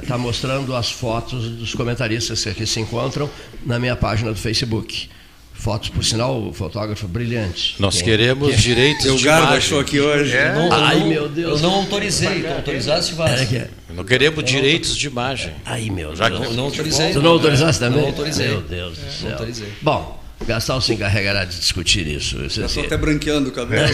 [0.01, 3.29] está uh, mostrando as fotos dos comentaristas que aqui se encontram
[3.65, 5.09] na minha página do Facebook.
[5.53, 7.75] Fotos, por sinal, o fotógrafo brilhante.
[7.79, 8.57] Nós quem, queremos quem...
[8.57, 9.57] direitos de imagem.
[9.57, 10.35] achou aqui hoje.
[10.35, 10.53] É.
[10.53, 11.61] Não, Ai, não, meu Deus.
[11.61, 12.41] Eu não autorizei.
[12.41, 13.33] Tu autorizasse, vai.
[13.33, 13.69] É, é.
[13.93, 15.53] Não queremos direitos de imagem.
[15.63, 16.41] Ai, meu Já Deus.
[16.41, 17.13] Não, não autorizei.
[17.13, 18.01] Tu não autorizasse também?
[18.01, 18.47] Não autorizei.
[18.47, 19.25] Meu Deus do céu.
[19.25, 19.69] Não autorizei.
[19.81, 22.37] Bom, Gastal se encarregará de discutir isso.
[22.49, 23.87] Já estou até branqueando o cabelo.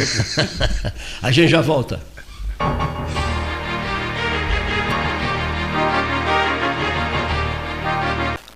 [1.21, 1.99] A gente já volta.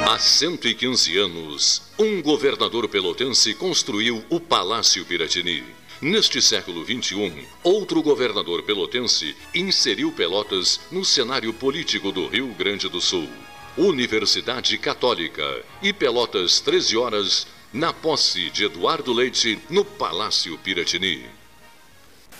[0.07, 5.63] Há 115 anos, um governador pelotense construiu o Palácio Piratini
[6.03, 12.99] Neste século XXI, outro governador pelotense inseriu Pelotas no cenário político do Rio Grande do
[12.99, 13.29] Sul.
[13.77, 21.25] Universidade Católica e Pelotas 13 horas na posse de Eduardo Leite no Palácio Piratini.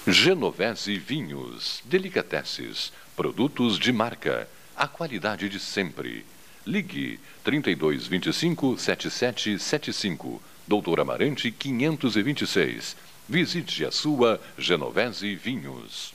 [0.06, 4.46] Genovese Vinhos, Delicateces, produtos de marca,
[4.76, 6.26] a qualidade de sempre.
[6.68, 13.13] Ligue 3225 7775, Doutor Amarante 526.
[13.28, 16.14] Visite a sua Genovese Vinhos.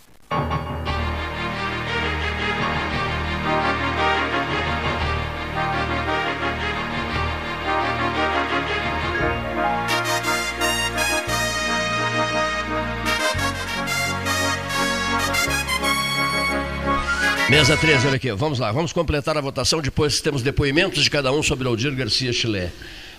[17.49, 21.33] Mesa 13, olha aqui, vamos lá, vamos completar a votação, depois temos depoimentos de cada
[21.33, 22.71] um sobre Aldir Garcia Chile.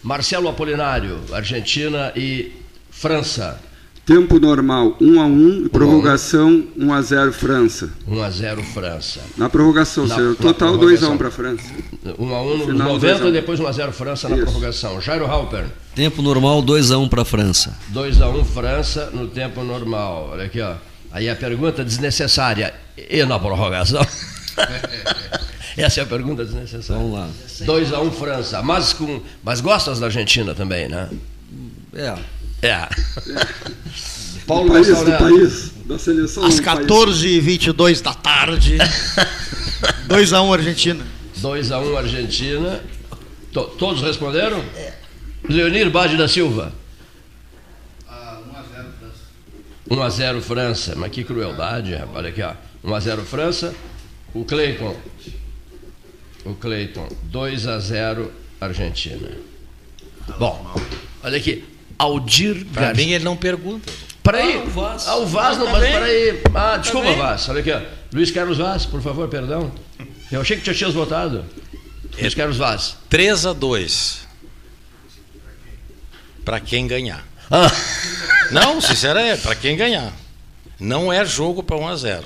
[0.04, 2.52] Marcelo Apolinário, Argentina e
[2.92, 3.69] França.
[4.10, 7.92] Tempo normal 1 a 1 e prorrogação 1 a 0 França.
[8.08, 9.22] 1 a 0 França.
[9.38, 11.72] Na prorrogação, na, seja, total 2 a 1 para França.
[12.18, 14.46] 1 a 1 no Final 90 e depois 1 a 0 França na Isso.
[14.46, 15.00] prorrogação.
[15.00, 15.68] Jairo Halper.
[15.94, 17.78] Tempo normal 2 a 1 para França.
[17.90, 20.30] 2 a 1 França no tempo normal.
[20.32, 20.74] Olha aqui, ó.
[21.12, 24.02] Aí a pergunta desnecessária e na prorrogação.
[25.78, 27.00] Essa é a pergunta desnecessária.
[27.00, 27.30] Vamos lá.
[27.64, 28.64] 2 a 1 França.
[28.64, 31.08] Mas com mas gostas da Argentina também, né?
[31.94, 32.39] É.
[32.62, 32.90] É.
[34.46, 36.44] Paulo do país, do país, da seleção.
[36.44, 38.78] Às 14h22 da tarde.
[40.10, 41.06] 2x1 um, Argentina.
[41.40, 42.84] 2x1 um, Argentina.
[43.54, 44.60] To, todos responderam?
[44.76, 44.94] É.
[45.48, 46.74] Leonir Bade da Silva.
[48.10, 49.22] 1x0 França.
[49.90, 50.96] 1x0 França.
[50.96, 52.18] Mas que crueldade, rapaz.
[52.18, 52.54] Olha aqui, ó.
[52.84, 53.76] 1x0 França.
[54.34, 54.96] O Cleiton.
[56.44, 57.08] O Cleiton.
[57.32, 58.30] 2x0
[58.60, 59.30] Argentina.
[60.38, 60.76] Bom,
[61.24, 61.64] olha aqui.
[62.00, 63.06] Aldir Para Garcia.
[63.06, 63.92] mim ele não pergunta.
[64.24, 64.56] Peraí.
[64.56, 65.08] Ah, o Vaz.
[65.08, 66.42] Ah, o Vaz não, mas peraí.
[66.56, 67.50] Ah, desculpa, Vaz.
[67.50, 67.82] Olha aqui, ó.
[68.14, 69.72] Luiz Carlos Vaz, por favor, perdão.
[70.32, 71.44] Eu achei que já tinhas votado.
[72.20, 72.96] Luiz Carlos Vaz.
[73.10, 74.28] 3 a 2
[76.46, 77.24] Para quem ganhar.
[77.52, 77.72] Ah.
[78.52, 80.14] Não, sinceramente, é para quem ganhar.
[80.80, 82.24] Não é jogo para 1 a 0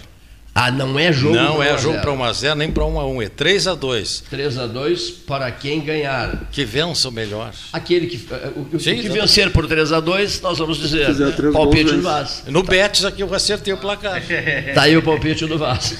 [0.55, 3.07] Ah, não é jogo Não é jogo para 1 a 0 nem para 1 a
[3.07, 6.47] 1 é 3 a 2 3 a 2 para quem ganhar.
[6.51, 7.51] Que vença o melhor.
[7.71, 11.07] Aquele que, eh, o, Sim, que vencer por 3 a 2 nós vamos dizer.
[11.51, 12.51] Palpite do Vasco.
[12.51, 14.21] No Betis aqui eu acertei o placar.
[14.21, 15.95] Está aí o palpite do Vasco.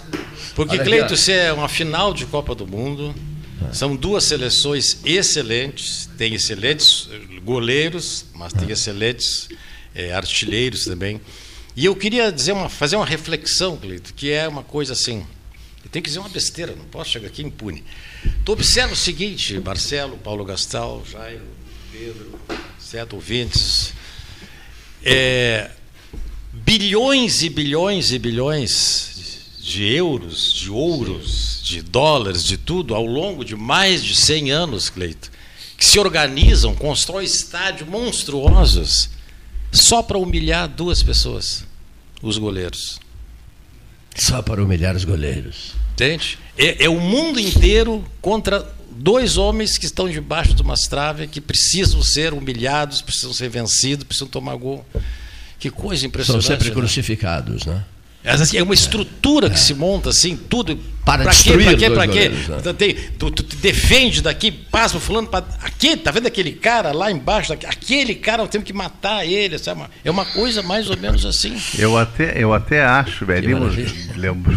[0.54, 3.14] Porque, Cleito, se é uma final de Copa do Mundo,
[3.72, 7.08] são duas seleções excelentes, tem excelentes
[7.44, 9.48] goleiros, mas tem excelentes
[9.94, 11.20] é, artilheiros também.
[11.76, 15.24] E eu queria dizer uma, fazer uma reflexão, Cleito, que é uma coisa assim.
[15.90, 17.82] Tenho que dizer uma besteira, não posso chegar aqui impune.
[18.44, 21.46] Tu observa o seguinte, Marcelo, Paulo Gastal, Jairo,
[21.90, 22.38] Pedro,
[22.78, 23.92] certo, ouvintes.
[25.02, 25.70] É,
[26.52, 29.10] bilhões e bilhões e bilhões
[29.58, 34.90] de euros, de ouros, de dólares, de tudo, ao longo de mais de 100 anos,
[34.90, 35.30] Cleito,
[35.76, 39.10] que se organizam, constroem estádios monstruosos
[39.72, 41.64] só para humilhar duas pessoas,
[42.22, 42.98] os goleiros.
[44.16, 45.74] Só para humilhar os goleiros.
[45.92, 46.38] Entende?
[46.56, 51.40] É, é o mundo inteiro contra dois homens que estão debaixo de uma trave que
[51.40, 54.84] precisam ser humilhados, precisam ser vencidos, precisam tomar gol.
[55.58, 56.44] Que coisa impressionante.
[56.44, 56.74] São sempre né?
[56.74, 57.84] crucificados, né?
[58.22, 60.78] É uma estrutura que se monta assim, tudo.
[61.04, 61.90] Para pra destruir quê?
[61.90, 62.28] Pra quê?
[62.28, 62.62] Pra quê?
[62.68, 62.72] Né?
[62.74, 65.44] Tem, tu, tu, defende daqui, passa o fulano para.
[65.62, 67.54] Aqui, tá vendo aquele cara lá embaixo?
[67.54, 69.58] Aquele cara, temos que matar ele.
[69.58, 69.84] Sabe?
[70.04, 71.56] É uma coisa mais ou menos assim.
[71.78, 73.70] Eu até, eu até acho, velho,
[74.14, 74.56] lembro,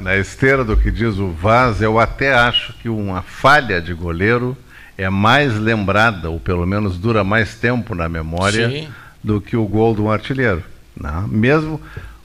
[0.00, 4.56] na esteira do que diz o Vaz, eu até acho que uma falha de goleiro
[4.96, 8.88] é mais lembrada, ou pelo menos dura mais tempo na memória, Sim.
[9.22, 10.64] do que o gol de um artilheiro.
[10.98, 11.22] Não?
[11.22, 11.28] Né?
[11.30, 11.80] Mesmo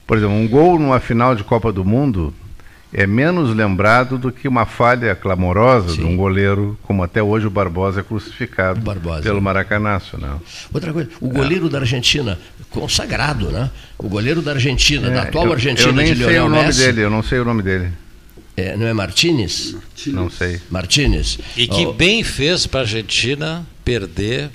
[0.06, 2.34] por exemplo, um gol numa final de Copa do Mundo
[2.94, 5.98] é menos lembrado do que uma falha clamorosa Sim.
[5.98, 9.22] de um goleiro, como até hoje o Barbosa é crucificado Barbosa.
[9.22, 10.20] pelo Maracanaço.
[10.20, 10.30] Né?
[10.74, 11.70] Outra coisa, o goleiro é.
[11.70, 12.38] da Argentina,
[12.70, 13.70] consagrado, né?
[13.98, 16.64] O goleiro da Argentina, é, da atual eu, Argentina eu nem de sei o nome
[16.66, 17.90] Messi, dele, eu não sei o nome dele.
[18.58, 19.76] É, não é Martinez?
[20.08, 20.60] Não sei.
[20.70, 21.40] Martinez.
[21.56, 21.94] E que oh.
[21.94, 24.50] bem fez para a Argentina perder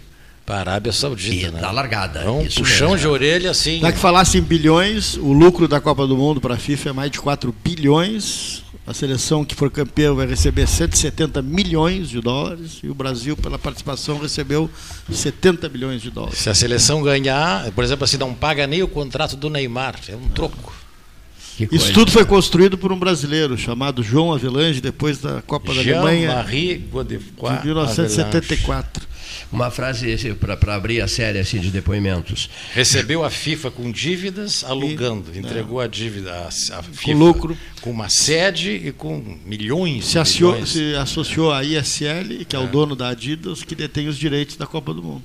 [0.47, 1.49] para a Arábia Saudita.
[1.49, 1.61] E né?
[1.61, 2.21] largada.
[2.21, 2.99] Então, um puxão mesmo.
[2.99, 3.81] de orelha assim.
[3.81, 6.93] Já que falasse em bilhões, o lucro da Copa do Mundo para a FIFA é
[6.93, 8.63] mais de 4 bilhões.
[8.87, 13.59] A seleção que for campeã vai receber 170 milhões de dólares e o Brasil, pela
[13.59, 14.71] participação, recebeu
[15.11, 16.39] 70 milhões de dólares.
[16.39, 20.15] Se a seleção ganhar, por exemplo, assim, não paga nem o contrato do Neymar, é
[20.15, 20.73] um troco.
[21.73, 26.01] Isso tudo foi construído por um brasileiro chamado João Avelange, depois da Copa Jean da
[26.03, 26.35] Alemanha.
[26.37, 29.16] Marie Godefroy de 1974
[29.53, 32.51] uma frase para abrir a série assim, de depoimentos.
[32.73, 37.91] Recebeu a FIFA com dívidas, alugando, e, entregou a dívida à FIFA com lucro, com
[37.91, 40.07] uma sede e com milhões.
[40.07, 40.71] Se, milhões.
[40.71, 44.57] se associou à ISL, que é, é, o dono da Adidas, que detém os direitos
[44.57, 45.23] da Copa do Mundo.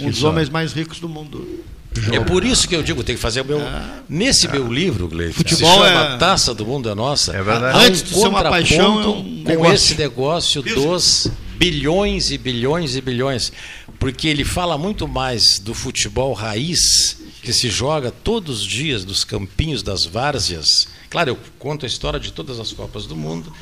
[0.00, 1.64] Um dos homens mais ricos do mundo.
[2.12, 3.60] É por isso que eu digo, tem que fazer o meu.
[3.60, 3.82] É.
[4.08, 6.16] Nesse meu livro, Gleito, futebol se chama é...
[6.18, 7.34] Taça do Mundo é Nossa.
[7.34, 7.86] É verdade.
[7.86, 9.74] Antes de ser uma paixão, é um com negócio.
[9.74, 13.52] esse negócio dos bilhões e bilhões e bilhões,
[13.98, 19.24] porque ele fala muito mais do futebol raiz que se joga todos os dias nos
[19.24, 20.88] campinhos das várzeas.
[21.08, 23.52] Claro, eu conto a história de todas as Copas do Mundo,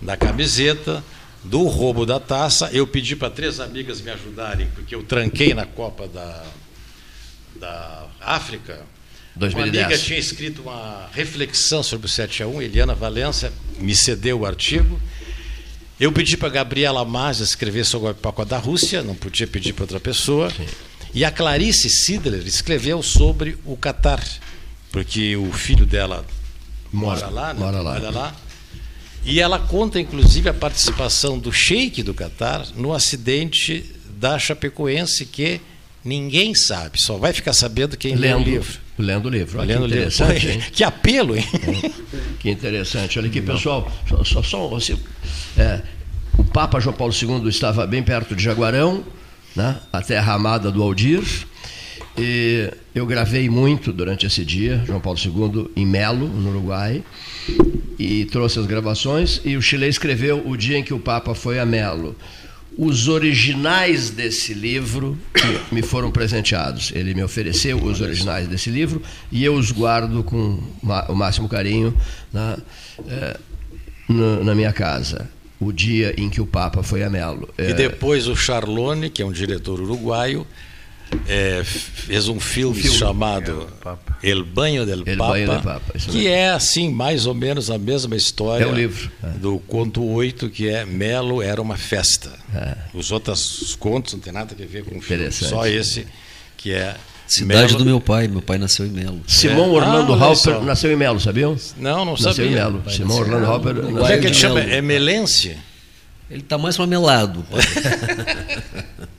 [0.00, 1.04] da camiseta,
[1.42, 2.70] do roubo da taça.
[2.72, 6.42] Eu pedi para três amigas me ajudarem, porque eu tranquei na Copa da,
[7.56, 8.80] da África.
[9.36, 9.54] 2010.
[9.54, 14.40] Uma amiga tinha escrito uma reflexão sobre o 7 a 1 Eliana Valença me cedeu
[14.40, 14.98] o artigo.
[15.98, 19.84] Eu pedi para Gabriela Mazza escrever sobre a Copa da Rússia, não podia pedir para
[19.84, 20.50] outra pessoa.
[20.50, 20.66] Sim.
[21.14, 24.22] E a Clarice Sidler escreveu sobre o Catar,
[24.90, 26.26] porque o filho dela
[26.92, 27.60] mora, mora lá, né?
[27.60, 27.94] mora lá.
[27.94, 28.36] Mora lá.
[29.24, 33.88] E ela conta, inclusive, a participação do sheik do Catar no acidente
[34.18, 35.60] da Chapecoense, que
[36.04, 38.78] ninguém sabe, só vai ficar sabendo quem lê o livro.
[38.98, 39.58] Lendo o livro.
[39.58, 40.70] Olha Lendo que interessante, livro.
[40.70, 41.44] Que apelo, hein?
[41.52, 41.90] É,
[42.38, 43.18] que interessante.
[43.18, 44.96] Olha aqui, pessoal, só, só, só assim,
[45.56, 45.80] é,
[46.38, 49.04] o Papa João Paulo II estava bem perto de Jaguarão,
[49.56, 51.22] né, a terra amada do Aldir,
[52.16, 57.02] e eu gravei muito durante esse dia, João Paulo II, em Melo, no Uruguai,
[57.98, 61.58] e trouxe as gravações, e o Chile escreveu o dia em que o Papa foi
[61.58, 62.16] a Melo
[62.76, 65.16] os originais desse livro
[65.70, 66.92] me foram presenteados.
[66.94, 70.60] Ele me ofereceu os originais desse livro e eu os guardo com
[71.08, 71.94] o máximo carinho
[72.32, 72.58] na,
[73.08, 73.36] é,
[74.08, 75.28] na minha casa.
[75.60, 77.48] O dia em que o Papa foi a Melo.
[77.56, 80.46] E depois o Charlone, que é um diretor uruguaio,
[81.26, 83.68] é, fez um filme, filme chamado
[84.22, 87.70] é, El Banho del El Papa, Banho del Papa que é assim mais ou menos
[87.70, 89.28] a mesma história é um livro, é.
[89.38, 92.30] do conto 8, que é Melo era uma festa.
[92.54, 92.76] É.
[92.94, 96.06] Os outros contos não tem nada a ver com o filme, só esse
[96.56, 96.96] que é
[97.26, 97.78] Cidade Melo.
[97.78, 99.22] do meu pai, meu pai nasceu em Melo.
[99.26, 99.68] Simão é.
[99.68, 101.56] Orlando ah, Halper nasceu em Melo, sabiam?
[101.78, 102.44] Não, não nasceu sabia.
[102.44, 102.82] Nasceu em Melo.
[102.90, 103.76] Simão Orlando Halper.
[103.76, 104.60] Como é que ele chama?
[104.60, 105.56] É melense?
[106.30, 106.86] Ele está mais para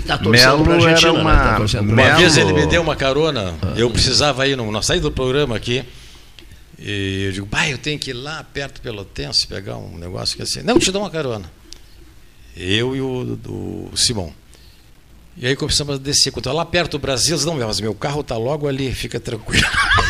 [0.00, 0.28] melado.
[0.28, 1.12] ele está torcendo para a Argentina.
[1.12, 1.20] Né?
[1.20, 1.66] Uma, né?
[1.66, 3.74] tá uma vez ele me deu uma carona, ah.
[3.76, 5.84] eu precisava ir, no, nós saímos do programa aqui,
[6.78, 10.34] e eu digo, pai, eu tenho que ir lá perto do Pelotense pegar um negócio
[10.34, 10.62] que é assim.
[10.62, 11.50] Não, te dou uma carona.
[12.56, 14.32] Eu e o, o Simão.
[15.36, 16.30] E aí começamos a descer.
[16.32, 19.66] Quando lá perto do Brasil, eles não, mas meu carro está logo ali, fica tranquilo.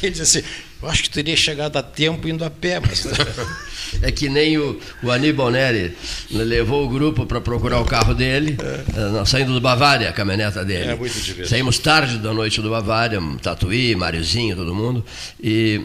[0.02, 0.48] Ele disse assim,
[0.82, 3.06] eu acho que teria chegado a tempo indo a pé, mas.
[4.02, 5.96] É que nem o, o Aníbal Neri
[6.30, 9.24] levou o grupo para procurar o carro dele, é.
[9.24, 10.90] saindo do Bavária, a caminhoneta dele.
[10.92, 11.48] É muito.
[11.48, 15.04] Saímos tarde da noite do Bavária, Tatuí, Mariozinho, todo mundo,
[15.42, 15.84] e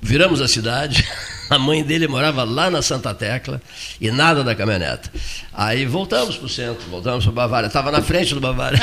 [0.00, 1.06] viramos a cidade.
[1.48, 3.62] A mãe dele morava lá na Santa Tecla
[4.00, 5.08] e nada da caminhonete.
[5.54, 7.68] Aí voltamos para o centro, voltamos para o Bavária.
[7.68, 8.80] Estava na frente do Bavária.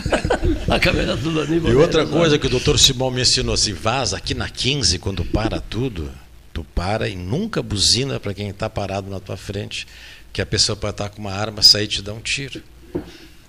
[0.66, 1.70] a caminhonete do Aníbal.
[1.70, 5.26] E outra coisa que o doutor Simão me ensinou assim: vaza aqui na 15, quando
[5.26, 6.10] para tudo,
[6.54, 9.86] tu para e nunca buzina para quem está parado na tua frente,
[10.32, 12.62] que a pessoa pode estar com uma arma, sair e te dar um tiro.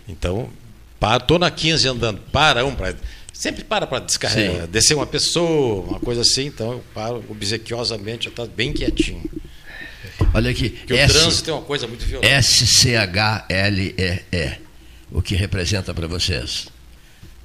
[0.07, 0.49] Então,
[1.19, 2.95] estou na 15 andando, para um, para
[3.35, 4.71] Sempre para para descarregar, Sim.
[4.71, 9.29] descer uma pessoa, uma coisa assim, então eu paro obsequiosamente, eu estou bem quietinho.
[10.33, 10.69] Olha aqui.
[10.69, 12.33] Porque S, o trânsito é uma coisa muito violenta.
[12.33, 13.45] S-C-H-L-E-E.
[15.11, 16.67] O que representa para vocês?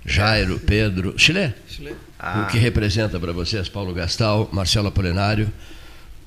[0.07, 1.19] Jairo, Pedro.
[1.19, 1.53] Chile?
[1.67, 1.97] Chile.
[2.17, 2.43] Ah.
[2.43, 5.53] O que representa para vocês, Paulo Gastal, Marcelo Apolinário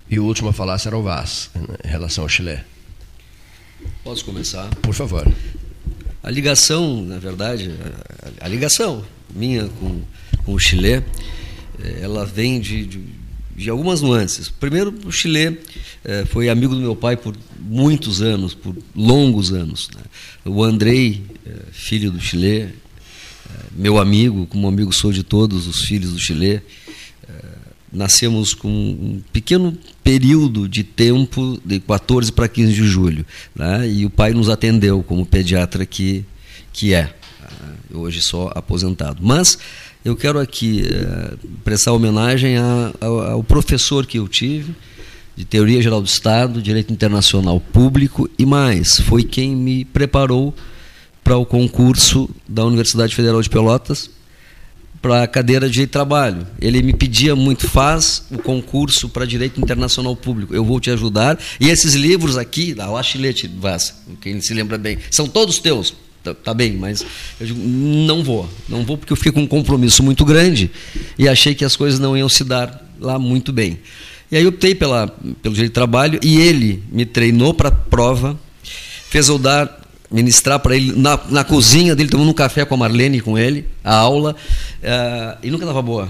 [0.10, 1.50] e o último a falar será o Vaz,
[1.84, 2.60] em relação ao Chile.
[4.04, 4.68] Posso começar?
[4.82, 5.26] Por favor.
[6.24, 7.70] A ligação, na verdade,
[8.40, 9.04] a, a ligação
[9.36, 10.02] minha com,
[10.46, 11.04] com o Chile, eh,
[12.02, 13.04] ela vem de, de,
[13.58, 14.48] de algumas nuances.
[14.48, 15.60] Primeiro, o Chile
[16.04, 19.90] é, foi amigo do meu pai por muitos anos, por longos anos.
[19.94, 20.02] Né?
[20.46, 22.70] O Andrei, é, filho do Chile,
[23.76, 26.62] meu amigo, como amigo sou de todos os filhos do Chile,
[27.94, 33.26] nascemos com um pequeno período de tempo de 14 para 15 de julho.
[33.56, 33.88] Né?
[33.90, 36.26] E o pai nos atendeu como pediatra que,
[36.72, 37.14] que é
[37.94, 39.20] hoje só aposentado.
[39.22, 39.58] Mas
[40.04, 41.34] eu quero aqui é,
[41.64, 44.76] prestar homenagem a, a, ao professor que eu tive,
[45.36, 50.54] de Teoria Geral do Estado, Direito Internacional Público e mais, foi quem me preparou
[51.24, 54.10] para o concurso da Universidade Federal de Pelotas
[55.04, 56.48] para a cadeira de trabalho.
[56.62, 61.38] Ele me pedia muito, faz o concurso para Direito Internacional Público, eu vou te ajudar.
[61.60, 65.94] E esses livros aqui, da Lachilete Vaz, quem se lembra bem, são todos teus
[66.24, 67.06] tá, tá, bem, mas
[67.38, 70.72] eu digo, não vou, não vou porque eu fiquei com um compromisso muito grande
[71.20, 73.80] e achei que as coisas não iam se dar lá muito bem.
[74.32, 78.40] E aí optei pela, pelo jeito de trabalho e ele me treinou para a prova,
[79.10, 79.82] fez eu dar,
[80.14, 83.66] ministrar para ele na, na cozinha dele, tomando um café com a Marlene com ele,
[83.84, 86.08] a aula, uh, e nunca estava boa.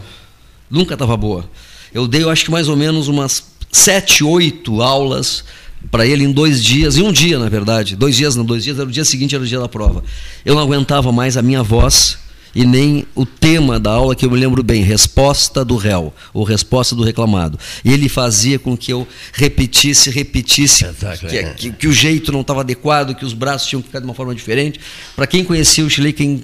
[0.69, 1.49] Nunca estava boa.
[1.93, 5.45] Eu dei, eu acho que mais ou menos umas sete, oito aulas
[5.89, 8.77] para ele em dois dias, em um dia, na verdade, dois dias não, dois dias,
[8.77, 10.03] era o dia seguinte, era o dia da prova.
[10.45, 12.17] Eu não aguentava mais a minha voz
[12.55, 16.43] e nem o tema da aula que eu me lembro bem, resposta do réu, ou
[16.43, 17.57] resposta do reclamado.
[17.83, 20.85] E ele fazia com que eu repetisse, repetisse,
[21.29, 21.43] que, é.
[21.55, 24.13] que, que, o jeito não estava adequado, que os braços tinham que ficar de uma
[24.13, 24.79] forma diferente.
[25.15, 26.43] Para quem conhecia o Chile, quem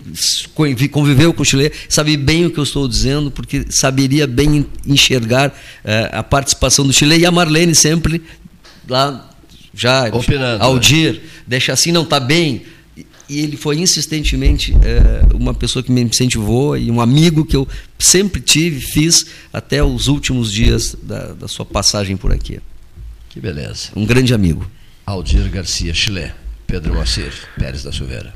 [0.92, 5.50] conviveu com o Chile, sabe bem o que eu estou dizendo, porque saberia bem enxergar
[5.50, 5.54] uh,
[6.12, 7.18] a participação do Chile.
[7.18, 8.24] E a Marlene sempre
[8.88, 9.30] lá
[9.74, 11.20] já Opinando, Aldir, né?
[11.48, 12.64] deixa assim, não está bem.
[13.30, 17.68] E ele foi insistentemente é, uma pessoa que me incentivou e um amigo que eu
[18.00, 22.60] sempre tive, fiz até os últimos dias da, da sua passagem por aqui.
[23.30, 23.90] Que beleza.
[23.96, 24.70] Um grande amigo.
[25.06, 26.32] Aldir Garcia, Chile.
[26.66, 28.34] Pedro Moacir Pérez da Silveira.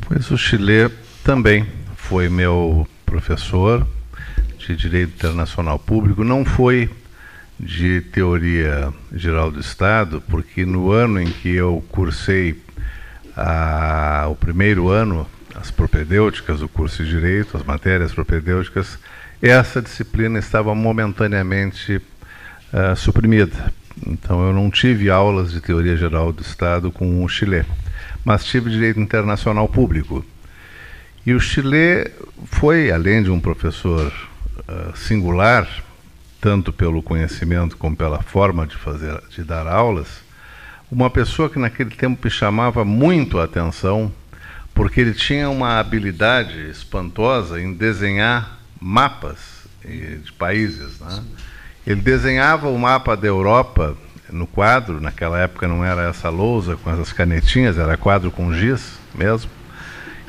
[0.00, 0.90] Pois o Chile
[1.22, 1.66] também
[1.96, 3.86] foi meu professor
[4.58, 6.24] de Direito Internacional Público.
[6.24, 6.90] Não foi
[7.58, 12.54] de Teoria Geral do Estado, porque no ano em que eu cursei
[13.36, 18.98] a, o primeiro ano, as propedêuticas, o curso de Direito, as matérias propedêuticas,
[19.42, 23.72] essa disciplina estava momentaneamente uh, suprimida.
[24.06, 27.64] Então eu não tive aulas de Teoria Geral do Estado com o Chile,
[28.24, 30.24] mas tive Direito Internacional Público.
[31.24, 32.10] E o Chile
[32.44, 34.12] foi, além de um professor
[34.68, 35.68] uh, singular,
[36.40, 40.25] tanto pelo conhecimento como pela forma de fazer, de dar aulas,
[40.90, 44.12] uma pessoa que naquele tempo chamava muito a atenção,
[44.74, 49.38] porque ele tinha uma habilidade espantosa em desenhar mapas
[49.84, 51.00] de países.
[51.00, 51.22] Né?
[51.86, 53.96] Ele desenhava o mapa da Europa
[54.30, 58.98] no quadro, naquela época não era essa lousa com essas canetinhas, era quadro com giz
[59.14, 59.50] mesmo.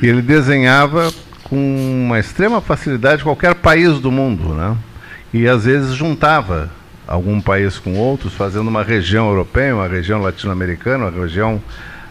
[0.02, 1.12] E ele desenhava
[1.44, 4.78] com uma extrema facilidade qualquer país do mundo, né?
[5.34, 6.70] E às vezes juntava
[7.08, 11.62] algum país com outros, fazendo uma região europeia, uma região latino-americana, uma região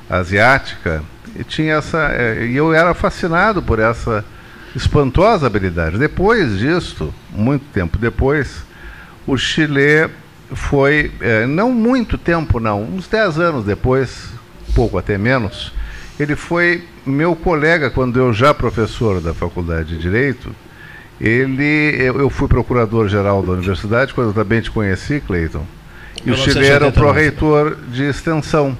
[0.09, 1.03] asiática.
[1.35, 4.25] E tinha essa, eh, e eu era fascinado por essa
[4.75, 5.99] espantosa habilidade.
[5.99, 8.65] Depois disso, muito tempo depois,
[9.27, 10.09] o Chile
[10.53, 14.29] foi, é, não muito tempo não, uns 10 anos depois,
[14.75, 15.73] pouco até menos,
[16.19, 20.55] ele foi meu colega quando eu já professor da Faculdade de Direito,
[21.21, 25.65] ele, eu fui procurador-geral da universidade, quando eu também te conheci, Cleiton,
[26.25, 28.77] e o Chile era o pró-reitor de extensão.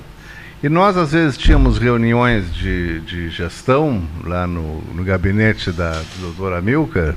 [0.63, 6.61] E nós, às vezes, tínhamos reuniões de, de gestão lá no, no gabinete da doutora
[6.61, 7.15] Milka,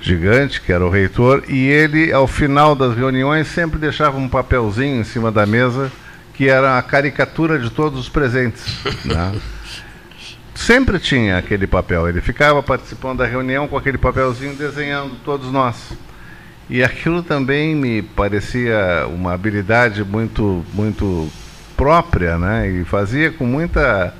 [0.00, 5.00] gigante, que era o reitor, e ele, ao final das reuniões, sempre deixava um papelzinho
[5.00, 5.90] em cima da mesa
[6.34, 8.78] que era a caricatura de todos os presentes.
[9.04, 9.34] Né?
[10.56, 15.92] sempre tinha aquele papel, ele ficava participando da reunião com aquele papelzinho desenhando todos nós.
[16.68, 21.30] E aquilo também me parecia uma habilidade muito, muito
[21.76, 22.68] própria, né?
[22.68, 24.12] E fazia com muita.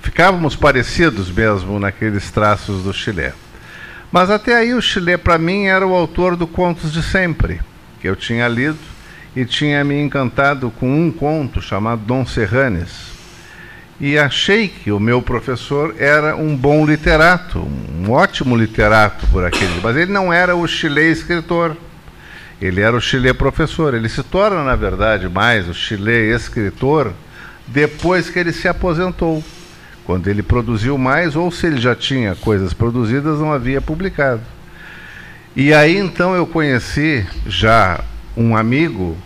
[0.00, 3.32] Ficávamos parecidos mesmo naqueles traços do Chile.
[4.12, 7.60] Mas até aí o Chile, para mim, era o autor do Contos de Sempre,
[8.00, 8.78] que eu tinha lido
[9.34, 13.11] e tinha me encantado com um conto chamado Dom Serranes.
[14.02, 19.80] E achei que o meu professor era um bom literato, um ótimo literato por aquele.
[19.80, 21.76] Mas ele não era o Chile escritor.
[22.60, 23.94] Ele era o Chile professor.
[23.94, 27.12] Ele se torna, na verdade, mais o Chile escritor
[27.68, 29.40] depois que ele se aposentou.
[30.04, 34.42] Quando ele produziu mais, ou se ele já tinha coisas produzidas, não havia publicado.
[35.54, 38.00] E aí então eu conheci já
[38.36, 39.16] um amigo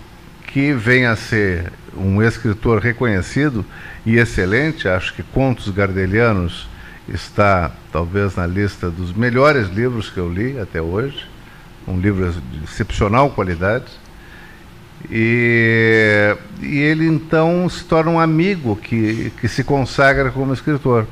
[0.48, 3.64] que vem a ser um escritor reconhecido
[4.04, 6.68] e excelente, acho que Contos Gardelianos
[7.08, 11.26] está talvez na lista dos melhores livros que eu li até hoje
[11.86, 13.84] um livro de excepcional qualidade.
[15.10, 21.06] E, e ele então se torna um amigo que, que se consagra como escritor.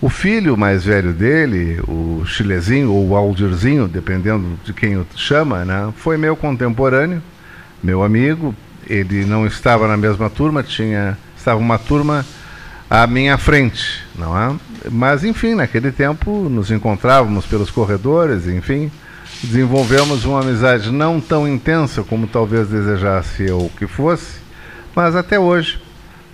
[0.00, 5.64] O filho mais velho dele, o Chilezinho ou o Aldirzinho, dependendo de quem o chama,
[5.64, 7.22] né, foi meu contemporâneo,
[7.82, 8.54] meu amigo.
[8.88, 12.24] Ele não estava na mesma turma, tinha estava uma turma
[12.88, 14.54] à minha frente, não é?
[14.90, 18.90] Mas enfim, naquele tempo nos encontrávamos pelos corredores, enfim,
[19.42, 24.38] desenvolvemos uma amizade não tão intensa como talvez desejasse eu que fosse,
[24.94, 25.80] mas até hoje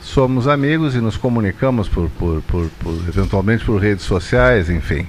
[0.01, 5.07] somos amigos e nos comunicamos por, por, por, por eventualmente por redes sociais, enfim.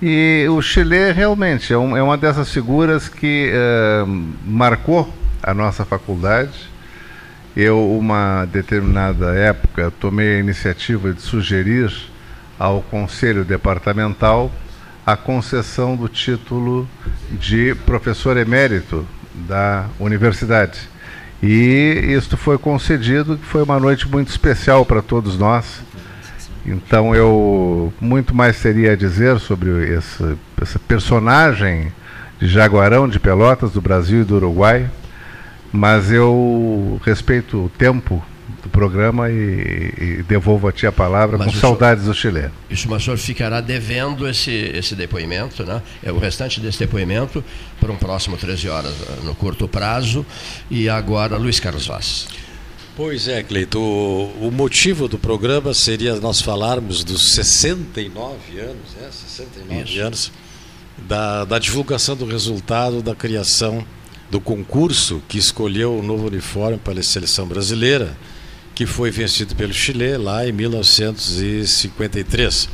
[0.00, 4.04] E o Chile realmente é, um, é uma dessas figuras que eh,
[4.44, 5.08] marcou
[5.42, 6.70] a nossa faculdade.
[7.56, 11.92] Eu, uma determinada época, tomei a iniciativa de sugerir
[12.58, 14.50] ao Conselho Departamental
[15.04, 16.88] a concessão do título
[17.32, 20.88] de professor emérito da universidade.
[21.42, 25.82] E isto foi concedido, que foi uma noite muito especial para todos nós.
[26.64, 31.92] Então eu muito mais teria a dizer sobre esse, esse personagem
[32.38, 34.88] de Jaguarão de Pelotas, do Brasil e do Uruguai,
[35.72, 38.22] mas eu respeito o tempo
[38.62, 42.50] do programa e, e devolvo a ti a palavra Mas com saudades senhor, do Chile.
[42.70, 45.82] Isso, mas o senhor ficará devendo esse, esse depoimento, né?
[46.02, 47.42] é o restante desse depoimento,
[47.80, 48.94] para um próximo 13 horas,
[49.24, 50.24] no curto prazo.
[50.70, 52.28] E agora, Luiz Carlos Vaz.
[52.94, 59.10] Pois é, Cleito, o, o, motivo do programa seria nós falarmos dos 69 anos, é,
[59.10, 60.00] 69 Isso.
[60.00, 60.32] anos,
[60.98, 63.84] da, da divulgação do resultado da criação
[64.32, 68.16] do concurso que escolheu o novo uniforme para a seleção brasileira
[68.74, 72.66] que foi vencido pelo Chile lá em 1953.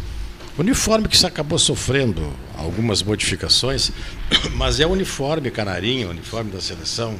[0.56, 3.90] Uniforme que se acabou sofrendo algumas modificações,
[4.54, 7.16] mas é o uniforme canarinho, uniforme da seleção.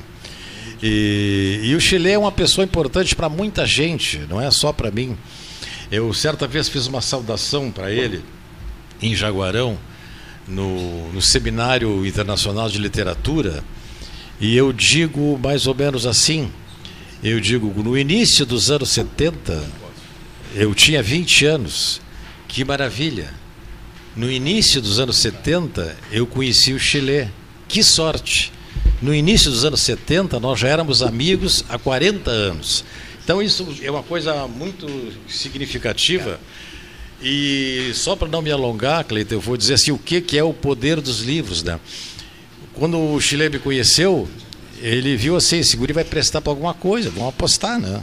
[0.81, 4.93] E, e o Chile é uma pessoa importante para muita gente, não é só para
[4.93, 5.19] mim.
[5.91, 8.23] Eu certa vez fiz uma saudação para ele
[9.03, 9.77] em Jaguarão,
[10.47, 13.65] no, no Seminário Internacional de Literatura,
[14.41, 16.51] e eu digo mais ou menos assim:
[17.23, 19.61] eu digo, no início dos anos 70,
[20.55, 22.01] eu tinha 20 anos.
[22.47, 23.35] Que maravilha!
[24.17, 27.29] No início dos anos 70, eu conheci o Chile.
[27.67, 28.53] Que sorte!
[29.03, 32.85] No início dos anos 70, nós já éramos amigos há 40 anos.
[33.23, 34.87] Então, isso é uma coisa muito
[35.29, 36.41] significativa.
[37.21, 40.43] E só para não me alongar, Cleiton, eu vou dizer assim: o que, que é
[40.43, 41.63] o poder dos livros.
[41.63, 41.79] Né?
[42.79, 44.29] Quando o Chile me conheceu,
[44.81, 48.01] ele viu assim, esse guri vai prestar para alguma coisa, vamos apostar, né?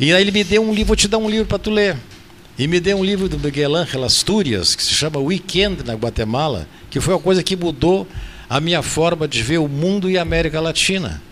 [0.00, 1.96] E aí ele me deu um livro, vou te dar um livro para tu ler.
[2.58, 6.66] e me deu um livro do Miguel Ángel Asturias, que se chama Weekend na Guatemala,
[6.90, 8.06] que foi uma coisa que mudou
[8.48, 11.22] a minha forma de ver o mundo e a América Latina.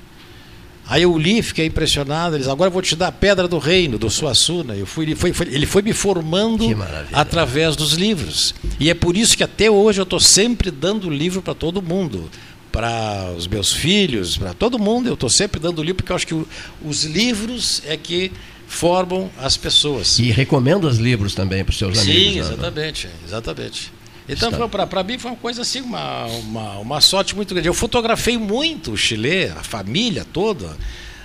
[0.89, 2.35] Aí eu li, fiquei impressionado.
[2.35, 4.75] Eles agora eu vou te dar a Pedra do Reino, do Suassuna.
[4.75, 6.65] Eu fui, foi, foi, ele foi me formando
[7.13, 8.55] através dos livros.
[8.81, 12.29] E é por isso que até hoje eu estou sempre dando livro para todo mundo.
[12.73, 16.27] Para os meus filhos, para todo mundo, eu estou sempre dando livro, porque eu acho
[16.27, 16.47] que o,
[16.85, 18.31] os livros é que
[18.69, 20.19] formam as pessoas.
[20.21, 22.25] E recomenda os livros também para os seus Sim, amigos.
[22.33, 22.41] Sim, né?
[22.41, 23.93] exatamente, exatamente.
[24.29, 27.69] Então, para mim, foi uma coisa assim, uma, uma, uma, sorte muito grande.
[27.69, 30.77] Eu fotografei muito o Chile, a família toda.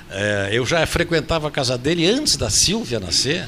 [0.09, 3.47] É, eu já frequentava a casa dele antes da Silvia nascer,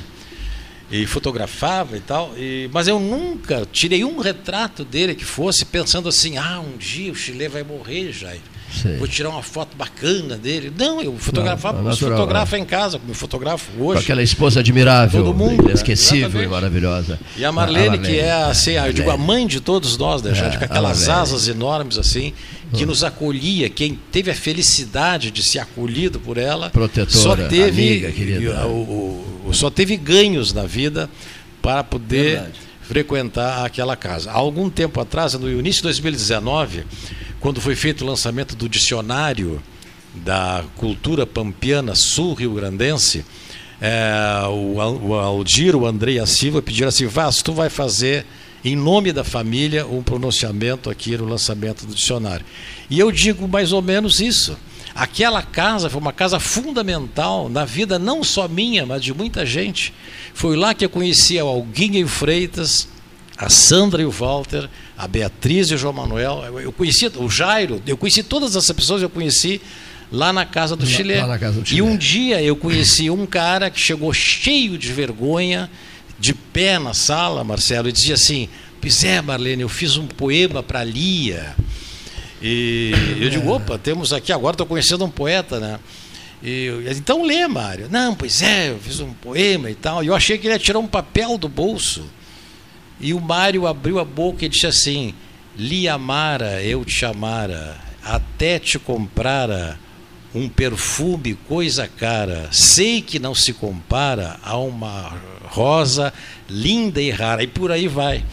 [0.91, 2.34] e fotografava e tal.
[2.38, 7.11] E, mas eu nunca tirei um retrato dele que fosse pensando assim: ah, um dia
[7.11, 8.41] o Chile vai morrer, Jair.
[8.72, 8.97] Sim.
[8.97, 10.72] Vou tirar uma foto bacana dele.
[10.77, 12.59] Não, eu fotografava, não, fotografa é.
[12.59, 14.01] em casa, como eu fotografo hoje.
[14.01, 17.19] Com aquela esposa admirável, todo mundo, inesquecível e maravilhosa.
[17.38, 20.22] E a Marlene, a Marlene que é assim, eu digo, a mãe de todos nós,
[20.22, 22.34] né, é, com aquelas asas enormes assim,
[22.73, 28.06] que nos acolhia, quem teve a felicidade de ser acolhido por ela, protetora, só teve,
[28.06, 28.68] amiga.
[28.68, 31.10] O, o, só teve ganhos na vida
[31.61, 32.60] para poder Verdade.
[32.81, 34.31] frequentar aquela casa.
[34.31, 36.85] Há algum tempo atrás, no início de 2019,
[37.39, 39.61] quando foi feito o lançamento do dicionário
[40.14, 43.23] da cultura pampiana sul-rio-grandense,
[43.80, 44.76] é, o,
[45.07, 48.26] o Aldir, o Andrei a Silva pediram assim, Vaz, tu vai fazer
[48.68, 52.45] em nome da família um pronunciamento aqui no lançamento do dicionário.
[52.89, 54.57] E eu digo mais ou menos isso.
[54.94, 59.94] Aquela casa foi uma casa fundamental na vida não só minha, mas de muita gente.
[60.34, 62.88] Foi lá que eu conheci o Alguinho Freitas,
[63.38, 64.68] a Sandra e o Walter,
[64.98, 66.44] a Beatriz e o João Manuel.
[66.60, 69.61] Eu conheci o Jairo, eu conheci todas essas pessoas, eu conheci
[70.11, 71.14] lá na casa do Chile.
[71.77, 75.69] E um dia eu conheci um cara que chegou cheio de vergonha,
[76.19, 78.49] de pé na sala, Marcelo, e dizia assim:
[78.81, 81.56] Pois é, Marlene, eu fiz um poema para Lia.
[82.41, 85.80] E eu digo: opa, temos aqui, agora estou conhecendo um poeta, né?
[86.44, 87.88] E, então lê, Mário.
[87.89, 90.03] Não, pois é, eu fiz um poema e tal.
[90.03, 92.06] E eu achei que ele ia tirar um papel do bolso.
[92.99, 95.14] E o Mário abriu a boca e disse assim:
[95.57, 99.80] Lhe amara, eu te amara, até te comprara
[100.34, 102.49] um perfume coisa cara.
[102.52, 105.18] Sei que não se compara a uma
[105.48, 106.14] rosa
[106.49, 107.44] linda e rara.
[107.44, 108.24] E por aí vai.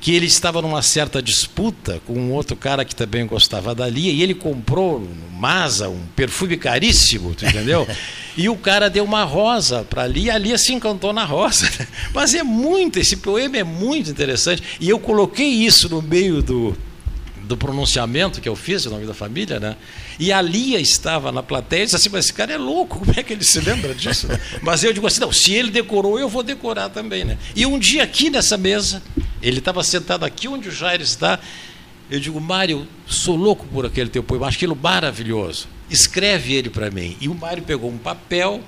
[0.00, 4.12] Que ele estava numa certa disputa com um outro cara que também gostava da Lia,
[4.12, 7.86] e ele comprou no Masa um perfume caríssimo, tu entendeu?
[8.36, 11.70] e o cara deu uma rosa para a Lia, a Lia se encantou na rosa.
[12.12, 14.62] Mas é muito, esse poema é muito interessante.
[14.78, 16.76] E eu coloquei isso no meio do,
[17.46, 19.76] do pronunciamento que eu fiz, o nome da família, né?
[20.18, 23.12] E a Lia estava na plateia e disse assim, mas esse cara é louco, como
[23.16, 24.26] é que ele se lembra disso?
[24.62, 27.38] mas eu digo assim, não, se ele decorou, eu vou decorar também, né?
[27.54, 29.02] E um dia aqui nessa mesa,
[29.42, 31.38] ele estava sentado aqui onde o Jair está,
[32.10, 35.68] eu digo, Mário, sou louco por aquele teu poema, acho aquilo maravilhoso.
[35.90, 37.16] Escreve ele para mim.
[37.20, 38.62] E o Mário pegou um papel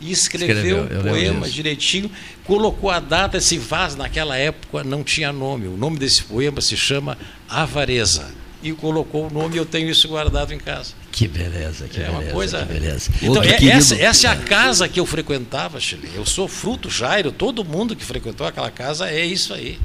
[0.00, 2.10] e escreveu, escreveu o poema direitinho,
[2.44, 5.68] colocou a data, esse vaso naquela época não tinha nome.
[5.68, 7.16] O nome desse poema se chama
[7.60, 8.30] Avareza.
[8.62, 10.92] E colocou o nome, eu tenho isso guardado em casa.
[11.10, 12.18] Que beleza, que é beleza.
[12.20, 12.64] Uma coisa...
[12.64, 13.10] Beleza.
[13.20, 16.08] Então, é, essa, essa, é a casa que eu frequentava, Chile.
[16.14, 19.80] Eu sou fruto, Jairo, todo mundo que frequentou aquela casa é isso aí.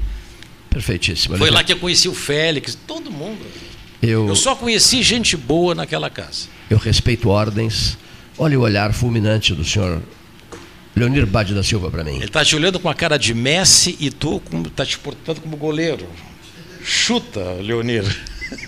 [0.70, 1.36] Perfeitíssimo.
[1.36, 3.44] Foi lá que eu conheci o Félix, todo mundo.
[4.00, 6.46] Eu, eu só conheci gente boa naquela casa.
[6.70, 7.98] Eu respeito ordens,
[8.38, 10.00] Olha o olhar fulminante do senhor
[10.94, 12.16] Leonir Bade da Silva para mim.
[12.16, 15.56] Ele está te olhando com a cara de Messi e tu está te portando como
[15.56, 16.06] goleiro.
[16.88, 18.02] Chuta, Leonir.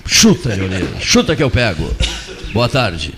[0.07, 0.87] Chuta, Leonir.
[1.01, 1.91] Chuta que eu pego.
[2.53, 3.15] Boa tarde.